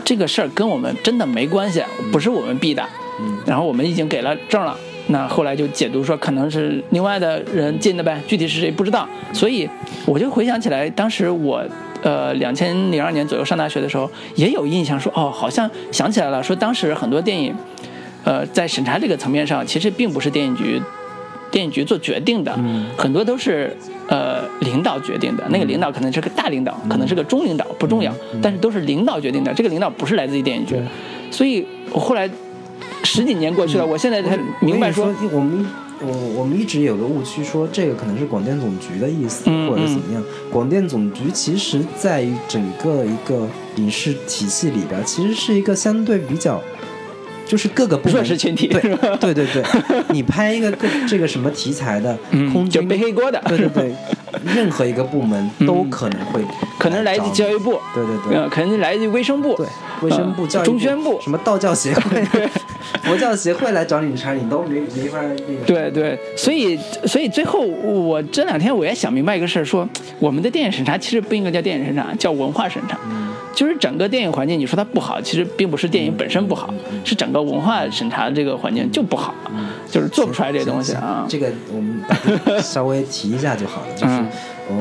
[0.06, 2.82] 这个事儿跟我们真的没关系，不是我们逼的。
[3.20, 3.38] 嗯。
[3.46, 4.78] 然后我们已经给了证了，
[5.08, 9.08] 那后来就解读说可能是另外的人进的呗，具体是谁不知道。
[9.34, 9.68] 所以
[10.06, 11.64] 我就回想起来，当时我
[12.02, 17.56] 呃两千零二年左右上大学的时候，也有印象说，哦，好像想起来了，说当时很多电影，
[18.24, 20.82] 呃，在审查这个层面上，其实并不是电影局。
[21.50, 22.54] 电影局做决定的
[22.98, 23.74] 很多都是
[24.10, 29.54] 呃领导决定的，那个领导可能是个大领导，可能是个中领导，不重要，但是都是领导决定的。
[29.54, 30.76] 这个领导不是来自于电影局，
[31.32, 32.30] 所以我后来
[33.04, 35.66] 十几年过去了，我现在才明白说，我们
[36.02, 40.24] 我我们一直有个误区，说这个可能是广电总局的意思，或者怎么样。
[40.52, 43.48] 广电总局其实在于整个一个
[43.78, 46.62] 影视体系里边，其实是一个相对比较。
[47.46, 48.82] 就是各个部门是群体，对
[49.22, 49.64] 对对对，
[50.10, 50.70] 你拍一个
[51.08, 52.14] 这个什么题材的，
[52.52, 53.96] 空就背黑锅的，对对对，
[54.54, 56.42] 任何一个部门都可能会，
[56.78, 59.66] 可能来自教育部，对对对，可能来自卫生部，对
[60.02, 62.22] 卫生部、教育中宣部，什么道教协会、
[63.04, 65.66] 佛教协会来找你查，你都没没法那个。
[65.66, 69.88] 对对，所以所以最后我这两天我也想明白一个事儿，说
[70.20, 72.98] 我们的电影审查其实不应该叫电影审查，叫文化审查。
[73.56, 76.72] 就是整个电影环境，你说它不好，其实并不是电影本身不好，
[77.04, 79.34] 是整个文化审查这个环境就不好，
[79.90, 81.26] 就是做不出来这东西啊。
[81.28, 83.88] 这个我们稍微提一下就好了。
[83.96, 84.14] 就是
[84.70, 84.76] 我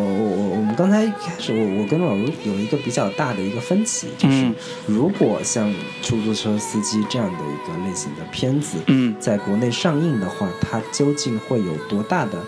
[0.77, 4.47] 刚才一开始，我我跟老卢有一个比较大的一个分歧，就是
[4.87, 5.73] 如果像
[6.03, 8.79] 出租车司机这样的一个类型的片子，
[9.19, 12.39] 在国内上映的话，它究竟会有多大的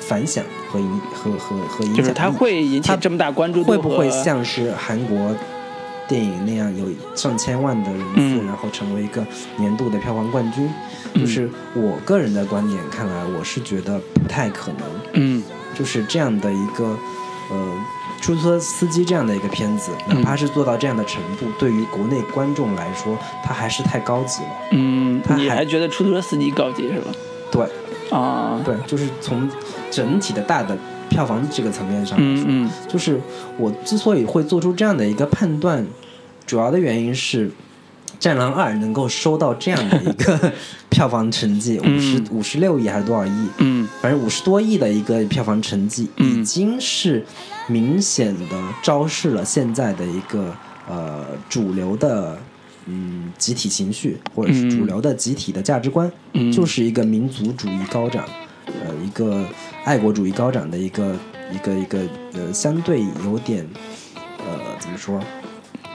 [0.00, 1.96] 反响和影和和和影响？
[1.96, 5.34] 就是它会引起这么大关注度，会不会像是韩国？
[6.08, 9.22] 电影那样有上千万的人次，然后成为一个
[9.58, 10.66] 年度的票房冠军，
[11.14, 14.88] 就是我个人的观点看来，我是觉得不太可能。
[15.12, 15.42] 嗯，
[15.74, 16.96] 就是这样的一个
[17.50, 17.56] 呃
[18.20, 24.50] 出租车司机这样的一个片子，哪怕是做到这样的程度，对于国内观众来说，它还是太高级了。
[24.72, 27.10] 嗯，你还觉得出租车司机高级是吧？
[27.50, 27.66] 对，
[28.10, 29.48] 啊，对，就是从
[29.90, 30.76] 整体的大的。
[31.08, 33.18] 票房这个层面上来说，就是
[33.56, 35.82] 我之所以会做出这样的一个判断，
[36.44, 37.48] 主要的原因是
[38.18, 40.52] 《战狼二》能够收到这样的一个
[40.90, 43.48] 票房成绩，五十五十六亿还是多少亿？
[43.58, 47.24] 嗯，反正五十多亿的一个票房成绩，已经是
[47.68, 50.54] 明显的昭示了现在的一个
[50.88, 52.38] 呃主流的
[52.86, 56.10] 嗯集体情绪，或者是主流的集体的价值观，
[56.52, 58.24] 就是一个民族主义高涨。
[58.66, 59.46] 呃，一个
[59.84, 61.16] 爱国主义高涨的一个
[61.50, 62.00] 一个一个
[62.34, 63.66] 呃，相对有点
[64.38, 65.18] 呃，怎么说？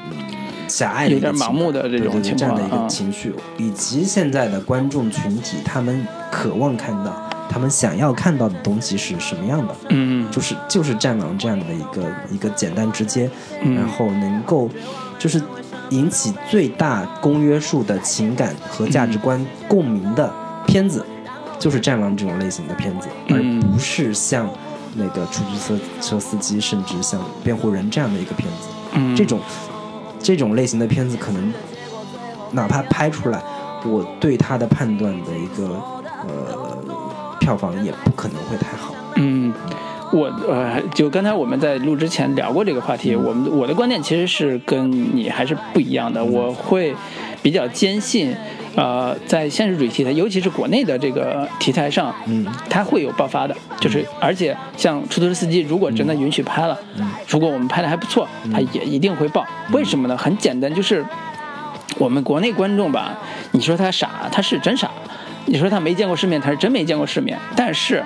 [0.09, 0.42] 嗯，
[0.73, 9.75] 狭隘的有点盲目的这种这样的一个情绪，以及现在的观众群体，他们渴望看到，他们想要看到的东西是什么样的？
[9.89, 12.01] 嗯，就是就是战狼这样的一个
[12.31, 13.29] 一个简单直接，
[13.61, 14.67] 然后能够
[15.19, 15.39] 就是
[15.91, 20.33] 引起最大公约数的情感和价值观共鸣的
[20.65, 21.05] 片子。
[21.59, 24.49] 就是《战狼》这种类型的片子，而不是像
[24.95, 28.67] 那个出租车车司机，甚至像《辩护人》这样的一个片子。
[28.95, 29.39] 嗯，这种
[30.23, 31.53] 这种类型的片子，可能
[32.53, 33.39] 哪怕拍出来，
[33.85, 35.79] 我对他的判断的一个
[36.27, 38.95] 呃票房也不可能会太好。
[39.17, 39.53] 嗯，
[40.11, 46.95] 我呃，就刚才我们在录之前聊过这个话题，我们我的观点其实是跟你还是不一样的，我会
[47.41, 48.35] 比较坚信。
[48.75, 59.45] 呃，在现实主义题材，尤其是国内的这个题材上，嗯，它会有爆发的，就是而且像出租车司机，如果真的允许拍了，嗯，如果我们拍的还不错，它也一定会爆。
[59.71, 60.17] 为什么呢？
[60.17, 61.05] 很简单，就是
[61.97, 63.15] 我们国内观众吧，
[63.51, 64.87] 你说他傻，他是真傻；
[65.45, 67.37] 你说他没见过世面，他是真没见过世面。
[67.55, 68.03] 但是，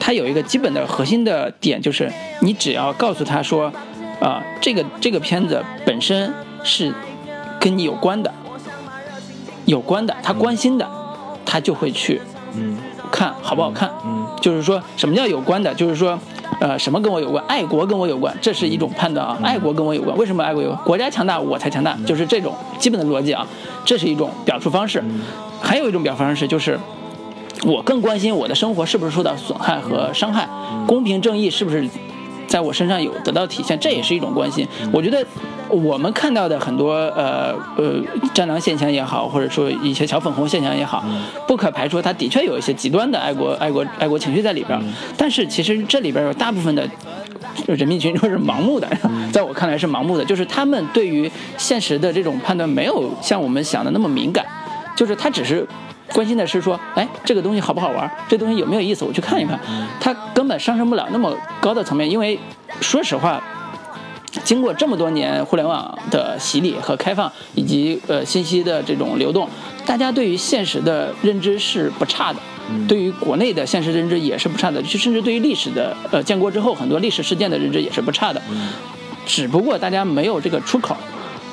[0.00, 2.10] 他有一个基本的核心的点，就是
[2.40, 3.72] 你只要告诉他说，
[4.20, 6.34] 啊，这个这个片子本身
[6.64, 6.92] 是
[7.60, 8.34] 跟你有关的。
[9.66, 10.88] 有关的，他关心的，
[11.44, 12.20] 他就会去，
[12.56, 12.76] 嗯，
[13.10, 16.18] 看好不好看，嗯，就是说什么叫有关的，就是说，
[16.60, 20.84] 呃，什么跟我有关，爱国跟我有关，这是一种判断啊，爱国跟我有关，为什么爱国有关？
[20.84, 21.38] 国家强大？
[21.38, 23.46] 我才强大，就是这种基本的逻辑啊，
[23.84, 25.02] 这是一种表述方式，
[25.60, 26.78] 还有一种表述方式就是。
[27.64, 30.48] 我更关心我的生活是不是受到损害和伤害，
[30.84, 31.88] 公平正义是不是
[32.48, 34.66] 在我身上有得到体现，这也是一种关心。
[34.92, 35.24] 我觉得
[35.72, 37.94] 我们看到的很多呃呃
[38.34, 41.02] 战狼现象也好，或者说一些小粉红现象也好，
[41.48, 44.78] 不可排除它的确有一些极端的爱国爱国爱国情绪在里边。
[45.16, 46.86] 但是其实这里边有大部分的
[47.66, 48.86] 人民群众是盲目的，
[49.32, 54.44] 在我看来是盲目的，就是他们对于现实的这种判断没有像我们想的那么敏感，
[54.94, 55.66] 就是他只是。
[56.12, 58.10] 关心的是说，哎，这个东西好不好玩？
[58.28, 59.02] 这东西有没有意思？
[59.02, 59.58] 我去看一看。
[59.98, 62.38] 他根本上升不了那么高的层面，因为
[62.82, 63.42] 说实话，
[64.44, 69.48] 经过这么多年互联网的洗礼和开放，以及呃信息的这种流动，
[69.84, 72.38] 大家对于现实的认知是不差的。
[72.88, 78.40] 对于国内的现实认知也是不差的，就甚至对于历史的呃建国之后很多历史事件的认知也是不差的。
[79.26, 80.96] 只不过大家没有这个出口，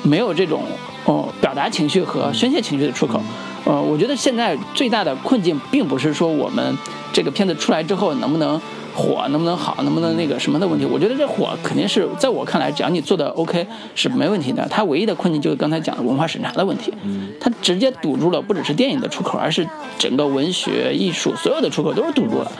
[0.02, 0.62] 没有这种
[1.04, 3.20] 哦表达情绪和宣泄情绪的出口。
[3.64, 6.76] 呃，我觉得现在最大的困境，并不是说我们
[7.12, 8.58] 这个片子出来之后能不能
[8.94, 10.84] 火，能不能好，能不能那个什么的问题。
[10.84, 14.66] 我觉得这火肯定是在我看来，只要你做的 OK 是没问题的。
[14.70, 16.92] 它唯一的困境就是刚才讲的文化审查的问题，
[17.40, 19.66] 它直接堵住了不只是电影的出口，而是
[19.98, 22.52] 整个文学艺术所有的出口都是堵住了。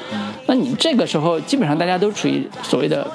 [0.47, 3.07] 那你这个时候基本上大家都处于所谓的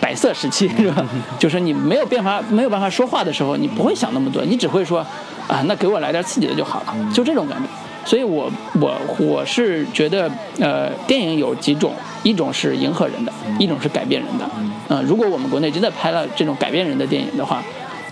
[0.00, 1.06] 白色时期，是吧？
[1.38, 5.04] 就是你没有办法没有办法说话的时候，你不会想那么多，你只会说。
[5.46, 7.68] 啊，那给我来点刺激的就好了，就这种感觉。
[8.04, 8.50] 所以，我
[8.80, 10.28] 我我是觉得，
[10.58, 11.92] 呃，电影有几种，
[12.26, 14.50] 一种是迎合人的，一种是改变人的。
[14.88, 17.62] 嗯，如果我们国内真的拍了这种改变人的电影的话，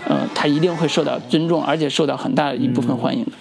[0.07, 3.31] 嗯，它一定会受到尊重，而且受到很大一部分欢迎的。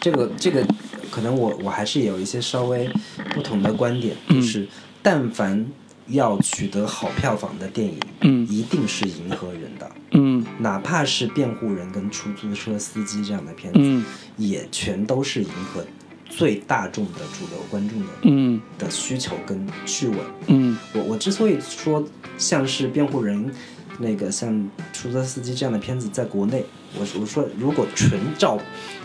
[0.00, 0.66] 这个这个，
[1.08, 2.90] 可能我我还是有一些稍微
[3.32, 4.66] 不同的观点，就是
[5.00, 5.66] 但凡。
[6.10, 14.02] 要取得好票房的电影，嗯，一定是迎合人的，嗯，哪怕是辩护人跟出租车司机这样的片子，嗯，
[14.38, 15.84] 也全都是迎合
[16.28, 22.04] 最大众的主流观众的，嗯，的需求跟趣味，嗯，我我之所以说
[22.36, 23.50] 像是辩护人，
[23.98, 26.64] 那个像出租车司机这样的片子，在国内，
[26.94, 28.58] 我我说如果纯照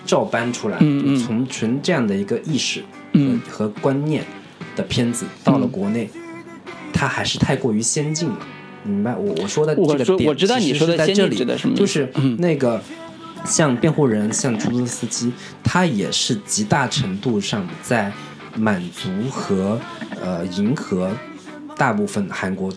[0.06, 2.84] 照搬出来，嗯从纯这样的一个意识
[3.14, 4.24] 和和观念
[4.76, 6.10] 的片子到了国内。
[6.96, 8.38] 它还是太过于先进了，
[8.84, 9.16] 明白？
[9.16, 12.82] 我我说的这个点，我知道你说的先进的什么，就是那个
[13.46, 15.34] 像辩护人、像出租车司机，
[15.64, 18.12] 他也是极大程度上在
[18.56, 19.80] 满足和
[20.22, 21.12] 呃迎合
[21.76, 22.72] 大部分韩国。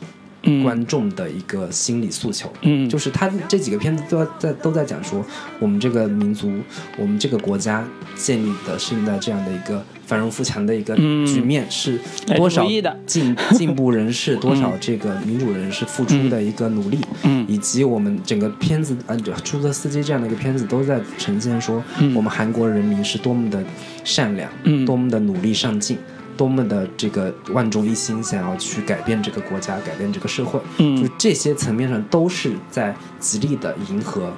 [0.62, 5.24] 观众的一个心理诉求，嗯，就是他这几个片子都在都在讲说，
[5.58, 6.52] 我们这个民族，
[6.98, 11.98] 我们这个国家建立的现在这样的一个繁荣富强的一个局面，是
[12.36, 12.66] 多少
[13.06, 21.82] 进 进步人士，多少这个民主人士付出的一个努力，嗯，以及我们整个片子，呃，出租车司机这样的一个片子都在呈现说，
[22.14, 23.62] 我们韩国人民是多么的
[24.04, 25.98] 善良，嗯，多么的努力上进。
[26.36, 34.32] 多么的这个万众一心，想要去改变这个国家，改变这个社会，嗯，就这些层面上都是在极力的迎合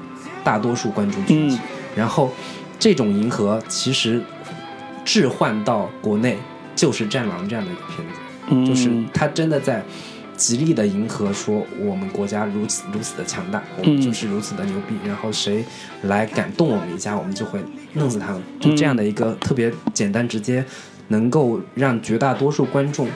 [0.44, 1.58] 大多数观众群体。
[1.96, 2.30] 然后，
[2.78, 4.22] 这种迎合其实
[5.04, 6.38] 置换到国内，
[6.76, 9.82] 就是《战狼》这样的一个片子，就是他真的在
[10.36, 15.64] 极力的迎合，说我们国家如此如此的强大，我们就是如此的牛逼，然后谁
[16.02, 17.60] 来敢动我们一下，我们就会
[17.94, 20.64] 弄死他们，就这样的一个特别简单直接。
[21.08, 23.08] 能够让绝大多数观众，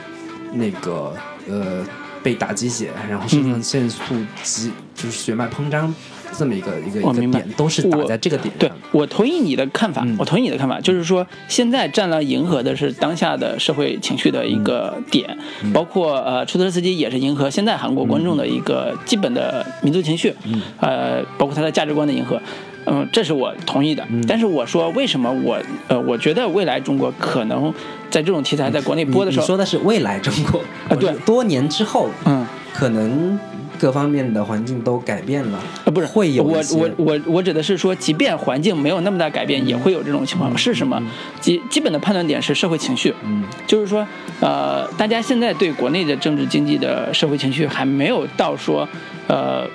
[0.53, 1.15] 那个
[1.49, 1.85] 呃
[2.23, 5.95] 被打鸡血，然后肾上腺素激就是血脉膨胀，
[6.37, 8.59] 这么一个一个一个点，都是打在这个点上。
[8.59, 15.37] 对我同意你的看法，我同意你的看法，就是说现在战狼迎合的是当下的社会情绪的一个点，
[15.73, 20.35] 包括呃出租车司机也是迎合现在韩国观众的一个基本的民族情绪，
[20.81, 22.41] 呃包括他的价值观的迎合。
[22.87, 24.07] 嗯，这是我同意的。
[24.27, 27.73] 但是我说，为什么我呃，我觉得未来中国可能
[28.11, 30.97] 在这种题材在国内播的时候，你说的是未来中国啊？
[30.97, 33.39] 对，多年之后，嗯，可能
[33.79, 40.57] 各方面的环境都改变了啊，不是会有我我我我指的是说，即便环境没有那么大改变，也会有这种情况。
[40.57, 41.03] 是什么？
[41.41, 44.07] 基基本的判断点是社会情绪，嗯，就是说，
[44.41, 48.89] 呃，大家现在对国内的政治经济的社会情绪还没有到说，
[49.27, 49.67] 呃，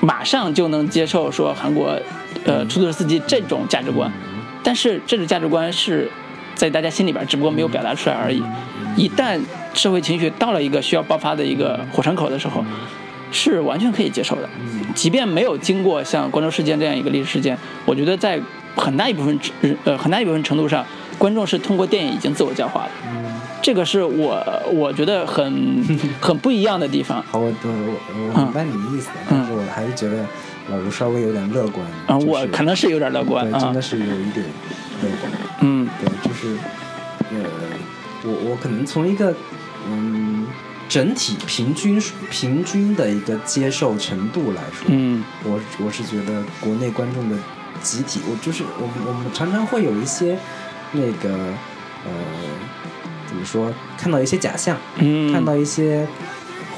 [0.00, 1.98] 马上就能接受说韩国。
[2.44, 4.10] 呃，出租车司机这种价值观，
[4.62, 6.10] 但是这种价值观是
[6.54, 8.42] 在大家心里边，只不过没有表达出来而已。
[8.96, 9.40] 一旦
[9.74, 12.64] 社会情绪到了一个需要爆发的一个火山口的时候，
[13.30, 14.48] 是完全可以接受的。
[14.94, 17.56] 即便没有经过像光州事件这样一个历史事件，
[17.86, 18.38] 我觉得在
[18.76, 19.38] 很大一部分
[19.84, 20.84] 呃很大一部分程度上，
[21.16, 22.90] 观众是通过电影已经自我教化了。
[23.62, 25.84] 这个是我我觉得很
[26.20, 27.24] 很不一样的地方。
[27.30, 27.70] 好，我我
[28.34, 30.26] 我明白你的意思，但是我还是觉得
[30.68, 31.86] 老卢稍微有点乐观。
[32.06, 34.44] 啊，我可能是有点乐观，对真的是有一点
[35.02, 35.32] 乐观。
[35.60, 36.56] 嗯，对，就是
[37.30, 37.44] 呃，
[38.24, 39.34] 我我可能从一个
[39.88, 40.46] 嗯
[40.88, 47.36] 整体平均平均的一个接受程度来说，嗯，我我是觉得国内观众的
[47.80, 50.38] 集体，我就是我们我们常常会有一些
[50.92, 51.30] 那个
[52.04, 52.10] 呃。
[53.24, 53.72] 怎么说？
[53.96, 56.06] 看到一些假象，嗯看到一些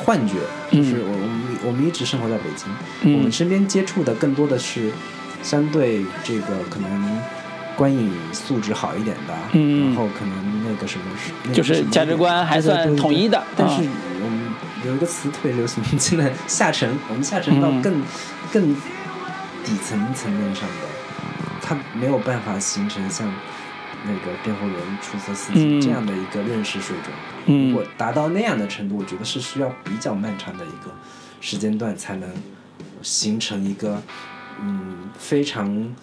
[0.05, 0.35] 幻觉，
[0.70, 4.93] 就是我我们我们一直生活在北京，我们身边接触的更多的是
[5.43, 7.20] 相对这个可能
[7.74, 13.43] 观影素质好一点的，然后可能那个什么是就是价值观还算统一的。
[13.56, 13.82] 但是
[14.22, 14.40] 我们
[14.85, 18.02] 有一个词特别流行， 现在下沉，我们下沉到更
[18.52, 18.74] 更
[19.64, 20.86] 底层层面上的，
[21.62, 23.26] 它没有办法形成像。
[24.06, 26.94] 那个辩护人出色司机这样的一个认识水
[27.47, 30.93] 准，如果达到那样的程度，我觉得是需要比较漫长的一个
[31.40, 32.28] 时间段才能
[33.02, 34.02] 形成一个
[34.60, 35.94] 嗯非常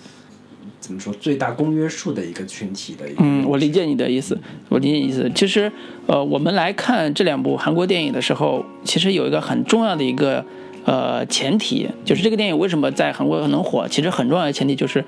[0.79, 3.23] 怎么说最大公约数的一个群体的一个。
[3.23, 4.37] 嗯，我理解你的意思，
[4.69, 5.31] 我理解你意思。
[5.35, 5.71] 其实
[6.07, 10.43] 呃，我们来看这两部韩国电影的时候，其实有一个很重要的一个
[10.85, 13.87] 呃前提，就是这个电影为什么在韩国能火？
[13.87, 15.03] 其实很重要的前提就是。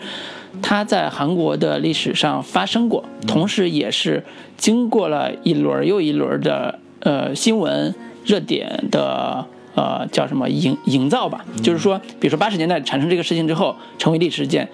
[0.62, 4.24] 它在韩国的历史上发生过，同时也是
[4.56, 7.94] 经过了一轮又一轮的呃新闻
[8.24, 9.44] 热点的
[9.74, 14.70] 呃叫什么营营造吧，就是说，比如说八十年代产生这个事情之后，成为历史事件，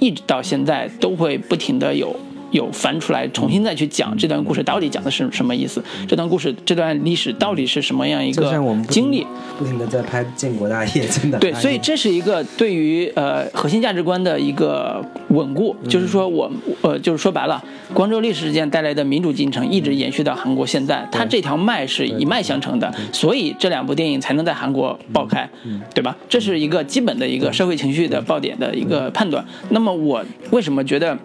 [0.00, 2.16] 一直到现在都会不停的有。
[2.54, 5.82] 有翻出来，重新再去讲这段故事到底讲的是什么意思？
[6.06, 8.48] 这段故事、这段历史到底是什么样一个
[8.88, 9.26] 经历？
[9.58, 11.38] 不停的在拍建国大业，真的。
[11.40, 16.48] 对，所以这是一个对于呃核心价值观的一个稳固，就是说我
[16.82, 17.60] 呃就是说白了，
[17.92, 25.50] 光州历史事件带来的民主进程一直延续到韩国现在，它这条脉是一脉相承的，所以这两部电影才能在韩国爆开，
[25.92, 26.16] 对吧？
[26.28, 29.44] 这是一个基本的一个社会情绪的爆点的一个判断。
[29.70, 31.18] 那么我为什么觉得？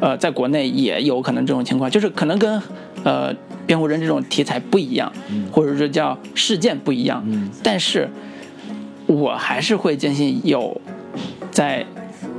[0.00, 2.60] 呃，在国内也有可能这种情况，就是可能跟
[3.04, 3.32] 呃
[3.66, 5.12] 辩护人这种题材不一样，
[5.52, 7.22] 或者说叫事件不一样，
[7.62, 8.08] 但是
[9.06, 10.80] 我还是会坚信有
[11.50, 11.84] 在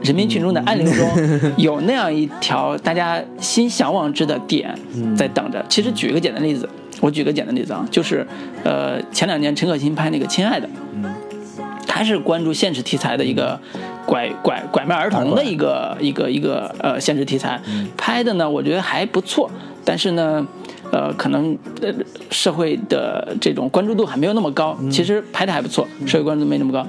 [0.04, 1.08] 人民群众的暗灵中
[1.58, 4.76] 有那样一条大家心向往之的点
[5.16, 5.64] 在等着。
[5.70, 6.68] 其实举一个简单例子，
[7.00, 8.26] 我举个简单例子啊，就是
[8.64, 10.68] 呃前两年陈可辛拍那个《亲爱的》。
[11.88, 13.60] 他是关注现实题材的一个
[14.06, 17.60] 拐拐拐卖儿童的一个一个一个呃现实题材，
[17.98, 19.50] 拍的呢，我觉得还不错，
[19.86, 20.46] 但是呢，
[20.92, 21.94] 呃，可能呃
[22.30, 24.78] 社会的这种关注度还没有那么高。
[24.92, 26.86] 其实拍的还不错，社会关注度没那么高。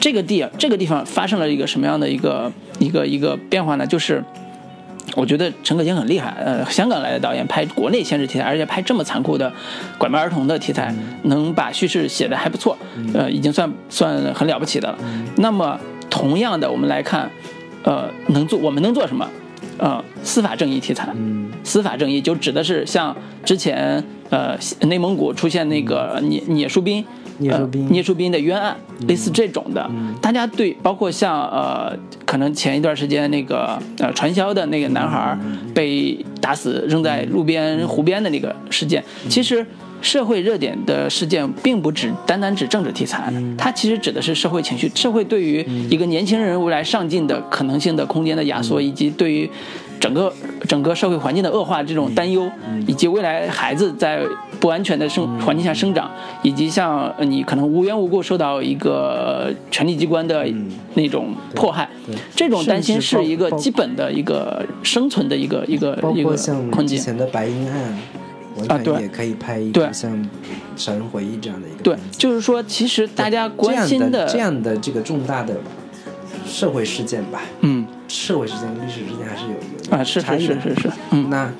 [0.00, 3.86] 这个地这个地方发生了一个什么样的一个一个一个变化呢？
[3.86, 4.22] 就是。
[5.16, 9.52] 我觉得陈可辛很厉害，呃，香港来的导演拍国内现实题材，而且拍这么残酷的
[9.98, 10.92] 拐卖儿童的题材，
[11.24, 12.76] 能把叙事写的还不错，
[13.12, 14.98] 呃，已经算算很了不起的了。
[15.36, 15.78] 那么
[16.10, 17.30] 同样的，我们来看，
[17.82, 19.28] 呃，能做我们能做什么？
[19.78, 21.08] 呃，司法正义题材，
[21.64, 27.04] 司法正义就指的是像之前呃内蒙古出现那个聂聂树斌。
[27.38, 28.76] 聂树斌，聂树斌的冤案，
[29.08, 29.90] 类似这种的，
[30.22, 31.92] 大家对，包括像呃，
[32.24, 35.36] 可能前一段时间那个呃传销的那个男孩
[35.74, 39.66] 被打死扔在路边湖边的那个事件，其实
[40.04, 49.50] 社会热点的事件并不只单单指政治题材，它其实指的是社会情绪，社会对于一个年轻人未来上进的可能性的空间的压缩，以及对于。
[50.00, 50.30] 整个
[50.68, 52.46] 整个社会环境的恶化，这种担忧，
[52.86, 54.20] 以及未来孩子在
[54.60, 56.10] 不安全的生环境下生长，
[56.42, 60.46] 以及像你可能无缘无故受到一个权力机关的
[60.92, 61.88] 那种迫害，
[62.36, 66.36] 这种担心是一个基本的一个生存的一个一个一个
[66.70, 66.98] 困境。
[66.98, 67.98] 之前的白银案，
[68.68, 70.12] 啊，对，也可以拍一个像
[70.76, 71.82] 《杀人回忆》这样的一个。
[71.82, 75.56] 对，就是说，其实大家关心的这样的这个重大的
[76.46, 77.86] 社会事件吧，嗯。
[78.06, 81.50] 社会事件跟历史事件还是有有啊，是是是是是，嗯，那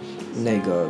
[0.44, 0.88] 那个，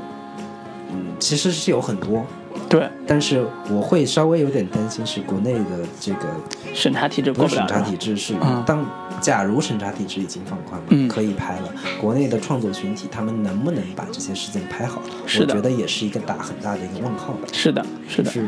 [0.91, 2.27] 嗯，其实是有很多，
[2.75, 6.27] 对，但是我会稍微有点担心是国内的这个
[6.75, 8.35] 审查体制过不了，审查体制是
[8.67, 8.85] 当
[9.21, 15.01] 假如审查体制已经放宽了，可以拍了，国内的创作群体他们能不能把这些事件拍好？
[15.39, 17.47] 我觉得也是一个打很大的一个问号吧。
[17.53, 18.45] 是的，是的，是，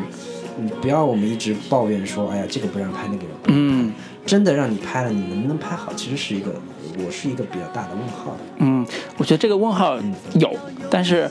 [0.59, 3.94] 嗯，不要我们一直抱怨说，哎呀，这个不让拍，那个不让拍，
[4.27, 5.93] 真的让你拍了，你能不能拍好？
[5.94, 6.53] 其实是一个。
[6.98, 8.35] 我是一个比较大的问号。
[8.57, 8.86] 嗯，
[9.19, 9.98] 我觉得这个问号
[10.40, 10.51] 有，
[10.89, 11.31] 但是，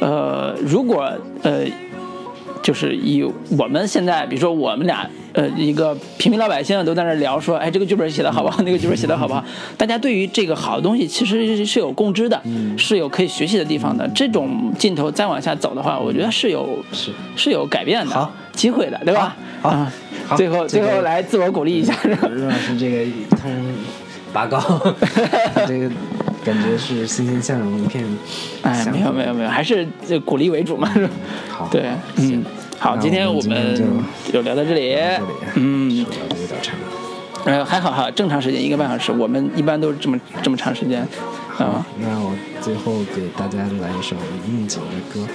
[0.00, 1.10] 呃，如果
[1.42, 1.64] 呃，
[2.68, 3.24] 就是以
[3.56, 8.60] 我们现在，比如说我们俩呃一个平民老百姓都在那聊说，哎，这个剧本写的好不好？
[8.62, 9.42] 那个剧本写的好不好？
[9.78, 12.38] 大家对于这个好的东西其实是有共知的，
[12.76, 14.06] 是有可以学习的地方的。
[14.08, 19.34] 这种镜头再往下走的话，我觉得是有是是有改变的机会的，对吧？
[19.62, 19.70] 好
[20.26, 23.50] 好最后最后来自我鼓励一下，是吧任老师这个一通
[24.32, 24.58] 拔高，
[25.66, 25.90] 这个
[26.44, 28.04] 感觉是欣欣向荣一片。
[28.62, 31.10] 哎，没有没有没有，还是就鼓励为主嘛，是吧？
[31.50, 32.44] 好，对，嗯，
[32.78, 34.02] 好，今天我我们
[34.32, 34.96] 就聊到这里
[35.54, 36.74] 嗯，聊的有点长。
[37.44, 41.00] 呃，还好哈，正常时间一个半小时，我们一般都是这么这么长时间，
[41.56, 45.26] 啊，那我最后给大家来一首应景的歌，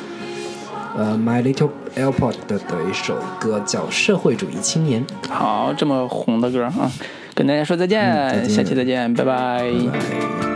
[0.95, 2.60] 呃，My Little Airport 的
[2.90, 5.03] 一首歌叫《社会主义青年》。
[5.30, 6.91] 好，这么红的歌啊，
[7.35, 9.99] 跟大家说再见，下期再见，拜拜拜
[10.41, 10.53] 拜。